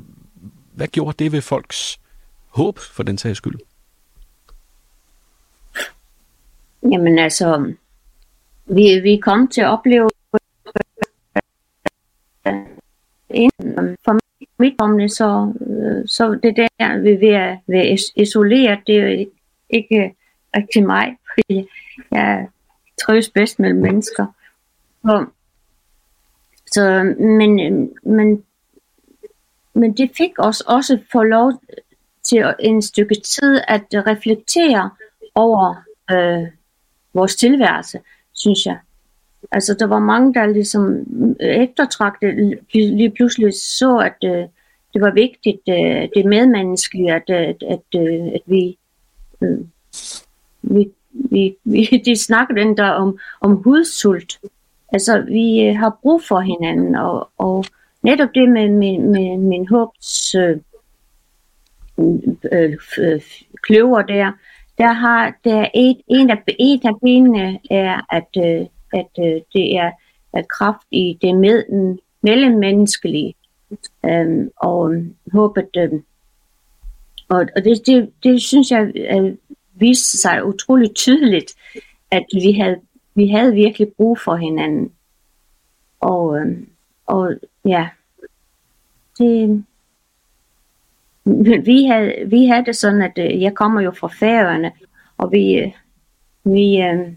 hvad 0.73 0.89
gjorde 0.89 1.25
det 1.25 1.33
ved 1.33 1.41
folks 1.41 2.01
håb 2.49 2.79
for 2.79 3.03
den 3.03 3.19
sags 3.19 3.37
skyld? 3.37 3.59
Jamen 6.93 7.19
altså, 7.19 7.73
vi, 8.65 9.01
vi 9.01 9.21
kom 9.23 9.49
til 9.49 9.61
at 9.61 9.69
opleve 9.69 10.09
for 14.05 14.22
mit 14.63 14.75
omne, 14.79 15.09
så, 15.09 15.53
øh, 15.67 16.09
så 16.09 16.39
det 16.43 16.57
der 16.57 16.99
vi 16.99 17.11
ved 17.11 17.57
være 17.67 17.99
isoleret, 18.17 18.79
det 18.87 18.97
er 18.97 19.03
jo 19.03 19.27
ikke 19.71 20.15
rigtig 20.57 20.87
mig, 20.87 21.17
fordi 21.35 21.69
jeg 22.11 22.49
trives 23.03 23.31
bedst 23.31 23.59
mellem 23.59 23.81
mennesker. 23.81 24.27
Så, 25.05 25.27
så, 26.73 27.15
men, 27.19 27.61
øh, 27.61 27.89
men, 28.03 28.45
men 29.75 29.97
det 29.97 30.11
fik 30.17 30.33
os 30.39 30.61
også 30.61 30.99
få 31.13 31.23
lov 31.23 31.53
til 32.23 32.55
en 32.61 32.83
stykke 32.83 33.15
tid 33.15 33.61
at 33.69 33.85
reflektere 33.93 34.91
over 35.35 35.75
øh, 36.11 36.49
vores 37.15 37.37
tilværelse, 37.37 38.01
synes 38.33 38.67
jeg. 38.67 38.79
Altså, 39.53 39.75
der 39.79 39.87
var 39.87 39.99
mange, 39.99 40.35
der 40.35 40.47
ligesom 40.47 40.97
øh, 41.41 41.49
eftertragte 41.49 42.57
lige 42.75 43.11
pludselig 43.11 43.53
så, 43.55 43.97
at 43.99 44.29
øh, 44.31 44.45
det 44.95 45.01
var 45.03 45.11
vigtigt, 45.15 45.61
øh, 45.69 46.09
det 46.15 46.25
medmenneskelige, 46.25 47.13
at, 47.15 47.31
øh, 47.31 47.37
at, 47.37 47.63
at, 47.63 48.01
øh, 48.01 48.27
at 48.27 48.41
vi, 48.47 48.79
øh, 49.43 49.59
vi, 50.63 50.91
vi, 51.13 51.57
vi, 51.65 51.85
de 52.07 52.17
snakkede 52.17 52.61
den 52.61 52.77
der 52.77 52.91
om, 52.91 53.19
om 53.41 53.53
hudsult. 53.53 54.41
Altså, 54.93 55.21
vi 55.21 55.61
øh, 55.65 55.77
har 55.77 55.99
brug 56.03 56.23
for 56.23 56.41
hinanden, 56.41 56.95
og, 56.95 57.29
og 57.39 57.65
netop 58.03 58.29
det 58.35 58.49
med, 58.49 58.69
med, 58.69 58.99
med 58.99 59.37
min 59.37 59.69
håbs 59.69 60.35
øh, 60.35 60.57
øh, 62.53 62.77
øh, 62.99 63.21
kløver 63.63 64.03
der, 64.03 64.33
der 64.79 64.93
har 64.93 65.35
der 65.45 65.69
et, 65.75 66.01
en, 66.09 66.31
af, 66.31 66.43
et 66.59 66.85
af 66.85 67.01
benene 67.01 67.59
er, 67.71 68.01
at, 68.11 68.29
øh, 68.37 68.67
at 68.93 69.09
øh, 69.19 69.41
det 69.53 69.77
er 69.77 69.91
at 70.33 70.49
kraft 70.49 70.87
i 70.91 71.19
det 71.23 71.37
med, 71.37 71.65
mellemmenneskelige. 72.23 73.35
Øhm, 74.05 74.51
og 74.57 74.95
øh, 74.95 75.07
håbet, 75.33 75.69
øh, 75.77 75.93
og, 77.29 77.47
og 77.57 77.65
det, 77.65 77.87
det, 77.87 78.13
det 78.23 78.43
synes 78.43 78.71
jeg 78.71 78.93
øh, 78.95 79.35
viste 79.75 80.19
sig 80.19 80.45
utroligt 80.45 80.95
tydeligt, 80.95 81.55
at 82.11 82.25
vi 82.33 82.53
havde, 82.53 82.81
vi 83.15 83.29
havde 83.29 83.55
virkelig 83.55 83.93
brug 83.97 84.19
for 84.19 84.37
hinanden. 84.37 84.93
Og, 86.01 86.39
øh, 86.39 86.59
og 87.07 87.35
ja, 87.65 87.89
det, 89.19 89.65
vi 91.65 91.85
havde, 91.85 92.15
vi 92.27 92.47
havde 92.47 92.65
det 92.65 92.77
sådan, 92.77 93.03
at 93.03 93.19
øh, 93.19 93.43
jeg 93.43 93.55
kommer 93.55 93.81
jo 93.81 93.91
fra 93.91 94.09
Færøerne, 94.09 94.73
og 95.17 95.33
vi, 95.33 95.55
øh, 95.55 95.73
vi, 96.45 96.83
øh, 96.83 97.13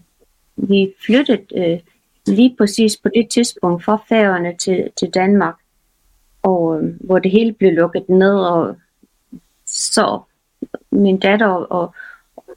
vi 0.56 0.94
flyttede 1.06 1.46
øh, 1.54 1.80
lige 2.26 2.54
præcis 2.58 2.96
på 2.96 3.08
det 3.08 3.28
tidspunkt 3.30 3.84
fra 3.84 4.04
færgerne 4.08 4.56
til, 4.56 4.90
til 4.96 5.10
Danmark, 5.10 5.54
og 6.42 6.82
øh, 6.82 6.94
hvor 7.00 7.18
det 7.18 7.30
hele 7.30 7.52
blev 7.52 7.72
lukket 7.72 8.08
ned, 8.08 8.38
og 8.38 8.76
så 9.66 10.20
min 10.90 11.18
datter 11.18 11.46
og, 11.46 11.94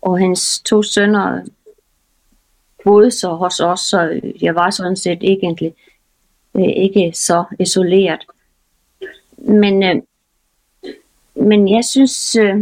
og 0.02 0.18
hendes 0.18 0.60
to 0.60 0.84
sønner 0.84 1.46
boede 2.84 3.12
så 3.12 3.30
hos 3.30 3.60
os, 3.60 3.80
så 3.80 4.22
jeg 4.42 4.56
var 4.56 4.70
sådan 4.70 4.96
set 4.96 5.20
egentlig 5.22 5.74
øh, 6.56 6.70
ikke 6.76 7.12
så 7.14 7.44
isoleret. 7.60 8.26
Men 9.38 9.84
øh, 9.84 10.02
men 11.40 11.70
jeg 11.70 11.86
synes, 11.86 12.36
øh, 12.36 12.58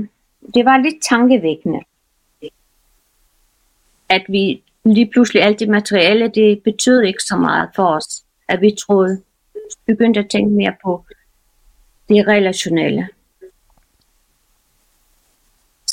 det 0.54 0.66
var 0.66 0.78
lidt 0.78 1.04
tankevækkende, 1.10 1.80
at 4.10 4.26
vi 4.30 4.64
lige 4.94 5.10
pludselig 5.12 5.44
alt 5.44 5.60
det 5.60 5.70
materiale, 5.70 6.32
det 6.36 6.62
betød 6.64 7.02
ikke 7.02 7.24
så 7.24 7.38
meget 7.38 7.70
for 7.76 7.86
os, 7.86 8.24
at 8.48 8.62
vi 8.62 8.76
troede, 8.88 9.22
begyndte 9.88 10.20
at 10.20 10.28
tænke 10.30 10.56
mere 10.56 10.74
på 10.84 11.06
det 12.10 12.28
relationelle. 12.28 13.08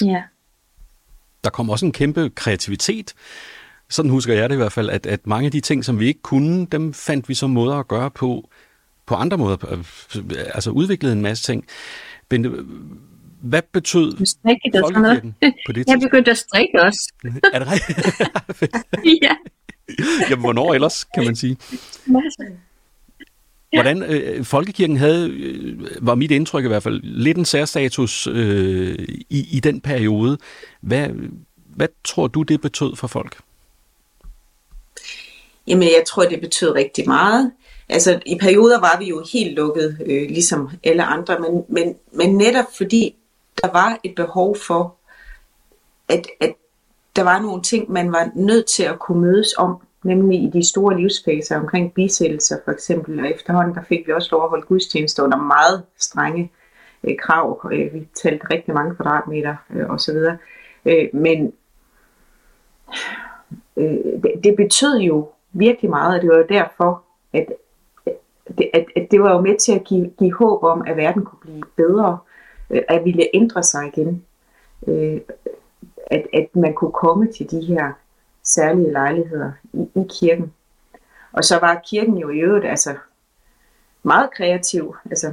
Ja. 0.02 0.22
Der 1.44 1.50
kom 1.50 1.70
også 1.70 1.86
en 1.86 1.92
kæmpe 1.92 2.30
kreativitet. 2.30 3.14
Sådan 3.90 4.10
husker 4.10 4.34
jeg 4.34 4.48
det 4.48 4.54
i 4.54 4.58
hvert 4.58 4.72
fald, 4.72 4.90
at, 4.90 5.06
at 5.06 5.26
mange 5.26 5.46
af 5.46 5.52
de 5.52 5.60
ting, 5.60 5.84
som 5.84 6.00
vi 6.00 6.06
ikke 6.06 6.22
kunne, 6.22 6.66
dem 6.66 6.94
fandt 6.94 7.28
vi 7.28 7.34
så 7.34 7.46
måder 7.46 7.76
at 7.76 7.88
gøre 7.88 8.10
på, 8.10 8.50
på 9.06 9.14
andre 9.14 9.38
måder. 9.38 9.56
Altså 10.54 10.70
udviklede 10.70 11.12
en 11.12 11.22
masse 11.22 11.44
ting. 11.44 11.66
Bente, 12.28 12.50
hvad 13.44 13.62
betød 13.72 14.12
folkekirken 14.80 15.34
på 15.66 15.72
det 15.72 15.74
tidspunkt? 15.86 15.88
Jeg 15.88 16.00
begyndte 16.00 16.30
at 16.30 16.38
strikke 16.38 16.82
også. 16.82 17.12
er 17.54 17.58
det 17.58 17.68
rigtigt? 17.72 18.72
ja. 19.24 19.36
Jamen, 20.30 20.40
hvornår 20.42 20.74
ellers, 20.74 21.04
kan 21.04 21.24
man 21.24 21.36
sige? 21.36 21.56
Hvordan 23.72 24.02
øh, 24.02 24.44
folkekirken 24.44 24.96
havde, 24.96 25.30
øh, 25.30 26.06
var 26.06 26.14
mit 26.14 26.30
indtryk 26.30 26.64
i 26.64 26.68
hvert 26.68 26.82
fald, 26.82 27.00
lidt 27.02 27.38
en 27.38 27.44
særstatus 27.44 28.26
øh, 28.26 28.98
i, 29.30 29.48
i 29.56 29.60
den 29.60 29.80
periode. 29.80 30.38
Hvad, 30.80 31.08
hvad 31.76 31.88
tror 32.04 32.26
du, 32.26 32.42
det 32.42 32.60
betød 32.60 32.96
for 32.96 33.06
folk? 33.06 33.36
Jamen, 35.66 35.88
jeg 35.88 36.02
tror, 36.06 36.24
det 36.24 36.40
betød 36.40 36.70
rigtig 36.70 37.08
meget. 37.08 37.52
Altså 37.88 38.20
i 38.26 38.38
perioder 38.40 38.80
var 38.80 38.96
vi 38.98 39.08
jo 39.08 39.24
helt 39.32 39.54
lukket, 39.54 39.98
øh, 40.06 40.28
ligesom 40.28 40.70
alle 40.84 41.04
andre, 41.04 41.38
men, 41.38 41.64
men, 41.68 41.94
men 42.12 42.36
netop 42.36 42.64
fordi 42.76 43.14
der 43.64 43.72
var 43.72 43.98
et 44.02 44.14
behov 44.14 44.56
for, 44.56 44.94
at, 46.08 46.26
at 46.40 46.54
der 47.16 47.22
var 47.22 47.38
nogle 47.42 47.62
ting, 47.62 47.92
man 47.92 48.12
var 48.12 48.30
nødt 48.34 48.66
til 48.66 48.82
at 48.82 48.98
kunne 48.98 49.20
mødes 49.20 49.54
om, 49.58 49.76
nemlig 50.02 50.42
i 50.42 50.50
de 50.52 50.68
store 50.68 50.96
livsfaser 50.96 51.60
omkring 51.60 51.94
bisættelser 51.94 52.56
for 52.64 52.72
eksempel, 52.72 53.20
og 53.20 53.30
efterhånden 53.30 53.74
der 53.74 53.82
fik 53.82 54.06
vi 54.06 54.12
også 54.12 54.28
lov 54.32 54.42
at 54.44 54.50
holde 54.50 54.66
gudstjenester 54.66 55.22
under 55.22 55.36
meget 55.36 55.82
strenge 55.98 56.52
øh, 57.04 57.16
krav. 57.18 57.70
Øh, 57.72 57.94
vi 57.94 58.08
talte 58.14 58.46
rigtig 58.50 58.74
mange 58.74 58.94
kvadratmeter 58.94 59.56
øh, 59.70 59.90
osv. 59.90 60.16
Øh, 60.84 61.08
men 61.12 61.52
øh, 63.76 64.22
det, 64.22 64.32
det 64.44 64.56
betød 64.56 64.98
jo 64.98 65.28
virkelig 65.52 65.90
meget, 65.90 66.16
og 66.16 66.22
det 66.22 66.30
var 66.30 66.36
jo 66.36 66.46
derfor, 66.48 67.02
at, 67.32 67.46
det, 68.58 68.70
at, 68.74 68.86
at 68.96 69.08
det 69.10 69.20
var 69.20 69.32
jo 69.32 69.40
med 69.40 69.58
til 69.58 69.72
at 69.72 69.84
give, 69.84 70.10
give 70.18 70.34
håb 70.34 70.62
om, 70.62 70.84
at 70.86 70.96
verden 70.96 71.24
kunne 71.24 71.40
blive 71.40 71.62
bedre, 71.76 72.18
øh, 72.22 72.33
Øh, 72.70 72.82
at 72.88 73.04
ville 73.04 73.28
ændre 73.34 73.62
sig 73.62 73.86
igen. 73.86 74.24
Øh, 74.86 75.20
at, 76.06 76.26
at 76.32 76.56
man 76.56 76.74
kunne 76.74 76.92
komme 76.92 77.32
til 77.32 77.50
de 77.50 77.60
her 77.60 77.92
særlige 78.42 78.92
lejligheder 78.92 79.52
i, 79.72 80.00
i 80.00 80.04
kirken. 80.08 80.52
Og 81.32 81.44
så 81.44 81.58
var 81.58 81.82
kirken 81.86 82.18
jo 82.18 82.30
i 82.30 82.38
øvrigt 82.38 82.66
altså, 82.66 82.94
meget 84.02 84.30
kreativ. 84.36 84.96
Altså, 85.10 85.32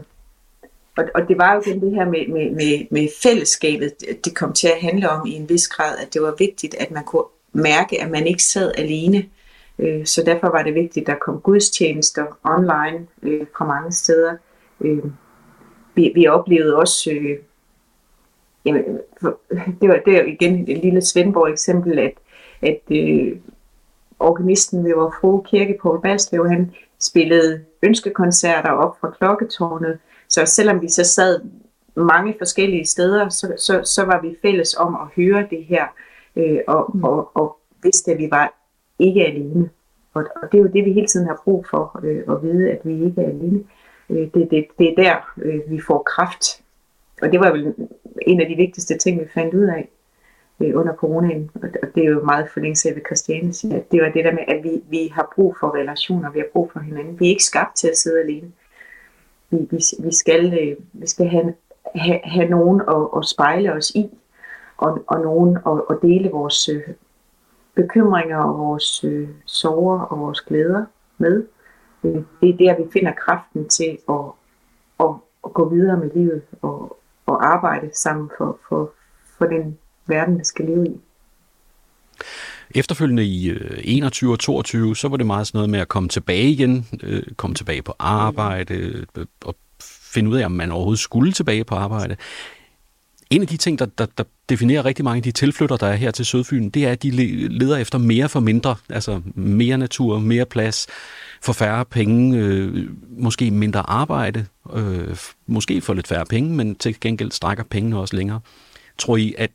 og, 0.97 1.03
og 1.15 1.27
det 1.27 1.37
var 1.37 1.53
jo 1.53 1.61
igen 1.65 1.81
det 1.81 1.91
her 1.91 2.05
med, 2.05 2.27
med, 2.27 2.51
med, 2.51 2.85
med 2.91 3.07
fællesskabet, 3.23 3.93
det 4.25 4.35
kom 4.35 4.53
til 4.53 4.67
at 4.67 4.81
handle 4.81 5.09
om 5.09 5.27
i 5.27 5.31
en 5.31 5.49
vis 5.49 5.67
grad, 5.67 5.97
at 5.97 6.13
det 6.13 6.21
var 6.21 6.35
vigtigt, 6.37 6.75
at 6.75 6.91
man 6.91 7.03
kunne 7.03 7.25
mærke, 7.53 8.01
at 8.01 8.11
man 8.11 8.27
ikke 8.27 8.43
sad 8.43 8.71
alene, 8.77 9.25
Øh, 9.81 10.05
så 10.05 10.23
derfor 10.23 10.49
var 10.49 10.63
det 10.63 10.75
vigtigt, 10.75 11.09
at 11.09 11.13
der 11.13 11.19
kom 11.19 11.41
gudstjenester 11.41 12.25
online 12.43 13.07
øh, 13.23 13.45
fra 13.57 13.65
mange 13.65 13.91
steder. 13.91 14.37
Øh, 14.81 15.03
vi, 15.95 16.11
vi 16.15 16.27
oplevede 16.27 16.75
også, 16.75 17.11
øh, 17.11 17.37
jamen, 18.65 18.83
det 19.81 19.89
var 19.89 19.99
det 20.05 20.27
igen 20.27 20.69
et 20.69 20.77
lille 20.77 21.01
Svendborg 21.01 21.51
eksempel, 21.51 21.99
at, 21.99 22.13
at 22.61 22.81
øh, 22.91 23.37
organisten 24.19 24.83
ved 24.83 24.95
vores 24.95 25.15
frue 25.21 25.43
kirke 25.43 25.77
på 25.81 25.99
Balslev, 26.03 26.49
han 26.49 26.71
spillede 26.99 27.61
ønskekoncerter 27.83 28.69
op 28.71 28.99
fra 28.99 29.11
klokketårnet. 29.11 29.97
Så 30.27 30.45
selvom 30.45 30.81
vi 30.81 30.89
så 30.89 31.03
sad 31.03 31.41
mange 31.95 32.35
forskellige 32.37 32.85
steder, 32.85 33.29
så, 33.29 33.53
så, 33.57 33.81
så 33.83 34.05
var 34.05 34.21
vi 34.21 34.35
fælles 34.41 34.75
om 34.75 34.95
at 34.95 35.23
høre 35.23 35.47
det 35.49 35.65
her, 35.65 35.85
øh, 36.35 36.59
og, 36.67 36.95
og, 37.03 37.31
og 37.33 37.57
vidste, 37.83 38.11
at 38.11 38.17
vi 38.17 38.27
var 38.31 38.53
ikke 38.99 39.25
alene. 39.25 39.69
Og, 40.13 40.25
og 40.43 40.51
det 40.51 40.57
er 40.57 40.61
jo 40.61 40.69
det, 40.73 40.85
vi 40.85 40.91
hele 40.91 41.07
tiden 41.07 41.27
har 41.27 41.41
brug 41.43 41.65
for, 41.69 41.99
øh, 42.03 42.35
at 42.35 42.43
vide, 42.43 42.71
at 42.71 42.79
vi 42.83 43.05
ikke 43.05 43.21
er 43.21 43.29
alene. 43.29 43.59
Øh, 43.59 43.80
Øh, 44.11 44.33
det, 44.33 44.51
det, 44.51 44.65
det 44.79 44.89
er 44.89 44.95
der, 45.03 45.33
øh, 45.37 45.71
vi 45.71 45.81
får 45.87 46.03
kraft. 46.03 46.61
Og 47.21 47.31
det 47.31 47.39
var 47.39 47.51
vel 47.51 47.75
en 48.27 48.41
af 48.41 48.47
de 48.47 48.55
vigtigste 48.55 48.97
ting, 48.97 49.19
vi 49.19 49.27
fandt 49.33 49.53
ud 49.53 49.63
af 49.63 49.89
øh, 50.59 50.79
under 50.79 50.93
coronaen. 50.93 51.51
Og, 51.55 51.69
det 51.95 52.05
er 52.05 52.09
jo 52.09 52.23
meget 52.23 52.49
forlængelse 52.53 52.89
af, 52.89 52.93
hvad 52.93 53.03
Christiane 53.05 53.53
siger. 53.53 53.75
At 53.75 53.91
det 53.91 54.01
var 54.01 54.09
det 54.09 54.25
der 54.25 54.31
med, 54.31 54.43
at 54.47 54.63
vi, 54.63 54.83
vi 54.89 55.11
har 55.13 55.31
brug 55.35 55.57
for 55.59 55.75
relationer, 55.75 56.31
vi 56.31 56.39
har 56.39 56.47
brug 56.53 56.71
for 56.71 56.79
hinanden. 56.79 57.19
Vi 57.19 57.25
er 57.25 57.29
ikke 57.29 57.43
skabt 57.43 57.75
til 57.75 57.87
at 57.87 57.97
sidde 57.97 58.21
alene. 58.21 58.51
Vi, 59.49 59.57
vi, 59.71 59.83
vi, 59.99 60.13
skal, 60.13 60.59
øh, 60.59 60.77
vi 60.93 61.07
skal 61.07 61.27
have, 61.27 61.53
have, 61.95 62.19
have 62.23 62.49
nogen 62.49 62.81
at, 62.81 63.07
at 63.17 63.25
spejle 63.25 63.73
os 63.73 63.89
i, 63.89 64.09
og, 64.77 65.03
og 65.07 65.21
nogen 65.21 65.57
at, 65.67 65.81
at 65.89 65.97
dele 66.01 66.29
vores 66.29 66.69
øh, 66.69 66.81
bekymringer 67.75 68.37
og 68.37 68.59
vores 68.59 69.03
øh, 69.03 69.29
sorger 69.45 69.99
og 69.99 70.19
vores 70.19 70.41
glæder 70.41 70.85
med. 71.17 71.45
Det 72.03 72.49
er 72.49 72.57
der, 72.57 72.83
vi 72.83 72.91
finder 72.93 73.11
kraften 73.25 73.69
til 73.69 73.97
at, 74.09 74.25
at, 74.99 75.15
at 75.45 75.53
gå 75.53 75.69
videre 75.69 75.97
med 75.97 76.09
livet 76.15 76.41
og, 76.61 76.97
og 77.25 77.47
arbejde 77.47 77.89
sammen 77.93 78.29
for, 78.37 78.59
for, 78.69 78.91
for 79.37 79.45
den 79.45 79.77
verden, 80.07 80.39
vi 80.39 80.43
skal 80.43 80.65
leve 80.65 80.87
i. 80.87 80.99
efterfølgende 82.75 83.25
i 83.25 83.49
øh, 83.49 83.79
21 83.83 84.31
og 84.31 84.39
22, 84.39 84.95
så 84.95 85.07
var 85.07 85.17
det 85.17 85.25
meget 85.25 85.47
sådan 85.47 85.57
noget 85.57 85.69
med 85.69 85.79
at 85.79 85.87
komme 85.87 86.09
tilbage 86.09 86.49
igen, 86.49 86.87
øh, 87.03 87.23
komme 87.37 87.55
tilbage 87.55 87.81
på 87.81 87.93
arbejde, 87.99 88.73
øh, 88.73 89.25
og 89.45 89.55
finde 90.13 90.29
ud 90.29 90.37
af, 90.37 90.45
om 90.45 90.51
man 90.51 90.71
overhovedet 90.71 90.99
skulle 90.99 91.31
tilbage 91.31 91.63
på 91.63 91.75
arbejde. 91.75 92.15
En 93.31 93.41
af 93.41 93.47
de 93.47 93.57
ting, 93.57 93.79
der, 93.79 93.85
der, 93.85 94.05
der 94.17 94.23
definerer 94.49 94.85
rigtig 94.85 95.05
mange 95.05 95.17
af 95.17 95.23
de 95.23 95.31
tilflytter, 95.31 95.77
der 95.77 95.87
er 95.87 95.95
her 95.95 96.11
til 96.11 96.25
Sydfyn, 96.25 96.69
det 96.69 96.85
er, 96.85 96.91
at 96.91 97.03
de 97.03 97.11
leder 97.47 97.77
efter 97.77 97.97
mere 97.97 98.29
for 98.29 98.39
mindre. 98.39 98.75
Altså 98.89 99.21
mere 99.35 99.77
natur, 99.77 100.19
mere 100.19 100.45
plads, 100.45 100.87
for 101.41 101.53
færre 101.53 101.85
penge, 101.85 102.37
øh, 102.37 102.89
måske 103.09 103.51
mindre 103.51 103.89
arbejde, 103.89 104.45
øh, 104.73 105.17
måske 105.47 105.81
for 105.81 105.93
lidt 105.93 106.07
færre 106.07 106.25
penge, 106.25 106.55
men 106.55 106.75
til 106.75 106.99
gengæld 106.99 107.31
strækker 107.31 107.63
pengene 107.63 107.99
også 107.99 108.15
længere. 108.15 108.39
Tror 108.97 109.17
I, 109.17 109.33
at 109.37 109.51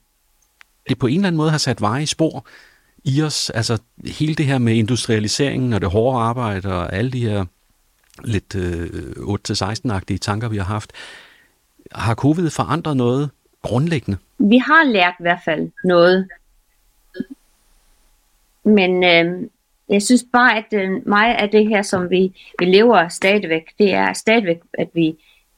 det 0.89 0.99
på 0.99 1.07
en 1.07 1.15
eller 1.15 1.27
anden 1.27 1.37
måde 1.37 1.51
har 1.51 1.59
sat 1.59 1.81
veje 1.81 2.03
i 2.03 2.07
spor 2.07 2.47
i 3.05 3.23
os? 3.23 3.51
Altså 3.51 3.79
hele 4.07 4.35
det 4.35 4.47
her 4.47 4.59
med 4.59 4.75
industrialiseringen 4.75 5.73
og 5.73 5.81
det 5.81 5.91
hårde 5.91 6.19
arbejde 6.19 6.75
og 6.75 6.93
alle 6.93 7.11
de 7.11 7.21
her 7.21 7.45
lidt 8.25 8.55
øh, 8.55 8.89
8-16-agtige 9.17 10.19
tanker, 10.19 10.49
vi 10.49 10.57
har 10.57 10.65
haft. 10.65 10.93
Har 11.93 12.15
covid 12.15 12.51
forandret 12.51 12.97
noget 12.97 13.31
grundlæggende? 13.67 14.19
Vi 14.39 14.59
har 14.59 14.85
lært 14.85 15.15
i 15.21 15.23
hvert 15.23 15.41
fald 15.45 15.71
noget. 15.85 16.29
Men 18.65 19.05
øh, 19.05 19.49
jeg 19.89 20.03
synes 20.03 20.25
bare, 20.33 20.57
at 20.57 20.73
øh, 20.73 21.09
meget 21.09 21.35
af 21.35 21.49
det 21.51 21.69
her, 21.69 21.83
som 21.83 22.11
vi, 22.11 22.33
vi 22.59 22.65
lever 22.65 23.09
stadigvæk, 23.09 23.63
det 23.79 23.95
er 23.95 24.13
stadigvæk, 24.13 24.61
at 24.79 24.89
vi, 24.95 25.17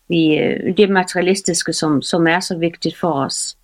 vi 0.08 0.38
øh, 0.38 0.76
det 0.76 0.90
materialistiske, 0.90 1.72
som, 1.72 2.02
som 2.02 2.26
er 2.26 2.40
så 2.40 2.58
vigtigt 2.58 2.96
for 2.96 3.12
os. 3.12 3.56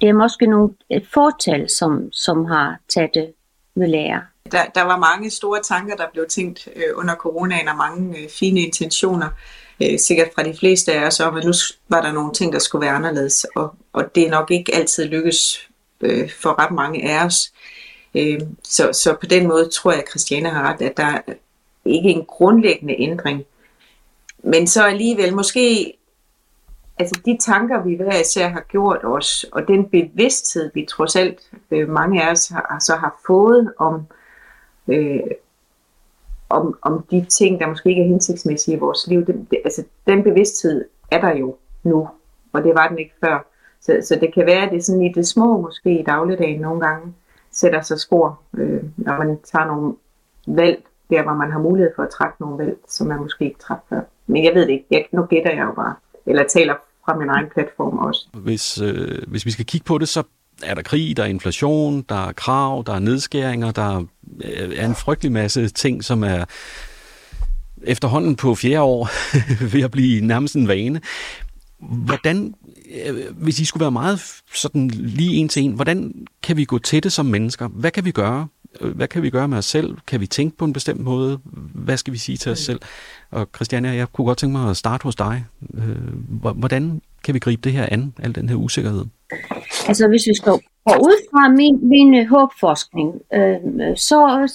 Det 0.00 0.08
er 0.08 0.12
måske 0.12 0.46
nogle, 0.46 0.74
et 0.90 1.06
fortal, 1.14 1.70
som, 1.70 2.12
som 2.12 2.44
har 2.44 2.78
taget 2.88 3.10
det 3.14 3.32
med 3.74 3.88
lære. 3.88 4.22
Der, 4.52 4.64
der 4.74 4.82
var 4.82 4.98
mange 4.98 5.30
store 5.30 5.62
tanker, 5.62 5.96
der 5.96 6.06
blev 6.12 6.26
tænkt 6.28 6.68
øh, 6.76 6.82
under 6.94 7.14
coronaen, 7.14 7.68
og 7.68 7.76
mange 7.76 8.18
øh, 8.18 8.28
fine 8.28 8.60
intentioner 8.60 9.28
øh, 9.82 9.98
sikkert 9.98 10.28
fra 10.34 10.42
de 10.42 10.56
fleste 10.58 10.92
af 10.92 11.06
os 11.06 11.20
om, 11.20 11.36
at 11.36 11.44
nu 11.44 11.52
var 11.88 12.02
der 12.02 12.12
nogle 12.12 12.32
ting, 12.32 12.52
der 12.52 12.58
skulle 12.58 12.86
være 12.86 12.94
anderledes, 12.94 13.46
og, 13.56 13.74
og 13.92 14.14
det 14.14 14.26
er 14.26 14.30
nok 14.30 14.50
ikke 14.50 14.74
altid 14.74 15.04
lykkes 15.04 15.68
øh, 16.00 16.30
for 16.42 16.58
ret 16.58 16.70
mange 16.70 17.10
af 17.10 17.24
os. 17.24 17.52
Øh, 18.14 18.40
så, 18.62 18.92
så 18.92 19.16
på 19.20 19.26
den 19.26 19.46
måde 19.48 19.68
tror 19.68 19.90
jeg, 19.90 20.00
at 20.00 20.08
Christiane 20.08 20.48
har 20.48 20.72
ret, 20.72 20.82
at 20.82 20.96
der 20.96 21.04
er 21.04 21.20
ikke 21.84 22.08
en 22.08 22.24
grundlæggende 22.24 22.94
ændring. 22.98 23.44
Men 24.42 24.66
så 24.66 24.84
alligevel 24.84 25.34
måske, 25.34 25.92
altså 26.98 27.20
de 27.24 27.38
tanker, 27.40 27.82
vi 27.82 27.94
hver 27.94 28.20
især 28.20 28.48
har 28.48 28.60
gjort 28.60 29.00
os, 29.04 29.46
og 29.52 29.68
den 29.68 29.88
bevidsthed, 29.88 30.70
vi 30.74 30.86
trods 30.90 31.16
alt 31.16 31.40
øh, 31.70 31.88
mange 31.88 32.22
af 32.22 32.30
os 32.30 32.48
har, 32.48 32.76
så 32.80 32.96
har 32.96 33.20
fået 33.26 33.72
om, 33.78 34.06
øh, 34.88 35.20
om, 36.54 36.78
om 36.82 37.04
de 37.10 37.24
ting, 37.24 37.60
der 37.60 37.68
måske 37.68 37.88
ikke 37.88 38.02
er 38.02 38.08
hensigtsmæssige 38.08 38.76
i 38.76 38.80
vores 38.80 39.06
liv, 39.06 39.26
det, 39.26 39.46
det, 39.50 39.58
altså 39.64 39.84
den 40.06 40.22
bevidsthed 40.22 40.84
er 41.10 41.20
der 41.20 41.36
jo 41.36 41.56
nu, 41.82 42.08
og 42.52 42.64
det 42.64 42.74
var 42.74 42.88
den 42.88 42.98
ikke 42.98 43.14
før. 43.24 43.46
Så, 43.80 43.98
så 44.02 44.18
det 44.20 44.34
kan 44.34 44.46
være, 44.46 44.62
at 44.62 44.70
det 44.72 44.78
er 44.78 44.82
sådan 44.82 45.02
i 45.02 45.12
det 45.12 45.26
små 45.26 45.60
måske 45.60 46.00
i 46.00 46.02
dagligdagen 46.02 46.60
nogle 46.60 46.80
gange 46.80 47.14
sætter 47.52 47.80
sig 47.80 48.00
spor, 48.00 48.40
øh, 48.58 48.82
når 48.96 49.18
man 49.18 49.38
tager 49.52 49.66
nogle 49.66 49.94
valg, 50.46 50.84
der 51.10 51.22
hvor 51.22 51.34
man 51.34 51.52
har 51.52 51.58
mulighed 51.58 51.90
for 51.96 52.02
at 52.02 52.10
træffe 52.10 52.36
nogle 52.40 52.58
valg, 52.64 52.76
som 52.88 53.06
man 53.06 53.18
måske 53.18 53.44
ikke 53.44 53.58
træffer 53.58 53.84
før. 53.88 54.00
Men 54.26 54.44
jeg 54.44 54.54
ved 54.54 54.62
det 54.62 54.70
ikke. 54.70 54.86
Jeg, 54.90 55.06
nu 55.12 55.22
gætter 55.22 55.50
jeg 55.50 55.64
jo 55.64 55.72
bare. 55.72 55.94
Eller 56.26 56.44
taler 56.44 56.74
fra 57.04 57.16
min 57.16 57.28
egen 57.28 57.46
platform 57.54 57.98
også. 57.98 58.28
Hvis, 58.32 58.80
øh, 58.82 59.22
hvis 59.28 59.46
vi 59.46 59.50
skal 59.50 59.64
kigge 59.64 59.84
på 59.84 59.98
det, 59.98 60.08
så 60.08 60.22
er 60.62 60.74
der 60.74 60.82
krig, 60.82 61.16
der 61.16 61.22
er 61.22 61.26
inflation, 61.26 62.04
der 62.08 62.28
er 62.28 62.32
krav, 62.32 62.82
der 62.86 62.94
er 62.94 62.98
nedskæringer, 62.98 63.70
der 63.70 64.06
er 64.76 64.86
en 64.86 64.94
frygtelig 64.94 65.32
masse 65.32 65.68
ting, 65.68 66.04
som 66.04 66.24
er 66.24 66.44
efterhånden 67.82 68.36
på 68.36 68.54
fjerde 68.54 68.80
år 68.80 69.08
ved 69.72 69.82
at 69.82 69.90
blive 69.90 70.26
nærmest 70.26 70.56
en 70.56 70.68
vane. 70.68 71.00
Hvordan, 71.78 72.54
øh, 73.06 73.36
hvis 73.36 73.60
I 73.60 73.64
skulle 73.64 73.80
være 73.80 73.90
meget 73.90 74.20
sådan 74.54 74.88
lige 74.88 75.36
en 75.36 75.48
til 75.48 75.62
en, 75.62 75.72
hvordan 75.72 76.26
kan 76.42 76.56
vi 76.56 76.64
gå 76.64 76.78
til 76.78 77.02
det 77.02 77.12
som 77.12 77.26
mennesker? 77.26 77.68
Hvad 77.68 77.90
kan 77.90 78.04
vi 78.04 78.10
gøre? 78.10 78.48
Hvad 78.80 79.08
kan 79.08 79.22
vi 79.22 79.30
gøre 79.30 79.48
med 79.48 79.58
os 79.58 79.64
selv? 79.64 79.96
Kan 80.06 80.20
vi 80.20 80.26
tænke 80.26 80.56
på 80.56 80.64
en 80.64 80.72
bestemt 80.72 81.00
måde? 81.00 81.38
Hvad 81.74 81.96
skal 81.96 82.12
vi 82.12 82.18
sige 82.18 82.36
til 82.36 82.52
os 82.52 82.58
selv? 82.58 82.80
Og 83.30 83.48
Christiane, 83.54 83.88
jeg 83.88 84.12
kunne 84.12 84.24
godt 84.24 84.38
tænke 84.38 84.58
mig 84.58 84.70
at 84.70 84.76
starte 84.76 85.02
hos 85.02 85.16
dig. 85.16 85.44
Øh, 85.74 85.96
hvordan 86.54 87.00
kan 87.24 87.34
vi 87.34 87.38
gribe 87.38 87.62
det 87.62 87.72
her 87.72 87.86
an, 87.90 88.14
al 88.22 88.34
den 88.34 88.48
her 88.48 88.56
usikkerhed? 88.56 89.04
Altså 89.88 90.08
hvis 90.08 90.26
vi 90.26 90.34
står 90.34 90.60
og 90.84 91.00
ud 91.00 91.28
fra 91.30 91.48
min, 91.48 91.88
min 91.88 92.14
øh, 92.14 92.26
håbforskning, 92.28 93.14
øh, 93.34 93.96
så, 93.96 94.52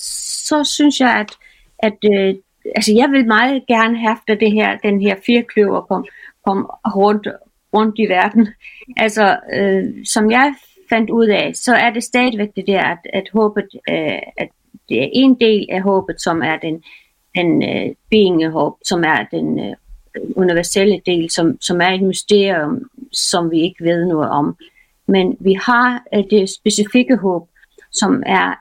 så 0.48 0.64
synes 0.64 1.00
jeg, 1.00 1.12
at, 1.12 1.32
at 1.80 1.98
øh, 2.14 2.36
altså 2.76 2.94
jeg 2.94 3.10
vil 3.12 3.28
meget 3.28 3.68
gerne 3.68 3.98
have, 4.00 4.18
at 4.28 4.40
det 4.40 4.52
her, 4.52 4.78
den 4.78 5.02
her 5.02 5.16
firkløver 5.26 5.82
kom, 5.82 6.06
kom 6.46 6.70
rundt, 6.96 7.28
rundt 7.74 7.96
i 8.00 8.06
verden. 8.10 8.48
Altså, 8.98 9.40
øh, 9.54 10.06
som 10.06 10.32
jeg 10.32 10.54
fandt 10.90 11.10
ud 11.10 11.28
af, 11.28 11.52
så 11.56 11.76
er 11.76 11.90
det 11.90 12.04
stadigvæk 12.04 12.50
det 12.56 12.68
der, 12.68 12.84
at, 12.84 12.98
at 13.14 13.30
håbet, 13.34 13.68
øh, 13.90 14.20
at 14.38 14.50
det 14.90 15.04
er 15.04 15.10
en 15.14 15.40
del 15.40 15.68
af 15.72 15.82
håbet, 15.82 16.22
som 16.22 16.42
er 16.42 16.58
den, 16.58 16.84
den 17.36 17.64
øh, 17.64 17.96
being 18.10 18.48
håb, 18.48 18.74
som 18.86 19.04
er 19.04 19.26
den 19.32 19.60
øh, 19.60 19.76
universelle 20.36 21.02
del, 21.06 21.30
som, 21.30 21.62
som 21.62 21.82
er 21.82 21.90
et 21.90 22.02
mysterium, 22.02 22.90
som 23.12 23.52
vi 23.52 23.62
ikke 23.62 23.84
ved 23.84 24.06
noget 24.06 24.30
om. 24.30 24.58
Men 25.08 25.38
vi 25.40 25.54
har 25.54 26.04
øh, 26.14 26.24
det 26.30 26.50
specifikke 26.50 27.16
håb, 27.16 27.50
som 27.92 28.24
er 28.26 28.54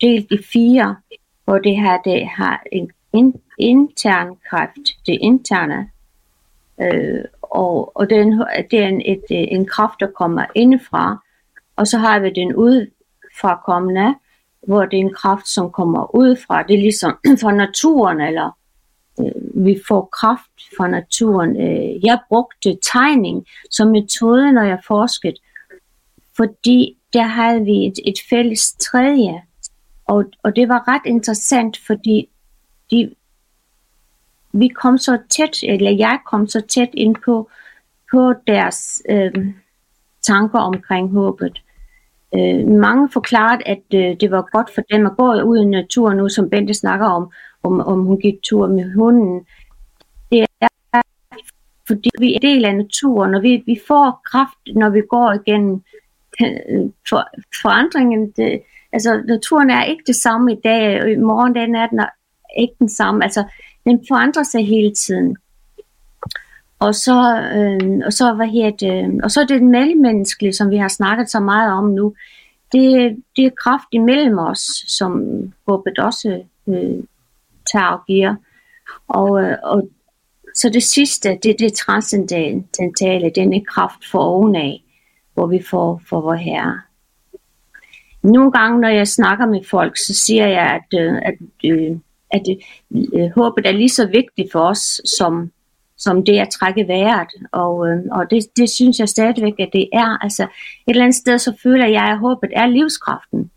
delt 0.00 0.26
i 0.30 0.38
fire, 0.52 0.96
hvor 1.44 1.58
det 1.58 1.76
her 1.76 2.02
det 2.04 2.28
har 2.28 2.62
en 2.72 2.90
in, 3.12 3.40
intern 3.58 4.36
kraft, 4.50 5.06
det 5.06 5.18
interne, 5.20 5.90
øh, 6.80 7.24
og, 7.42 7.96
og 7.96 8.10
den, 8.10 8.42
det 8.70 8.78
er 8.78 8.88
en, 8.88 9.02
et, 9.04 9.24
øh, 9.32 9.44
en 9.48 9.66
kraft, 9.66 10.00
der 10.00 10.06
kommer 10.06 10.44
indefra, 10.54 11.22
og 11.76 11.86
så 11.86 11.98
har 11.98 12.18
vi 12.18 12.30
den 12.30 12.54
udfrakommende, 12.54 14.14
hvor 14.66 14.84
det 14.84 14.96
er 14.96 15.00
en 15.00 15.14
kraft, 15.14 15.48
som 15.48 15.70
kommer 15.70 16.16
udefra. 16.16 16.62
Det 16.62 16.74
er 16.74 16.80
ligesom 16.80 17.18
fra 17.42 17.52
naturen, 17.52 18.20
eller 18.20 18.56
Øh, 19.22 19.64
vi 19.66 19.80
får 19.88 20.08
kraft 20.12 20.76
fra 20.76 20.88
naturen. 20.88 21.56
Øh, 21.56 22.04
jeg 22.04 22.18
brugte 22.28 22.78
tegning 22.92 23.46
som 23.70 23.88
metode, 23.88 24.52
når 24.52 24.62
jeg 24.62 24.78
forskede, 24.86 25.36
fordi 26.36 26.96
der 27.12 27.22
havde 27.22 27.64
vi 27.64 27.86
et, 27.86 27.98
et 28.06 28.18
fælles 28.30 28.72
tredje, 28.72 29.42
og, 30.04 30.24
og 30.42 30.56
det 30.56 30.68
var 30.68 30.88
ret 30.88 31.02
interessant, 31.06 31.78
fordi 31.86 32.28
de, 32.90 33.14
vi 34.52 34.68
kom 34.68 34.98
så 34.98 35.18
tæt, 35.30 35.62
eller 35.62 35.90
jeg 35.90 36.18
kom 36.26 36.46
så 36.46 36.60
tæt 36.60 36.90
ind 36.94 37.16
på, 37.24 37.50
på 38.10 38.34
deres 38.46 39.02
øh, 39.08 39.46
tanker 40.22 40.58
omkring 40.58 41.10
håbet. 41.10 41.62
Øh, 42.34 42.66
mange 42.68 43.08
forklarede, 43.12 43.62
at 43.66 43.82
øh, 43.94 44.16
det 44.20 44.30
var 44.30 44.48
godt 44.52 44.74
for 44.74 44.82
dem 44.92 45.06
at 45.06 45.16
gå 45.16 45.42
ud 45.42 45.58
i 45.58 45.64
naturen 45.64 46.16
nu, 46.16 46.28
som 46.28 46.50
Bente 46.50 46.74
snakker 46.74 47.06
om, 47.06 47.32
om, 47.62 47.80
om 47.80 48.04
hun 48.04 48.20
gik 48.20 48.42
tur 48.42 48.66
med 48.66 48.92
hunden. 48.94 49.46
Det 50.30 50.46
er 50.60 50.68
fordi 51.86 52.10
vi 52.18 52.34
er 52.34 52.38
del 52.38 52.64
af 52.64 52.76
naturen, 52.76 53.34
og 53.34 53.42
vi, 53.42 53.62
vi 53.66 53.80
får 53.88 54.20
kraft, 54.24 54.58
når 54.76 54.90
vi 54.90 55.02
går 55.10 55.32
igennem 55.32 55.82
øh, 56.42 56.90
for, 57.08 57.28
forandringen. 57.62 58.30
Det, 58.30 58.62
altså, 58.92 59.22
naturen 59.26 59.70
er 59.70 59.84
ikke 59.84 60.02
det 60.06 60.16
samme 60.16 60.52
i 60.52 60.60
dag, 60.64 61.02
og 61.02 61.10
i 61.10 61.16
morgen 61.16 61.54
den 61.54 61.74
er 61.74 61.86
den 61.86 62.00
ikke 62.58 62.74
den 62.78 62.88
samme. 62.88 63.24
Altså, 63.24 63.44
den 63.84 64.04
forandrer 64.08 64.42
sig 64.42 64.66
hele 64.66 64.94
tiden. 64.94 65.36
Og 66.78 66.94
så, 66.94 67.48
øh, 67.54 68.00
og 68.06 68.12
så, 68.12 68.34
hvad 68.34 68.46
her 68.46 68.70
det, 68.70 69.04
øh, 69.04 69.20
og 69.22 69.30
så 69.30 69.40
er 69.40 69.46
det 69.46 69.60
den 69.60 69.70
mellemmenneskelige, 69.70 70.52
som 70.52 70.70
vi 70.70 70.76
har 70.76 70.88
snakket 70.88 71.30
så 71.30 71.40
meget 71.40 71.72
om 71.72 71.84
nu. 71.84 72.14
Det, 72.72 73.16
det 73.36 73.46
er 73.46 73.50
kraft 73.62 73.88
imellem 73.92 74.38
os, 74.38 74.84
som 74.86 75.22
håbet 75.68 75.98
også 75.98 76.42
øh, 76.68 77.02
tager 77.72 77.86
og 77.86 78.06
giver. 78.06 78.34
Og, 79.08 79.42
øh, 79.42 79.56
og 79.62 79.88
så 80.54 80.68
det 80.68 80.82
sidste, 80.82 81.38
det 81.42 81.50
er 81.50 81.56
det 81.58 81.72
transcendentale, 81.72 83.32
denne 83.34 83.64
kraft 83.64 84.04
for 84.10 84.18
ovenaf, 84.18 84.80
hvor 85.34 85.46
vi 85.46 85.62
får 85.70 86.02
for 86.08 86.20
vor 86.20 86.34
herre. 86.34 86.80
Nogle 88.22 88.52
gange, 88.52 88.80
når 88.80 88.88
jeg 88.88 89.08
snakker 89.08 89.46
med 89.46 89.64
folk, 89.64 89.96
så 89.96 90.14
siger 90.14 90.46
jeg, 90.46 90.80
at, 90.80 91.00
øh, 91.00 91.14
at, 91.24 91.34
øh, 91.64 91.96
at, 92.30 92.40
at 92.48 92.56
øh, 93.14 93.30
håbet 93.34 93.66
er 93.66 93.72
lige 93.72 93.88
så 93.88 94.06
vigtigt 94.06 94.52
for 94.52 94.60
os, 94.60 95.00
som 95.18 95.50
som 96.02 96.24
det 96.24 96.38
at 96.38 96.48
trække 96.48 96.88
vejret, 96.88 97.28
og, 97.52 97.88
øh, 97.88 98.02
og 98.10 98.30
det, 98.30 98.46
det 98.56 98.70
synes 98.70 98.98
jeg 98.98 99.08
stadigvæk, 99.08 99.54
at 99.58 99.70
det 99.72 99.88
er. 99.92 100.24
Altså, 100.24 100.42
et 100.42 100.48
eller 100.86 101.02
andet 101.04 101.14
sted, 101.14 101.38
så 101.38 101.52
føler 101.62 101.86
jeg, 101.86 102.02
at 102.02 102.18
håbet 102.18 102.50
er 102.56 102.66
livskraften, 102.66 103.50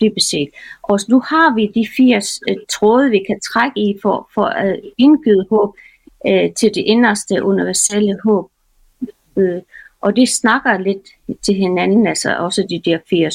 dybest 0.00 0.30
set. 0.30 0.48
Og 0.82 0.98
nu 1.08 1.20
har 1.20 1.54
vi 1.54 1.66
de 1.74 1.88
fire 1.96 2.22
øh, 2.48 2.56
tråde, 2.70 3.10
vi 3.10 3.20
kan 3.26 3.40
trække 3.52 3.80
i 3.80 3.98
for, 4.02 4.30
for 4.34 4.44
at 4.44 4.80
indgyde 4.98 5.46
håb 5.50 5.76
øh, 6.26 6.52
til 6.52 6.70
det 6.74 6.84
inderste 6.86 7.44
universelle 7.44 8.18
håb. 8.24 8.50
Øh, 9.36 9.62
og 10.00 10.16
det 10.16 10.28
snakker 10.28 10.78
lidt 10.78 11.06
til 11.42 11.54
hinanden, 11.54 12.06
altså 12.06 12.36
også 12.36 12.66
de 12.70 12.90
der 12.90 12.98
fire 13.10 13.30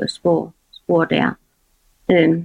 øh, 0.00 0.08
spor. 0.08 0.52
spor 0.72 1.04
der. 1.04 1.30
Øh, 2.10 2.42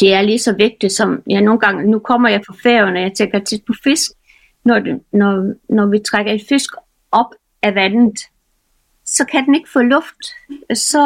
det 0.00 0.14
er 0.14 0.22
lige 0.22 0.38
så 0.38 0.52
vigtigt 0.52 0.92
som, 0.92 1.22
ja 1.30 1.40
nogle 1.40 1.60
gange, 1.60 1.90
nu 1.90 1.98
kommer 1.98 2.28
jeg 2.28 2.42
fra 2.46 2.54
færgerne, 2.62 3.00
jeg 3.00 3.12
tænker 3.12 3.38
tit 3.38 3.64
på 3.66 3.72
fisk, 3.84 4.10
når, 4.64 4.78
det, 4.78 5.00
når, 5.12 5.54
når 5.68 5.86
vi 5.86 5.98
trækker 5.98 6.32
et 6.32 6.42
fisk 6.48 6.70
op 7.12 7.34
af 7.62 7.74
vandet, 7.74 8.18
så 9.16 9.24
kan 9.24 9.44
den 9.46 9.54
ikke 9.54 9.70
få 9.70 9.82
luft, 9.82 10.24
så, 10.74 11.02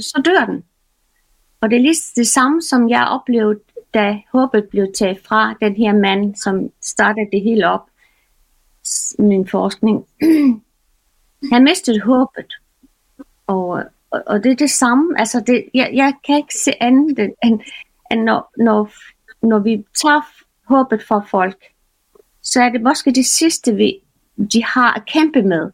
så 0.00 0.22
dør 0.24 0.44
den. 0.44 0.64
Og 1.60 1.70
det 1.70 1.76
er 1.76 1.80
lige 1.80 1.96
det 2.16 2.26
samme, 2.26 2.62
som 2.62 2.90
jeg 2.90 3.06
oplevede, 3.06 3.60
da 3.94 4.20
håbet 4.32 4.68
blev 4.70 4.86
taget 4.94 5.20
fra 5.24 5.54
den 5.60 5.76
her 5.76 5.92
mand, 5.92 6.34
som 6.36 6.70
startede 6.80 7.28
det 7.32 7.42
hele 7.42 7.68
op, 7.68 7.86
min 9.18 9.48
forskning. 9.48 10.06
Han 11.52 11.64
mistede 11.64 12.00
håbet. 12.00 12.54
Og, 13.46 13.68
og, 14.10 14.22
og 14.26 14.44
det 14.44 14.52
er 14.52 14.56
det 14.56 14.70
samme. 14.70 15.20
Altså 15.20 15.40
det, 15.46 15.64
jeg, 15.74 15.90
jeg 15.94 16.14
kan 16.26 16.36
ikke 16.36 16.54
se 16.54 16.82
andet 16.82 17.18
end, 17.44 17.60
end 18.12 18.22
når, 18.22 18.52
når, 18.56 18.92
når 19.46 19.58
vi 19.58 19.84
tager 20.02 20.20
håbet 20.68 21.02
fra 21.02 21.26
folk, 21.30 21.64
så 22.42 22.62
er 22.62 22.68
det 22.68 22.82
måske 22.82 23.12
det 23.12 23.26
sidste, 23.26 23.74
vi, 23.74 24.02
de 24.52 24.64
har 24.64 24.94
at 24.94 25.06
kæmpe 25.06 25.42
med. 25.42 25.70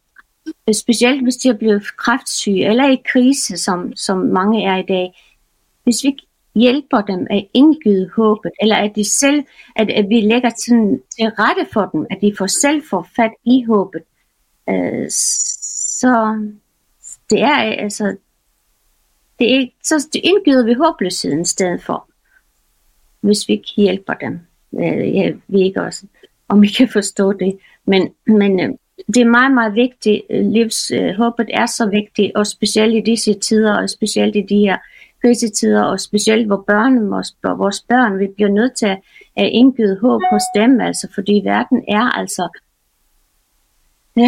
Øh, 0.69 0.73
specielt 0.73 1.23
hvis 1.23 1.35
de 1.35 1.49
er 1.49 1.57
blevet 1.57 1.97
kræftsyge 1.97 2.65
eller 2.65 2.89
i 2.89 3.01
krise, 3.11 3.57
som, 3.57 3.95
som 3.95 4.17
mange 4.17 4.63
er 4.63 4.77
i 4.77 4.85
dag. 4.87 5.23
Hvis 5.83 6.03
vi 6.03 6.15
hjælper 6.55 7.01
dem 7.01 7.27
at 7.29 7.47
indgyde 7.53 8.09
håbet, 8.15 8.51
eller 8.61 8.75
at 8.75 8.91
de 8.95 9.09
selv, 9.19 9.43
at, 9.75 9.89
at 9.89 10.09
vi 10.09 10.21
lægger 10.21 10.49
til, 10.49 11.01
til 11.15 11.25
rette 11.25 11.67
for 11.73 11.85
dem, 11.85 12.05
at 12.09 12.17
de 12.21 12.35
får 12.37 12.47
selv 12.47 12.83
får 12.89 13.07
fat 13.15 13.31
i 13.45 13.63
håbet, 13.63 14.01
øh, 14.69 15.09
så 15.09 16.39
det 17.29 17.41
er 17.41 17.55
altså, 17.55 18.15
det 19.39 19.55
er, 19.55 19.67
så 19.83 20.07
det 20.13 20.21
indgyder 20.23 20.65
vi 20.65 20.73
håbløsheden 20.73 21.41
i 21.41 21.45
stedet 21.45 21.83
for, 21.83 22.09
hvis 23.21 23.47
vi 23.47 23.53
ikke 23.53 23.73
hjælper 23.75 24.13
dem. 24.13 24.39
Øh, 24.73 25.15
jeg 25.15 25.35
ved 25.47 25.61
ikke 25.61 25.81
også, 25.81 26.05
om 26.47 26.63
I 26.63 26.67
kan 26.67 26.89
forstå 26.89 27.33
det, 27.33 27.59
men, 27.85 28.13
men 28.27 28.59
øh, 28.59 28.69
det 29.07 29.21
er 29.21 29.29
meget, 29.29 29.53
meget 29.53 29.75
vigtigt. 29.75 30.21
Livshåbet 30.29 31.49
er 31.53 31.65
så 31.65 31.89
vigtigt, 31.89 32.31
og 32.35 32.47
specielt 32.47 32.95
i 32.95 33.01
disse 33.11 33.33
tider, 33.33 33.81
og 33.81 33.89
specielt 33.89 34.35
i 34.35 34.41
de 34.49 34.57
her 34.57 34.77
krisetider, 35.21 35.83
og 35.83 35.99
specielt 35.99 36.47
hvor 36.47 36.63
børn, 36.67 37.11
vores, 37.11 37.35
vores 37.43 37.81
børn, 37.81 38.19
vi 38.19 38.27
bliver 38.35 38.49
nødt 38.49 38.77
til 38.77 38.97
at 39.37 39.49
indgyde 39.51 39.99
håb 40.01 40.21
hos 40.31 40.41
dem, 40.55 40.81
altså, 40.81 41.07
fordi 41.13 41.41
verden 41.43 41.83
er 41.87 42.17
altså 42.17 42.59
øh, 44.17 44.23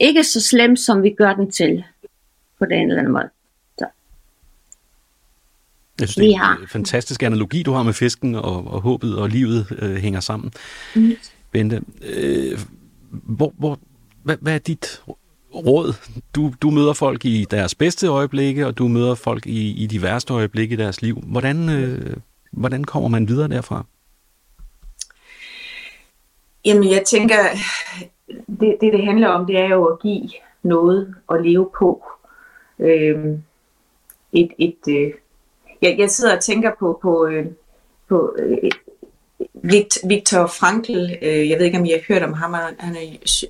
ikke 0.00 0.24
så 0.24 0.40
slem, 0.40 0.76
som 0.76 1.02
vi 1.02 1.10
gør 1.10 1.34
den 1.34 1.50
til, 1.50 1.84
på 2.58 2.64
den 2.64 2.88
eller 2.88 2.98
anden 2.98 3.12
måde. 3.12 3.28
Så. 3.78 3.86
Jeg 6.00 6.08
synes, 6.08 6.26
det 6.26 6.34
er 6.34 6.56
en 6.62 6.68
fantastisk 6.68 7.22
analogi, 7.22 7.62
du 7.62 7.72
har 7.72 7.82
med 7.82 7.92
fisken, 7.92 8.34
og, 8.34 8.66
og 8.66 8.80
håbet 8.80 9.18
og 9.18 9.28
livet 9.28 9.66
øh, 9.78 9.96
hænger 9.96 10.20
sammen. 10.20 10.52
Mm. 10.96 11.12
Bente, 11.50 11.82
øh, 12.02 12.58
hvor, 13.22 13.52
hvor, 13.58 13.78
hvad, 14.22 14.36
hvad 14.40 14.54
er 14.54 14.58
dit 14.58 15.02
råd? 15.54 15.94
Du, 16.34 16.52
du 16.62 16.70
møder 16.70 16.92
folk 16.92 17.24
i 17.24 17.46
deres 17.50 17.74
bedste 17.74 18.06
øjeblikke, 18.06 18.66
og 18.66 18.78
du 18.78 18.88
møder 18.88 19.14
folk 19.14 19.46
i, 19.46 19.82
i 19.82 19.86
de 19.86 20.02
værste 20.02 20.34
øjeblikke 20.34 20.72
i 20.72 20.76
deres 20.76 21.02
liv. 21.02 21.16
Hvordan, 21.22 21.68
øh, 21.68 22.16
hvordan 22.52 22.84
kommer 22.84 23.08
man 23.08 23.28
videre 23.28 23.48
derfra? 23.48 23.84
Jamen, 26.64 26.90
jeg 26.90 27.02
tænker, 27.06 27.36
det, 28.60 28.76
det 28.80 28.92
det 28.92 29.04
handler 29.04 29.28
om, 29.28 29.46
det 29.46 29.58
er 29.58 29.68
jo 29.68 29.84
at 29.84 30.00
give 30.02 30.30
noget 30.62 31.14
at 31.30 31.46
leve 31.46 31.70
på. 31.78 32.04
Øhm, 32.78 33.42
et, 34.32 34.50
et, 34.58 34.78
øh, 34.88 35.12
jeg, 35.82 35.96
jeg 35.98 36.10
sidder 36.10 36.36
og 36.36 36.42
tænker 36.42 36.70
på, 36.78 36.98
på, 37.02 37.26
øh, 37.26 37.46
på 38.08 38.36
øh, 38.38 38.70
Viktor 40.04 40.46
Frankl, 40.46 41.10
øh, 41.22 41.48
jeg 41.48 41.58
ved 41.58 41.66
ikke 41.66 41.78
om 41.78 41.84
I 41.84 41.90
har 41.90 42.00
hørt 42.08 42.22
om 42.22 42.32
ham, 42.32 42.54
han 42.78 42.96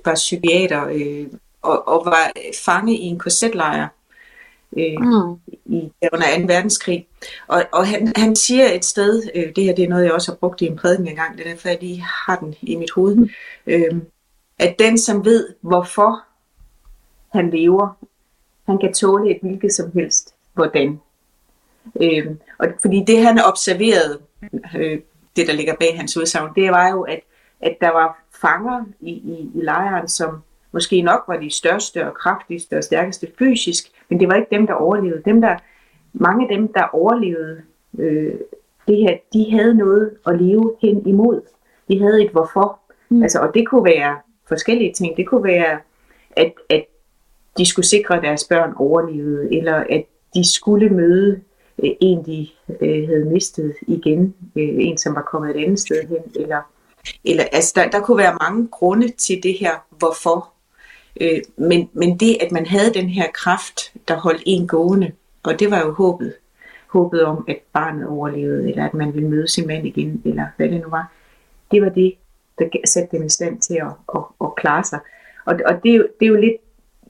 var 0.05 0.15
psykiater 0.15 0.87
øh, 0.87 1.27
og, 1.63 1.89
og 1.89 2.03
var 2.05 2.33
fange 2.65 2.99
i 2.99 3.03
en 3.03 3.19
korsetlejr 3.19 3.89
øh, 4.77 5.01
mm. 5.01 5.57
i, 5.67 5.93
under 6.13 6.39
2. 6.39 6.45
verdenskrig. 6.47 7.07
Og, 7.47 7.65
og 7.73 7.87
han, 7.87 8.13
han 8.17 8.37
siger 8.37 8.73
et 8.73 8.85
sted, 8.85 9.23
øh, 9.35 9.53
det 9.57 9.65
her 9.65 9.75
det 9.75 9.85
er 9.85 9.89
noget, 9.89 10.05
jeg 10.05 10.13
også 10.13 10.33
har 10.33 10.37
brugt 10.37 10.61
i 10.61 10.67
en 10.67 10.77
prædiken 10.77 11.09
engang, 11.09 11.39
det 11.39 11.47
er 11.47 11.51
derfor, 11.51 11.69
jeg 11.69 11.79
lige 11.81 12.05
har 12.27 12.37
den 12.37 12.55
i 12.63 12.77
mit 12.77 12.91
hoved, 12.91 13.15
mm. 13.15 13.29
øh, 13.67 14.01
at 14.59 14.77
den, 14.79 14.99
som 14.99 15.25
ved, 15.25 15.49
hvorfor 15.61 16.23
han 17.33 17.51
lever, 17.51 17.99
han 18.67 18.79
kan 18.79 18.95
tåle 18.95 19.31
et 19.31 19.39
hvilket 19.43 19.73
som 19.73 19.91
helst, 19.95 20.35
hvordan. 20.55 21.01
Øh, 22.01 22.27
og 22.59 22.67
fordi 22.81 23.05
det, 23.07 23.23
han 23.23 23.39
observerede, 23.39 24.21
øh, 24.77 25.01
det 25.37 25.47
der 25.47 25.53
ligger 25.53 25.75
bag 25.81 25.97
hans 25.97 26.17
udsagn, 26.17 26.51
det 26.57 26.71
var 26.71 26.91
jo, 26.91 27.03
at, 27.03 27.21
at 27.61 27.77
der 27.81 27.91
var 27.91 28.23
fanger 28.41 28.85
i, 29.01 29.11
i, 29.11 29.51
i 29.55 29.61
lejren, 29.63 30.09
som 30.09 30.43
måske 30.73 31.03
nok 31.03 31.25
var 31.29 31.37
de 31.37 31.51
største 31.51 32.07
og 32.07 32.15
kraftigste 32.15 32.77
og 32.79 32.85
stærkeste 32.85 33.27
fysisk, 33.39 33.85
men 34.09 34.21
det 34.21 34.29
var 34.29 34.35
ikke 34.35 34.57
dem, 34.57 34.67
der 34.67 34.75
overlevede. 34.75 35.23
Dem, 35.25 35.41
der, 35.41 35.57
mange 36.13 36.45
af 36.45 36.57
dem, 36.57 36.73
der 36.73 36.83
overlevede 36.83 37.63
øh, 37.99 38.35
det 38.89 38.97
her, 38.97 39.17
de 39.33 39.51
havde 39.51 39.75
noget 39.75 40.17
at 40.27 40.41
leve 40.43 40.77
hen 40.83 41.07
imod. 41.07 41.41
De 41.89 42.01
havde 42.01 42.25
et 42.25 42.31
hvorfor. 42.31 42.81
Mm. 43.09 43.23
Altså, 43.23 43.41
og 43.41 43.55
det 43.55 43.69
kunne 43.69 43.85
være 43.85 44.17
forskellige 44.49 44.93
ting. 44.93 45.17
Det 45.17 45.27
kunne 45.27 45.45
være, 45.45 45.79
at, 46.37 46.53
at 46.71 46.85
de 47.59 47.67
skulle 47.67 47.87
sikre, 47.87 48.17
at 48.17 48.23
deres 48.23 48.45
børn 48.45 48.73
overlevede, 48.77 49.55
eller 49.55 49.75
at 49.75 50.05
de 50.35 50.53
skulle 50.53 50.89
møde 50.89 51.41
øh, 51.85 51.91
en, 52.01 52.27
de 52.27 52.49
øh, 52.81 53.09
havde 53.09 53.25
mistet 53.25 53.75
igen, 53.83 54.35
øh, 54.57 54.69
en, 54.79 54.99
som 54.99 55.15
var 55.15 55.23
kommet 55.23 55.57
et 55.57 55.63
andet 55.63 55.81
sted 55.81 56.09
hen, 56.09 56.43
eller, 56.43 56.63
eller 57.25 57.45
altså, 57.53 57.73
der, 57.77 57.91
der 57.91 58.01
kunne 58.01 58.19
være 58.19 58.39
mange 58.41 58.69
grunde 58.69 59.09
til 59.09 59.43
det 59.43 59.55
her, 59.55 59.87
hvorfor. 59.99 60.53
Øh, 61.21 61.41
men, 61.57 61.89
men 61.93 62.17
det, 62.19 62.37
at 62.41 62.53
man 62.53 62.67
havde 62.67 62.95
den 62.95 63.09
her 63.09 63.27
kraft, 63.35 63.93
der 64.09 64.17
holdt 64.17 64.43
en 64.47 64.67
gående, 64.67 65.13
og 65.43 65.61
det 65.61 65.71
var 65.71 65.81
jo 65.81 65.93
håbet, 65.93 66.35
håbet 66.87 67.25
om, 67.25 67.45
at 67.49 67.59
barnet 67.73 68.07
overlevede, 68.07 68.71
eller 68.71 68.85
at 68.85 68.95
man 68.95 69.15
ville 69.15 69.29
møde 69.29 69.49
sin 69.49 69.67
mand 69.67 69.87
igen, 69.87 70.23
eller 70.25 70.47
hvad 70.57 70.69
det 70.69 70.81
nu 70.81 70.89
var, 70.89 71.13
det 71.71 71.83
var 71.83 71.89
det, 71.89 72.15
der 72.59 72.69
satte 72.85 73.17
dem 73.17 73.27
i 73.27 73.29
stand 73.29 73.61
til 73.61 73.75
at, 73.75 73.93
at, 74.15 74.23
at 74.41 74.55
klare 74.57 74.85
sig. 74.85 75.01
Og, 75.45 75.61
og 75.67 75.83
det, 75.83 75.91
er 75.91 75.97
jo, 75.97 76.07
det 76.21 76.27
er 76.27 76.31
jo 76.31 76.37
lidt, 76.37 76.57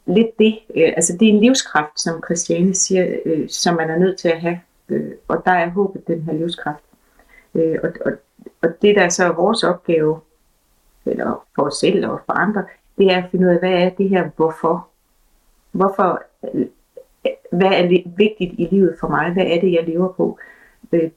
lidt 0.06 0.38
det, 0.38 0.58
øh, 0.76 0.92
altså 0.96 1.16
det 1.20 1.28
er 1.28 1.32
en 1.32 1.40
livskraft, 1.40 2.00
som 2.00 2.22
Christiane 2.24 2.74
siger, 2.74 3.16
øh, 3.24 3.48
som 3.48 3.74
man 3.74 3.90
er 3.90 3.98
nødt 3.98 4.18
til 4.18 4.28
at 4.28 4.40
have, 4.40 4.60
øh, 4.88 5.12
og 5.28 5.42
der 5.44 5.52
er 5.52 5.70
håbet 5.70 6.06
den 6.06 6.22
her 6.22 6.32
livskraft. 6.32 6.84
Øh, 7.54 7.78
og, 7.82 7.92
og, 8.04 8.12
og 8.62 8.68
det, 8.82 8.96
der 8.96 9.02
er 9.02 9.08
så 9.08 9.32
vores 9.32 9.64
opgave, 9.64 10.20
eller 11.06 11.46
for 11.54 11.62
os 11.62 11.74
selv 11.74 12.06
og 12.06 12.20
for 12.26 12.32
andre, 12.32 12.64
det 12.98 13.12
er 13.12 13.16
at 13.16 13.30
finde 13.30 13.46
ud 13.46 13.52
af, 13.52 13.58
hvad 13.58 13.72
er 13.72 13.90
det 13.90 14.08
her 14.08 14.30
hvorfor? 14.36 14.88
Hvorfor, 15.72 16.22
øh, 16.54 16.66
hvad 17.52 17.72
er 17.72 18.02
vigtigt 18.16 18.54
i 18.58 18.68
livet 18.70 18.96
for 19.00 19.08
mig? 19.08 19.32
Hvad 19.32 19.46
er 19.46 19.60
det, 19.60 19.72
jeg 19.72 19.84
lever 19.86 20.12
på? 20.12 20.38
Øh, 20.92 21.10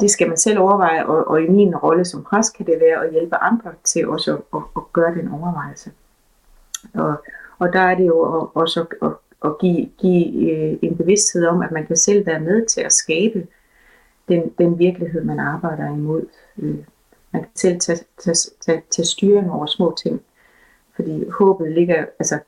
det 0.00 0.10
skal 0.10 0.28
man 0.28 0.36
selv 0.36 0.58
overveje, 0.58 1.04
og, 1.06 1.28
og 1.28 1.42
i 1.42 1.48
min 1.48 1.76
rolle 1.76 2.04
som 2.04 2.24
præst 2.24 2.56
kan 2.56 2.66
det 2.66 2.80
være 2.80 3.04
at 3.04 3.12
hjælpe 3.12 3.36
andre 3.36 3.72
til 3.84 4.08
også 4.08 4.32
at, 4.32 4.42
at, 4.54 4.62
at 4.76 4.82
gøre 4.92 5.14
den 5.14 5.28
overvejelse. 5.28 5.90
Og, 6.94 7.24
og 7.62 7.72
der 7.72 7.80
er 7.80 7.94
det 7.94 8.06
jo 8.06 8.50
også 8.54 8.80
at, 8.80 9.08
at, 9.08 9.12
at 9.44 9.58
give, 9.58 9.90
give 9.98 10.50
øh, 10.50 10.78
en 10.82 10.96
bevidsthed 10.96 11.46
om, 11.46 11.62
at 11.62 11.70
man 11.70 11.86
kan 11.86 11.96
selv 11.96 12.26
være 12.26 12.40
med 12.40 12.66
til 12.66 12.80
at 12.80 12.92
skabe 12.92 13.46
den, 14.28 14.52
den 14.58 14.78
virkelighed, 14.78 15.24
man 15.24 15.40
arbejder 15.40 15.88
imod. 15.88 16.26
Øh, 16.58 16.76
man 17.32 17.42
kan 17.42 17.50
selv 17.54 17.80
tage, 17.80 17.98
tage, 18.24 18.36
tage, 18.60 18.82
tage 18.90 19.06
styring 19.06 19.52
over 19.52 19.66
små 19.66 19.96
ting. 20.02 20.22
Fordi 20.94 21.28
håbet 21.30 21.72
ligger, 21.72 22.04
altså, 22.18 22.38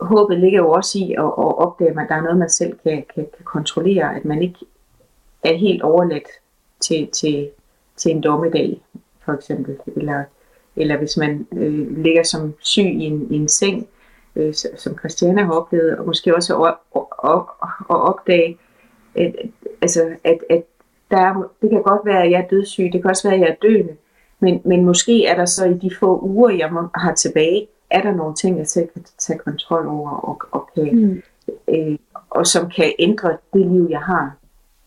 håbet 0.00 0.38
ligger 0.38 0.58
jo 0.58 0.70
også 0.70 0.98
i 0.98 1.12
at, 1.12 1.24
at 1.24 1.58
opdage, 1.58 1.90
at 1.90 2.08
der 2.08 2.14
er 2.14 2.22
noget, 2.22 2.38
man 2.38 2.50
selv 2.50 2.78
kan, 2.84 3.04
kan, 3.14 3.26
kan 3.36 3.44
kontrollere, 3.44 4.16
at 4.16 4.24
man 4.24 4.42
ikke 4.42 4.58
er 5.42 5.54
helt 5.54 5.82
overladt 5.82 6.28
til, 6.80 7.08
til, 7.10 7.50
til 7.96 8.10
en 8.10 8.22
dommedag, 8.22 8.82
for 9.24 9.32
eksempel. 9.32 9.76
Eller, 9.96 10.24
eller 10.76 10.96
hvis 10.96 11.16
man 11.16 11.46
øh, 11.52 11.96
ligger 11.96 12.22
som 12.22 12.54
syg 12.60 12.82
i 12.82 13.04
en, 13.04 13.26
i 13.30 13.36
en 13.36 13.48
seng, 13.48 13.88
øh, 14.36 14.54
som 14.54 14.98
Christiane 14.98 15.44
har 15.44 15.52
oplevet, 15.52 15.98
og 15.98 16.06
måske 16.06 16.36
også 16.36 16.62
at, 16.62 16.74
at, 17.24 17.42
at 17.90 17.96
opdage, 17.96 18.58
at, 19.14 19.34
altså, 19.82 20.16
at, 20.24 20.38
at 20.50 20.64
der 21.10 21.16
er, 21.16 21.50
det 21.62 21.70
kan 21.70 21.82
godt 21.82 22.06
være, 22.06 22.22
at 22.22 22.30
jeg 22.30 22.40
er 22.40 22.48
dødssyg, 22.48 22.90
det 22.92 23.02
kan 23.02 23.10
også 23.10 23.28
være, 23.28 23.34
at 23.34 23.40
jeg 23.40 23.48
er 23.48 23.68
døende, 23.68 23.96
men, 24.40 24.60
men 24.64 24.84
måske 24.84 25.26
er 25.26 25.36
der 25.36 25.44
så 25.44 25.64
i 25.66 25.74
de 25.74 25.90
få 26.00 26.20
uger, 26.20 26.50
jeg 26.50 26.72
må, 26.72 26.88
har 26.94 27.14
tilbage, 27.14 27.68
er 27.90 28.02
der 28.02 28.14
nogle 28.14 28.34
ting, 28.34 28.58
jeg 28.58 28.66
selv 28.66 28.88
kan 28.88 29.04
tage 29.18 29.38
kontrol 29.38 29.86
over, 29.86 30.10
og, 30.10 30.40
og, 30.50 30.70
kan, 30.74 30.96
mm. 30.96 31.22
øh, 31.74 31.98
og 32.30 32.46
som 32.46 32.70
kan 32.70 32.92
ændre 32.98 33.36
det 33.52 33.66
liv, 33.66 33.86
jeg 33.90 34.00
har 34.00 34.36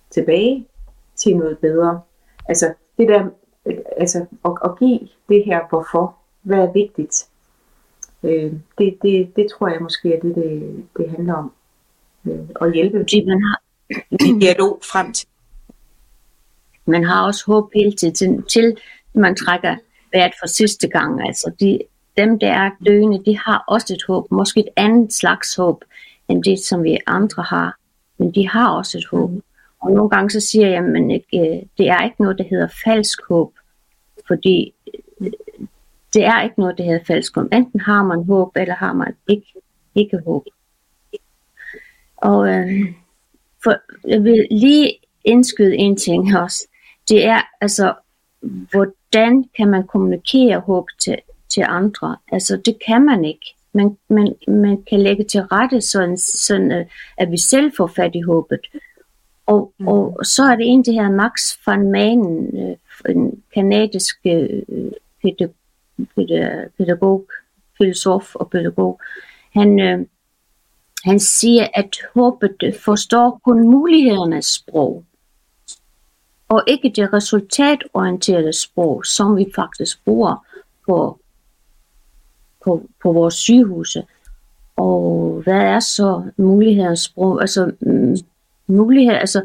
tilbage 0.10 0.68
til 1.16 1.38
noget 1.38 1.58
bedre. 1.58 2.02
Altså 2.50 2.74
det 2.98 3.08
der, 3.08 3.30
altså 3.98 4.26
at, 4.46 4.52
at 4.66 4.80
give 4.80 5.00
det 5.30 5.46
her 5.46 5.60
hvorfor, 5.70 6.16
hvad 6.42 6.58
er 6.58 6.72
vigtigt, 6.72 7.29
øh, 8.24 8.54
det, 8.78 8.98
det, 9.02 9.36
det 9.36 9.48
tror 9.52 9.68
jeg 9.68 9.82
måske 9.82 10.14
er 10.14 10.20
det, 10.20 10.36
det, 10.36 10.86
det 10.98 11.10
handler 11.10 11.34
om. 11.34 11.52
Øh, 12.26 12.40
at 12.62 12.74
hjælpe. 12.74 13.00
Fordi 13.00 13.26
man 13.26 13.42
har, 13.42 13.62
dialog 14.42 14.80
frem 14.92 15.14
til. 15.14 15.28
Man 16.86 17.04
har 17.04 17.26
også 17.26 17.44
håb 17.48 17.72
hele 17.76 17.92
tiden, 17.92 18.44
til 18.44 18.78
man 19.14 19.36
trækker 19.36 19.76
vejret 20.14 20.34
for 20.42 20.48
sidste 20.48 20.88
gang. 20.88 21.28
Altså 21.28 21.52
de, 21.60 21.80
dem, 22.18 22.40
der 22.40 22.52
er 22.52 22.70
døende, 22.86 23.26
de 23.26 23.38
har 23.38 23.64
også 23.68 23.94
et 23.94 24.04
håb. 24.08 24.32
Måske 24.32 24.60
et 24.60 24.70
andet 24.76 25.14
slags 25.14 25.56
håb, 25.56 25.84
end 26.28 26.44
det, 26.44 26.60
som 26.60 26.84
vi 26.84 26.98
andre 27.08 27.44
har. 27.44 27.78
Men 28.18 28.32
de 28.32 28.48
har 28.50 28.70
også 28.70 28.98
et 28.98 29.06
håb. 29.12 29.32
Og 29.82 29.92
nogle 29.92 30.10
gange 30.10 30.30
så 30.30 30.40
siger 30.40 30.68
jeg, 30.68 30.78
at 30.78 31.12
ikke, 31.12 31.68
det 31.78 31.90
er 31.90 32.04
ikke 32.04 32.22
noget, 32.22 32.38
der 32.38 32.44
hedder 32.50 32.68
falsk 32.84 33.20
håb. 33.30 33.54
Fordi 34.28 34.74
det 36.14 36.26
er 36.26 36.42
ikke 36.42 36.60
noget, 36.60 36.78
der 36.78 36.84
hedder 36.84 37.06
falsk 37.08 37.36
håb. 37.36 37.48
Enten 37.54 37.80
har 37.80 38.04
man 38.04 38.24
håb, 38.24 38.52
eller 38.56 38.76
har 38.76 38.94
man 38.94 39.14
ikke, 39.28 39.54
ikke 39.96 40.20
håb. 40.26 40.46
Og 42.18 42.50
øh, 42.50 42.94
for, 43.64 43.76
jeg 44.08 44.24
vil 44.24 44.48
lige 44.52 44.94
indskyde 45.24 45.76
en 45.76 45.98
ting 45.98 46.38
også. 46.38 46.68
Det 47.10 47.26
er 47.26 47.42
altså, 47.62 47.94
hvordan 48.72 49.46
kan 49.58 49.68
man 49.68 49.88
kommunikere 49.88 50.60
håb 50.60 50.86
til, 51.02 51.18
til 51.50 51.64
andre? 51.68 52.18
Altså, 52.32 52.58
det 52.58 52.78
kan 52.88 53.06
man 53.06 53.26
ikke. 53.26 53.56
Man, 53.74 53.98
man, 54.10 54.36
man 54.48 54.84
kan 54.90 55.00
lægge 55.00 55.24
til 55.24 55.42
rette, 55.42 55.82
sådan, 55.82 56.18
sådan 56.18 56.72
øh, 56.72 56.86
at 57.18 57.32
vi 57.32 57.38
selv 57.38 57.72
får 57.78 57.88
fat 57.88 58.16
i 58.16 58.22
håbet. 58.22 58.60
Og, 59.46 59.74
mm. 59.78 59.88
og 59.88 60.26
så 60.26 60.44
er 60.44 60.56
det 60.56 60.66
en, 60.68 60.84
det 60.84 60.94
her 60.94 61.12
Max 61.12 61.34
van 61.68 61.92
Manen, 61.92 62.58
øh, 62.58 62.76
en 63.10 63.44
kanadisk 63.54 64.16
øh, 64.26 64.64
pædagog, 65.22 65.56
filosof 67.78 68.36
og 68.36 68.50
pædagog. 68.50 69.02
Han, 69.54 69.80
øh, 69.80 70.06
han 71.04 71.20
siger, 71.20 71.68
at 71.74 71.98
håbet 72.16 72.76
forstår 72.80 73.42
kun 73.44 73.70
mulighedernes 73.70 74.46
sprog, 74.46 75.04
og 76.50 76.64
ikke 76.68 76.94
det 76.96 77.14
resultatorienterede 77.14 78.54
sprog, 78.54 79.06
som 79.06 79.38
vi 79.38 79.46
faktisk 79.56 80.06
bruger 80.06 80.46
på, 80.88 81.20
på, 82.64 82.90
på 83.04 83.14
vores 83.14 83.34
sygehuse. 83.34 84.04
Og 84.76 85.42
hvad 85.44 85.62
er 85.62 85.80
så 85.80 86.24
mulighedernes 86.38 87.00
sprog? 87.00 87.42
Altså, 87.42 87.72
mm, 87.80 88.18
mulighed, 88.68 89.14
altså, 89.14 89.42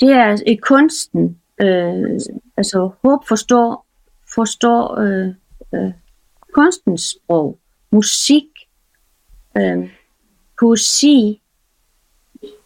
det 0.00 0.08
er 0.08 0.38
i 0.46 0.54
kunsten, 0.54 1.38
øh, 1.60 2.20
altså 2.56 2.90
håb 3.04 3.28
forstår, 3.28 3.86
forstår 4.34 4.98
øh, 4.98 5.34
øh, 5.74 5.92
kunstens 6.52 7.02
sprog, 7.02 7.58
musik, 7.90 8.44
øh, 9.56 9.90
poesi, 10.60 11.40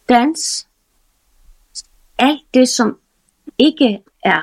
dans, 0.09 0.67
alt 2.17 2.41
det, 2.53 2.69
som 2.69 2.99
ikke 3.57 3.99
er, 4.23 4.41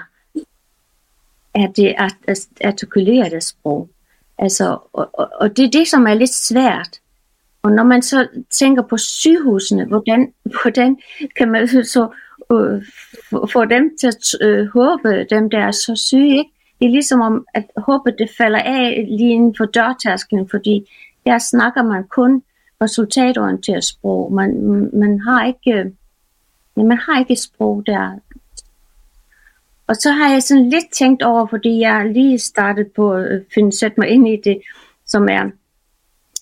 er 1.55 1.67
det 1.77 1.95
artikulerede 2.65 3.41
sprog. 3.41 3.89
Altså, 4.39 4.79
og, 4.93 5.11
og, 5.13 5.31
og 5.41 5.57
det 5.57 5.65
er 5.65 5.71
det, 5.71 5.89
som 5.89 6.07
er 6.07 6.15
lidt 6.15 6.35
svært. 6.35 7.01
Og 7.63 7.73
når 7.73 7.85
man 7.85 8.03
så 8.03 8.29
tænker 8.51 8.83
på 8.83 8.97
sygehusene, 8.97 9.85
hvordan, 9.85 10.33
hvordan 10.63 10.99
kan 11.37 11.51
man 11.51 11.69
så 11.69 12.09
øh, 12.53 12.83
få 13.53 13.65
dem 13.65 13.97
til 14.01 14.07
at 14.07 14.47
øh, 14.47 14.67
håbe, 14.67 15.27
dem 15.31 15.51
der 15.51 15.59
er 15.59 15.71
så 15.71 15.97
syge, 15.97 16.39
ikke? 16.39 16.51
Det 16.81 16.87
er 16.87 16.91
ligesom 16.91 17.21
om, 17.21 17.47
at 17.55 17.65
håbet 17.77 18.15
det 18.19 18.31
falder 18.39 18.59
af 18.59 19.07
lige 19.09 19.33
inden 19.33 19.55
for 19.57 19.65
dørtasken, 19.65 20.49
fordi 20.49 20.91
der 21.27 21.39
snakker 21.39 21.83
man 21.83 22.05
kun 22.05 22.43
resultatorienteret 22.83 23.85
sprog. 23.85 24.33
Man, 24.33 24.51
man 24.93 25.21
har 25.21 25.47
ikke 25.47 25.93
ja, 26.77 26.83
man 26.83 26.99
har 26.99 27.21
ikke 27.21 27.37
sprog 27.37 27.83
der. 27.87 28.19
Og 29.87 29.97
så 29.97 30.11
har 30.11 30.33
jeg 30.33 30.43
sådan 30.43 30.69
lidt 30.69 30.93
tænkt 30.93 31.23
over, 31.23 31.47
fordi 31.47 31.81
jeg 31.81 32.11
lige 32.13 32.39
startet 32.39 32.93
på 32.93 33.13
at 33.13 33.43
finde, 33.55 33.79
sætte 33.79 34.01
mig 34.01 34.09
ind 34.09 34.29
i 34.29 34.37
det, 34.45 34.61
som 35.07 35.29
er, 35.29 35.51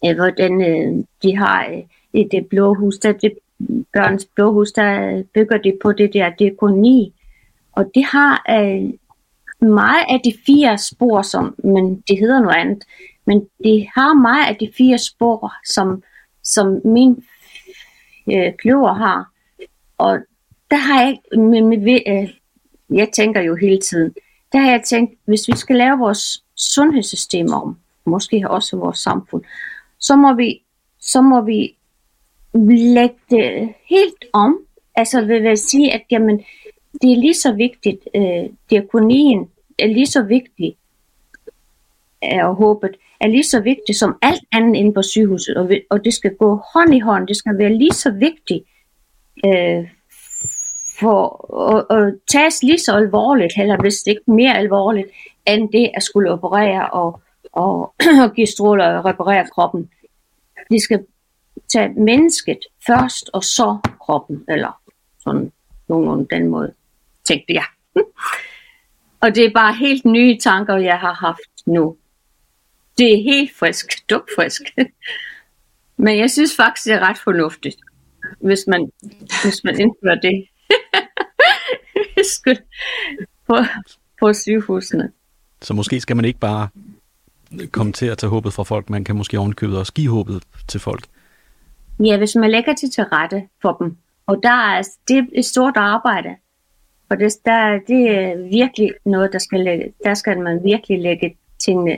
øh, 0.04 0.16
hvordan 0.16 0.62
øh, 0.62 1.04
de 1.22 1.36
har 1.36 1.66
øh, 1.66 1.82
i 2.12 2.28
det 2.30 2.46
blå 2.46 2.74
hus, 2.74 2.98
der 2.98 3.12
det 3.12 3.38
børns 3.92 4.24
blå 4.24 4.52
hus, 4.52 4.72
der 4.72 5.22
bygger 5.34 5.58
det 5.58 5.78
på 5.82 5.92
det 5.92 6.12
der 6.12 6.30
dekoni. 6.30 7.14
Og 7.72 7.90
det 7.94 8.04
har 8.04 8.44
øh, 8.50 8.92
meget 9.60 10.04
af 10.08 10.20
de 10.24 10.34
fire 10.46 10.78
spor, 10.78 11.22
som, 11.22 11.54
men 11.64 12.00
det 12.08 12.18
hedder 12.18 12.40
noget 12.40 12.56
andet, 12.56 12.84
men 13.24 13.48
det 13.64 13.88
har 13.94 14.14
meget 14.14 14.46
af 14.46 14.56
de 14.56 14.70
fire 14.76 14.98
spor, 14.98 15.52
som, 15.64 16.02
som 16.44 16.80
min 16.84 17.24
øh, 18.32 18.52
kløver 18.58 18.92
har. 18.92 19.32
Og 19.98 20.18
der 20.70 20.76
har 20.76 21.02
jeg, 21.02 21.18
med, 21.38 21.62
med, 21.62 22.00
øh, 22.06 22.30
jeg 22.98 23.08
tænker 23.12 23.40
jo 23.40 23.56
hele 23.56 23.80
tiden, 23.80 24.14
der 24.52 24.58
har 24.58 24.70
jeg 24.70 24.82
tænkt, 24.82 25.18
hvis 25.24 25.48
vi 25.48 25.56
skal 25.56 25.76
lave 25.76 25.98
vores 25.98 26.44
sundhedssystem 26.56 27.52
om, 27.52 27.78
måske 28.04 28.50
også 28.50 28.76
vores 28.76 28.98
samfund, 28.98 29.44
så 29.98 30.16
må 30.16 30.34
vi, 30.34 30.62
så 31.00 31.20
må 31.20 31.40
vi 31.40 31.76
lægge 32.76 33.16
det 33.30 33.74
helt 33.88 34.24
om. 34.32 34.58
Altså 34.94 35.24
vil 35.24 35.42
jeg 35.42 35.58
sige, 35.58 35.92
at 35.92 36.02
jamen, 36.10 36.44
det 37.02 37.12
er 37.12 37.16
lige 37.16 37.34
så 37.34 37.52
vigtigt, 37.52 38.08
øh, 38.14 38.44
diakonien 38.70 39.50
er 39.78 39.86
lige 39.86 40.06
så 40.06 40.22
vigtig, 40.22 40.76
og 42.22 42.54
håbet 42.54 42.96
er 43.20 43.26
lige 43.26 43.44
så 43.44 43.60
vigtigt 43.60 43.98
som 43.98 44.18
alt 44.22 44.44
andet 44.52 44.76
inde 44.76 44.94
på 44.94 45.02
sygehuset, 45.02 45.56
og, 45.56 45.70
og 45.90 46.04
det 46.04 46.14
skal 46.14 46.36
gå 46.36 46.60
hånd 46.74 46.94
i 46.94 46.98
hånd, 46.98 47.28
det 47.28 47.36
skal 47.36 47.58
være 47.58 47.74
lige 47.74 47.92
så 47.92 48.10
vigtigt 48.10 48.64
øh, 49.46 49.88
for 51.00 51.20
at, 51.76 51.98
at 51.98 52.14
tages 52.28 52.62
lige 52.62 52.78
så 52.78 52.96
alvorligt, 52.96 53.52
eller 53.58 53.80
hvis 53.80 53.98
det 53.98 54.10
ikke 54.10 54.30
mere 54.30 54.58
alvorligt, 54.58 55.08
end 55.46 55.72
det 55.72 55.90
at 55.94 56.02
skulle 56.02 56.30
operere 56.32 56.90
og, 56.90 57.20
og, 57.52 57.94
og 58.24 58.34
give 58.34 58.46
stråler 58.46 58.98
og 58.98 59.04
reparere 59.04 59.46
kroppen. 59.54 59.90
Det 60.70 60.82
skal 60.82 61.06
tage 61.68 61.88
mennesket 61.88 62.58
først, 62.86 63.30
og 63.32 63.44
så 63.44 63.78
kroppen, 64.00 64.44
eller 64.48 64.80
sådan 65.20 65.52
nogenlunde 65.88 66.26
den 66.30 66.48
måde, 66.48 66.72
tænkte 67.28 67.54
jeg. 67.54 67.64
og 69.22 69.34
det 69.34 69.44
er 69.44 69.50
bare 69.54 69.74
helt 69.74 70.04
nye 70.04 70.38
tanker, 70.38 70.76
jeg 70.76 70.98
har 70.98 71.14
haft 71.14 71.66
nu. 71.66 71.96
Det 72.98 73.12
er 73.12 73.22
helt 73.22 73.56
frisk, 73.56 73.86
dukfrisk. 74.10 74.62
Men 76.04 76.18
jeg 76.18 76.30
synes 76.30 76.56
faktisk, 76.56 76.84
det 76.84 76.94
er 76.94 77.08
ret 77.08 77.18
fornuftigt, 77.18 77.76
hvis 78.40 78.64
man, 78.66 78.90
hvis 79.44 79.64
man 79.64 79.80
indfører 79.80 80.20
det 80.20 80.48
på, 83.46 83.56
på 84.20 84.32
sygehusene. 84.32 85.12
Så 85.62 85.74
måske 85.74 86.00
skal 86.00 86.16
man 86.16 86.24
ikke 86.24 86.38
bare 86.38 86.68
komme 87.72 87.92
til 87.92 88.06
at 88.06 88.18
tage 88.18 88.30
håbet 88.30 88.52
fra 88.52 88.62
folk, 88.62 88.90
man 88.90 89.04
kan 89.04 89.16
måske 89.16 89.38
ovenkøbet 89.38 89.78
også 89.78 89.92
give 89.92 90.10
håbet 90.10 90.42
til 90.68 90.80
folk. 90.80 91.06
Ja, 92.04 92.16
hvis 92.16 92.34
man 92.34 92.50
lægger 92.50 92.74
det 92.74 92.92
til 92.92 93.04
rette 93.04 93.48
for 93.62 93.72
dem. 93.72 93.96
Og 94.26 94.40
der 94.42 94.74
er, 94.74 94.82
det 95.08 95.18
er 95.18 95.22
et 95.34 95.44
stort 95.44 95.76
arbejde. 95.76 96.28
For 97.08 97.14
det, 97.14 97.36
der, 97.44 97.78
det 97.86 98.10
er 98.10 98.48
virkelig 98.48 98.92
noget, 99.04 99.32
der 99.32 99.38
skal, 99.38 99.60
lægge, 99.60 99.92
der 100.04 100.14
skal 100.14 100.40
man 100.40 100.64
virkelig 100.64 101.02
lægge 101.02 101.36
tingene 101.58 101.96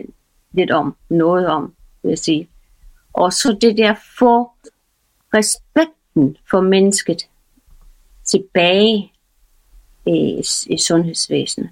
lidt 0.53 0.71
om, 0.71 0.97
noget 1.09 1.49
om, 1.49 1.75
vil 2.03 2.09
jeg 2.09 2.19
sige. 2.19 2.49
Og 3.13 3.33
så 3.33 3.59
det 3.61 3.77
der 3.77 3.95
få 4.19 4.51
respekten 5.35 6.37
for 6.51 6.61
mennesket 6.61 7.29
tilbage 8.25 9.13
i, 10.07 10.43
i 10.67 10.79
sundhedsvæsenet. 10.79 11.71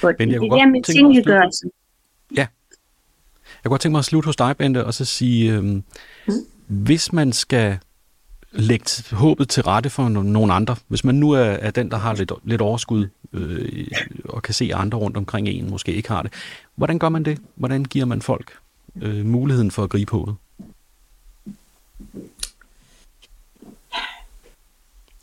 For 0.00 0.12
Men 0.18 0.32
jeg 0.32 0.40
det 0.40 0.50
der 0.50 0.66
med 0.66 0.82
tingeliggørelsen. 0.82 1.70
Ja. 2.36 2.40
Jeg 2.40 2.48
kunne 3.64 3.70
godt 3.70 3.80
tænke 3.80 3.92
mig 3.92 3.98
at 3.98 4.04
slutte 4.04 4.26
hos 4.26 4.36
dig, 4.36 4.56
Bente, 4.56 4.84
og 4.86 4.94
så 4.94 5.04
sige, 5.04 5.52
øhm, 5.52 5.84
mm. 6.28 6.34
hvis 6.66 7.12
man 7.12 7.32
skal 7.32 7.78
lægge 8.52 8.86
håbet 9.12 9.48
til 9.48 9.62
rette 9.62 9.90
for 9.90 10.08
nogle 10.08 10.52
andre, 10.52 10.76
hvis 10.88 11.04
man 11.04 11.14
nu 11.14 11.30
er, 11.30 11.40
er 11.40 11.70
den, 11.70 11.90
der 11.90 11.96
har 11.96 12.14
lidt, 12.14 12.32
lidt 12.44 12.60
overskud 12.60 13.08
øh, 13.32 13.86
og 14.24 14.42
kan 14.42 14.54
se 14.54 14.74
andre 14.74 14.98
rundt 14.98 15.16
omkring 15.16 15.48
en, 15.48 15.70
måske 15.70 15.92
ikke 15.92 16.08
har 16.08 16.22
det, 16.22 16.32
hvordan 16.76 16.98
gør 16.98 17.08
man 17.08 17.24
det? 17.24 17.38
Hvordan 17.54 17.84
giver 17.84 18.04
man 18.04 18.22
folk 18.22 18.52
øh, 19.02 19.26
muligheden 19.26 19.70
for 19.70 19.84
at 19.84 19.90
gribe 19.90 20.12
håbet? 20.12 20.34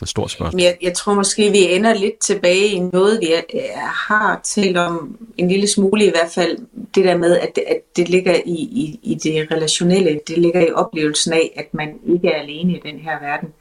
Et 0.01 0.09
stort 0.09 0.31
spørgsmål. 0.31 0.61
Jeg, 0.61 0.77
jeg 0.81 0.93
tror 0.93 1.13
måske, 1.13 1.51
vi 1.51 1.75
ender 1.75 1.93
lidt 1.93 2.19
tilbage 2.19 2.67
i 2.67 2.79
noget, 2.79 3.19
vi 3.21 3.33
er, 3.33 3.77
har 3.85 4.41
talt 4.43 4.77
om 4.77 5.17
en 5.37 5.47
lille 5.47 5.67
smule 5.67 6.05
i 6.05 6.09
hvert 6.09 6.31
fald. 6.31 6.57
Det 6.95 7.05
der 7.05 7.17
med, 7.17 7.37
at 7.37 7.55
det, 7.55 7.63
at 7.67 7.81
det 7.95 8.09
ligger 8.09 8.35
i, 8.45 8.53
i, 8.53 8.99
i 9.03 9.15
det 9.15 9.51
relationelle, 9.51 10.19
det 10.27 10.37
ligger 10.37 10.61
i 10.61 10.71
oplevelsen 10.71 11.33
af, 11.33 11.53
at 11.55 11.73
man 11.73 11.99
ikke 12.05 12.27
er 12.27 12.41
alene 12.41 12.73
i 12.73 12.79
den 12.79 12.99
her 12.99 13.19
verden 13.19 13.53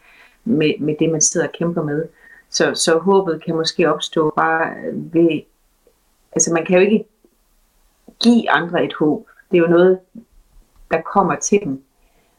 med, 0.44 0.72
med 0.80 0.94
det, 0.98 1.10
man 1.10 1.20
sidder 1.20 1.46
og 1.46 1.52
kæmper 1.52 1.82
med. 1.82 2.04
Så, 2.50 2.74
så 2.74 2.98
håbet 2.98 3.44
kan 3.44 3.56
måske 3.56 3.92
opstå 3.92 4.32
bare 4.36 4.74
ved... 4.92 5.40
Altså 6.32 6.52
man 6.52 6.64
kan 6.66 6.74
jo 6.74 6.80
ikke 6.80 7.04
give 8.22 8.50
andre 8.50 8.84
et 8.84 8.94
håb. 8.94 9.26
Det 9.50 9.56
er 9.56 9.62
jo 9.62 9.66
noget, 9.66 9.98
der 10.90 11.00
kommer 11.14 11.36
til 11.36 11.60
dem. 11.64 11.82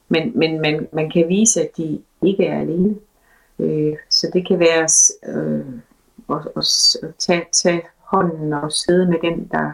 Men, 0.10 0.32
men 0.36 0.62
man, 0.62 0.88
man 0.93 1.12
kan 1.12 1.30
vise, 1.30 1.62
at 1.62 1.78
de 1.78 2.02
ikke 2.22 2.45
er 2.45 2.60
alene. 2.62 2.95
Øh, 3.60 3.95
så 4.10 4.30
det 4.34 4.47
kan 4.47 4.60
være 4.60 4.88
øh, 5.28 5.66
at, 6.30 6.47
at, 6.57 6.97
at 7.03 7.16
tage, 7.16 7.45
tage 7.51 7.82
hånden 7.99 8.53
og 8.53 8.72
sidde 8.72 9.05
med 9.05 9.18
den, 9.22 9.47
der 9.51 9.72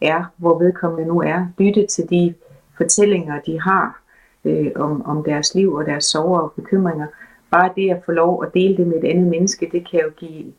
er, 0.00 0.24
hvor 0.36 0.58
vedkommende 0.58 1.08
nu 1.08 1.20
er. 1.20 1.46
Lytte 1.58 1.86
til 1.86 2.10
de 2.10 2.34
fortællinger, 2.76 3.40
de 3.40 3.60
har 3.60 4.02
øh, 4.44 4.70
om, 4.74 5.06
om 5.06 5.24
deres 5.24 5.54
liv 5.54 5.72
og 5.72 5.86
deres 5.86 6.04
sorger 6.04 6.40
og 6.40 6.52
bekymringer. 6.52 7.06
Bare 7.50 7.72
det 7.76 7.90
at 7.90 8.02
få 8.06 8.12
lov 8.12 8.44
at 8.44 8.54
dele 8.54 8.76
det 8.76 8.86
med 8.86 8.96
et 8.96 9.10
andet 9.10 9.26
menneske, 9.26 9.68
det 9.72 9.90
kan 9.90 10.00
jo 10.00 10.10
give 10.16 10.52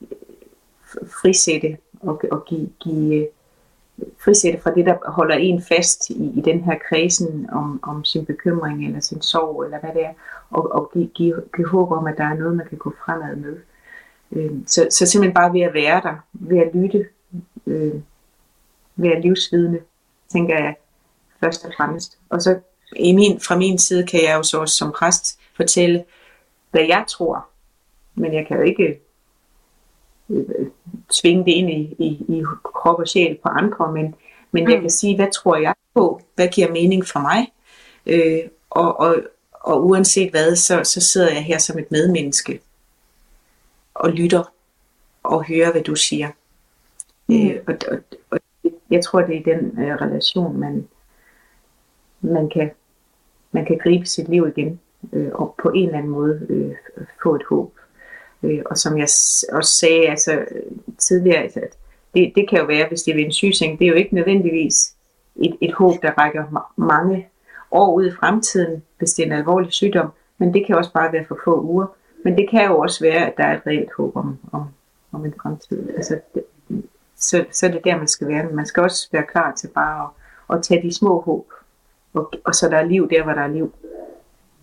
frisætte 1.08 1.78
og, 2.00 2.22
og 2.32 2.46
give, 2.46 2.70
give 2.80 3.28
frisætte 4.18 4.60
fra 4.60 4.74
det, 4.74 4.86
der 4.86 5.12
holder 5.12 5.36
en 5.36 5.62
fast 5.62 6.10
i, 6.10 6.32
i 6.38 6.42
den 6.42 6.64
her 6.64 6.78
kredsen 6.90 7.50
om, 7.52 7.80
om 7.84 8.04
sin 8.04 8.26
bekymring 8.26 8.86
eller 8.86 9.00
sin 9.00 9.22
sorg, 9.22 9.64
eller 9.64 9.80
hvad 9.80 9.90
det 9.94 10.06
er, 10.06 10.14
og, 10.50 10.72
og 10.72 10.92
give, 10.94 11.08
give, 11.08 11.42
give 11.56 11.68
håb 11.68 11.92
om, 11.92 12.08
at 12.08 12.18
der 12.18 12.24
er 12.24 12.34
noget, 12.34 12.58
man 12.58 12.68
kan 12.68 12.78
gå 12.78 12.94
fremad 13.06 13.36
med. 13.36 13.58
Øh, 14.32 14.52
så, 14.68 14.88
så 14.92 15.06
simpelthen 15.06 15.34
bare 15.34 15.54
ved 15.54 15.62
at 15.62 15.74
være 15.74 16.02
der, 16.02 16.16
ved 16.34 16.58
at 16.58 16.76
lytte, 16.76 17.08
øh, 17.68 17.94
ved 18.96 19.10
at 19.10 19.22
livsvidne, 19.22 19.80
tænker 20.32 20.56
jeg 20.56 20.76
først 21.40 21.66
og 21.66 21.72
fremmest. 21.78 22.18
Og 22.30 22.42
så 22.42 22.60
i 22.96 23.14
min, 23.14 23.40
fra 23.40 23.58
min 23.58 23.78
side 23.78 24.08
kan 24.08 24.24
jeg 24.24 24.38
jo 24.38 24.44
så 24.44 24.60
også 24.60 24.76
som 24.76 24.92
præst 24.92 25.40
fortælle, 25.56 26.04
hvad 26.72 26.86
jeg 26.88 27.06
tror, 27.08 27.48
men 28.16 28.34
jeg 28.34 28.48
kan 28.48 28.58
jo 28.58 28.64
ikke 28.64 29.02
øh, 30.30 30.46
tvinge 31.22 31.46
det 31.46 31.52
ind 31.52 31.70
i, 31.70 31.96
i, 32.00 32.26
i 32.38 32.44
krop 32.64 33.00
og 33.00 33.08
sjæl 33.08 33.38
på 33.44 33.50
andre, 33.50 33.92
men, 33.92 34.16
men 34.52 34.64
mm. 34.64 34.72
jeg 34.72 34.82
kan 34.82 34.90
sige, 34.90 35.16
hvad 35.16 35.28
tror 35.32 35.56
jeg 35.56 35.74
på, 35.94 36.22
hvad 36.36 36.48
giver 36.48 36.72
mening 36.72 37.06
for 37.06 37.20
mig, 37.20 37.54
øh, 38.06 38.50
og, 38.70 39.00
og, 39.00 39.16
og 39.66 39.86
uanset 39.86 40.32
hvad, 40.32 40.56
så, 40.56 40.84
så 40.84 41.02
sidder 41.02 41.34
jeg 41.34 41.44
her 41.44 41.58
som 41.58 41.80
et 41.80 41.92
medmenneske 41.92 42.62
og 43.94 44.10
lytter 44.10 44.54
og 45.24 45.46
hører, 45.46 45.72
hvad 45.72 45.82
du 45.82 45.96
siger. 45.96 46.30
Mm. 47.28 47.48
Øh, 47.48 47.62
og, 47.68 47.76
og, 47.92 47.98
og 48.30 48.40
jeg 48.92 49.04
tror, 49.04 49.22
det 49.22 49.38
er 49.38 49.56
den 49.56 49.80
øh, 49.80 49.96
relation, 49.96 50.58
man, 50.60 50.88
man, 52.22 52.50
kan, 52.50 52.72
man 53.52 53.66
kan 53.66 53.78
gribe 53.84 54.06
sit 54.06 54.30
liv 54.30 54.48
igen, 54.48 54.80
øh, 55.14 55.32
og 55.34 55.56
på 55.64 55.70
en 55.70 55.86
eller 55.86 55.98
anden 55.98 56.12
måde 56.12 56.46
øh, 56.50 56.76
få 57.24 57.36
et 57.36 57.44
håb. 57.50 57.74
Øh, 58.44 58.62
og 58.66 58.78
som 58.78 58.98
jeg 58.98 59.08
også 59.52 59.78
sagde 59.80 60.10
altså, 60.10 60.46
tidligere, 60.98 61.44
altså, 61.44 61.60
at 61.60 61.78
det, 62.14 62.32
det 62.36 62.50
kan 62.50 62.60
jo 62.60 62.66
være, 62.66 62.88
hvis 62.88 63.04
det 63.04 63.12
er 63.12 63.16
ved 63.16 63.26
en 63.26 63.32
sygeseng, 63.32 63.80
det 63.80 63.86
er 63.86 63.90
jo 63.90 63.96
ikke 63.96 64.16
nødvendigvis 64.16 64.96
et, 65.36 65.58
et 65.62 65.74
håb, 65.74 66.02
der 66.02 66.12
rækker 66.12 66.72
mange 66.78 67.28
år 67.76 67.94
ud 67.94 68.06
i 68.06 68.12
fremtiden, 68.12 68.84
hvis 68.98 69.14
det 69.14 69.24
er 69.24 69.28
en 69.28 69.38
alvorlig 69.38 69.74
sygdom, 69.74 70.12
men 70.38 70.54
det 70.54 70.66
kan 70.68 70.76
også 70.76 70.92
bare 70.94 71.14
være 71.14 71.26
for 71.28 71.40
få 71.46 71.62
uger. 71.62 71.88
Men 72.24 72.38
det 72.38 72.50
kan 72.50 72.66
jo 72.66 72.80
også 72.80 73.04
være, 73.04 73.26
at 73.28 73.34
der 73.38 73.44
er 73.44 73.58
et 73.58 73.68
reelt 73.68 73.90
håb 73.98 74.16
om, 74.16 74.38
om, 74.52 74.64
om 75.12 75.26
en 75.26 75.34
fremtid. 75.42 75.90
Altså, 75.90 76.20
det, 76.34 76.44
så, 77.16 77.46
så 77.52 77.66
er 77.68 77.72
det 77.72 77.84
der, 77.84 77.98
man 77.98 78.08
skal 78.08 78.28
være. 78.28 78.44
Men 78.44 78.56
man 78.56 78.66
skal 78.66 78.84
også 78.84 79.10
være 79.12 79.24
klar 79.32 79.54
til 79.56 79.68
bare 79.68 80.10
at, 80.50 80.58
at 80.58 80.64
tage 80.64 80.82
de 80.82 80.94
små 80.96 81.22
håb, 81.22 81.54
og, 82.14 82.34
og 82.44 82.56
så 82.56 82.70
der 82.70 82.78
er 82.78 82.86
liv 82.86 83.10
der, 83.10 83.24
hvor 83.24 83.34
der 83.34 83.42
er 83.42 83.48
liv, 83.48 83.74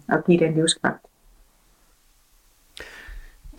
og 0.08 0.24
give 0.24 0.38
den 0.38 0.54
livskraft. 0.54 1.02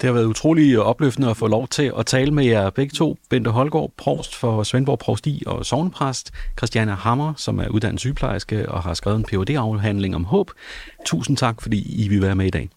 Det 0.03 0.07
har 0.09 0.13
været 0.13 0.25
utrolig 0.25 0.79
opløftende 0.79 1.29
at 1.29 1.37
få 1.37 1.47
lov 1.47 1.67
til 1.67 1.93
at 1.97 2.05
tale 2.05 2.31
med 2.31 2.45
jer 2.45 2.69
begge 2.69 2.91
to. 2.91 3.17
Bente 3.29 3.49
Holgaard, 3.49 3.91
provst 3.97 4.35
for 4.35 4.63
Svendborg 4.63 4.99
Provsti 4.99 5.43
og 5.45 5.65
sovnepræst. 5.65 6.31
Christiane 6.57 6.91
Hammer, 6.91 7.33
som 7.37 7.59
er 7.59 7.67
uddannet 7.67 7.99
sygeplejerske 7.99 8.69
og 8.69 8.83
har 8.83 8.93
skrevet 8.93 9.17
en 9.17 9.25
phd 9.25 9.49
afhandling 9.49 10.15
om 10.15 10.23
håb. 10.23 10.51
Tusind 11.05 11.37
tak, 11.37 11.61
fordi 11.61 12.05
I 12.05 12.07
vil 12.07 12.21
være 12.21 12.35
med 12.35 12.45
i 12.45 12.49
dag. 12.49 12.69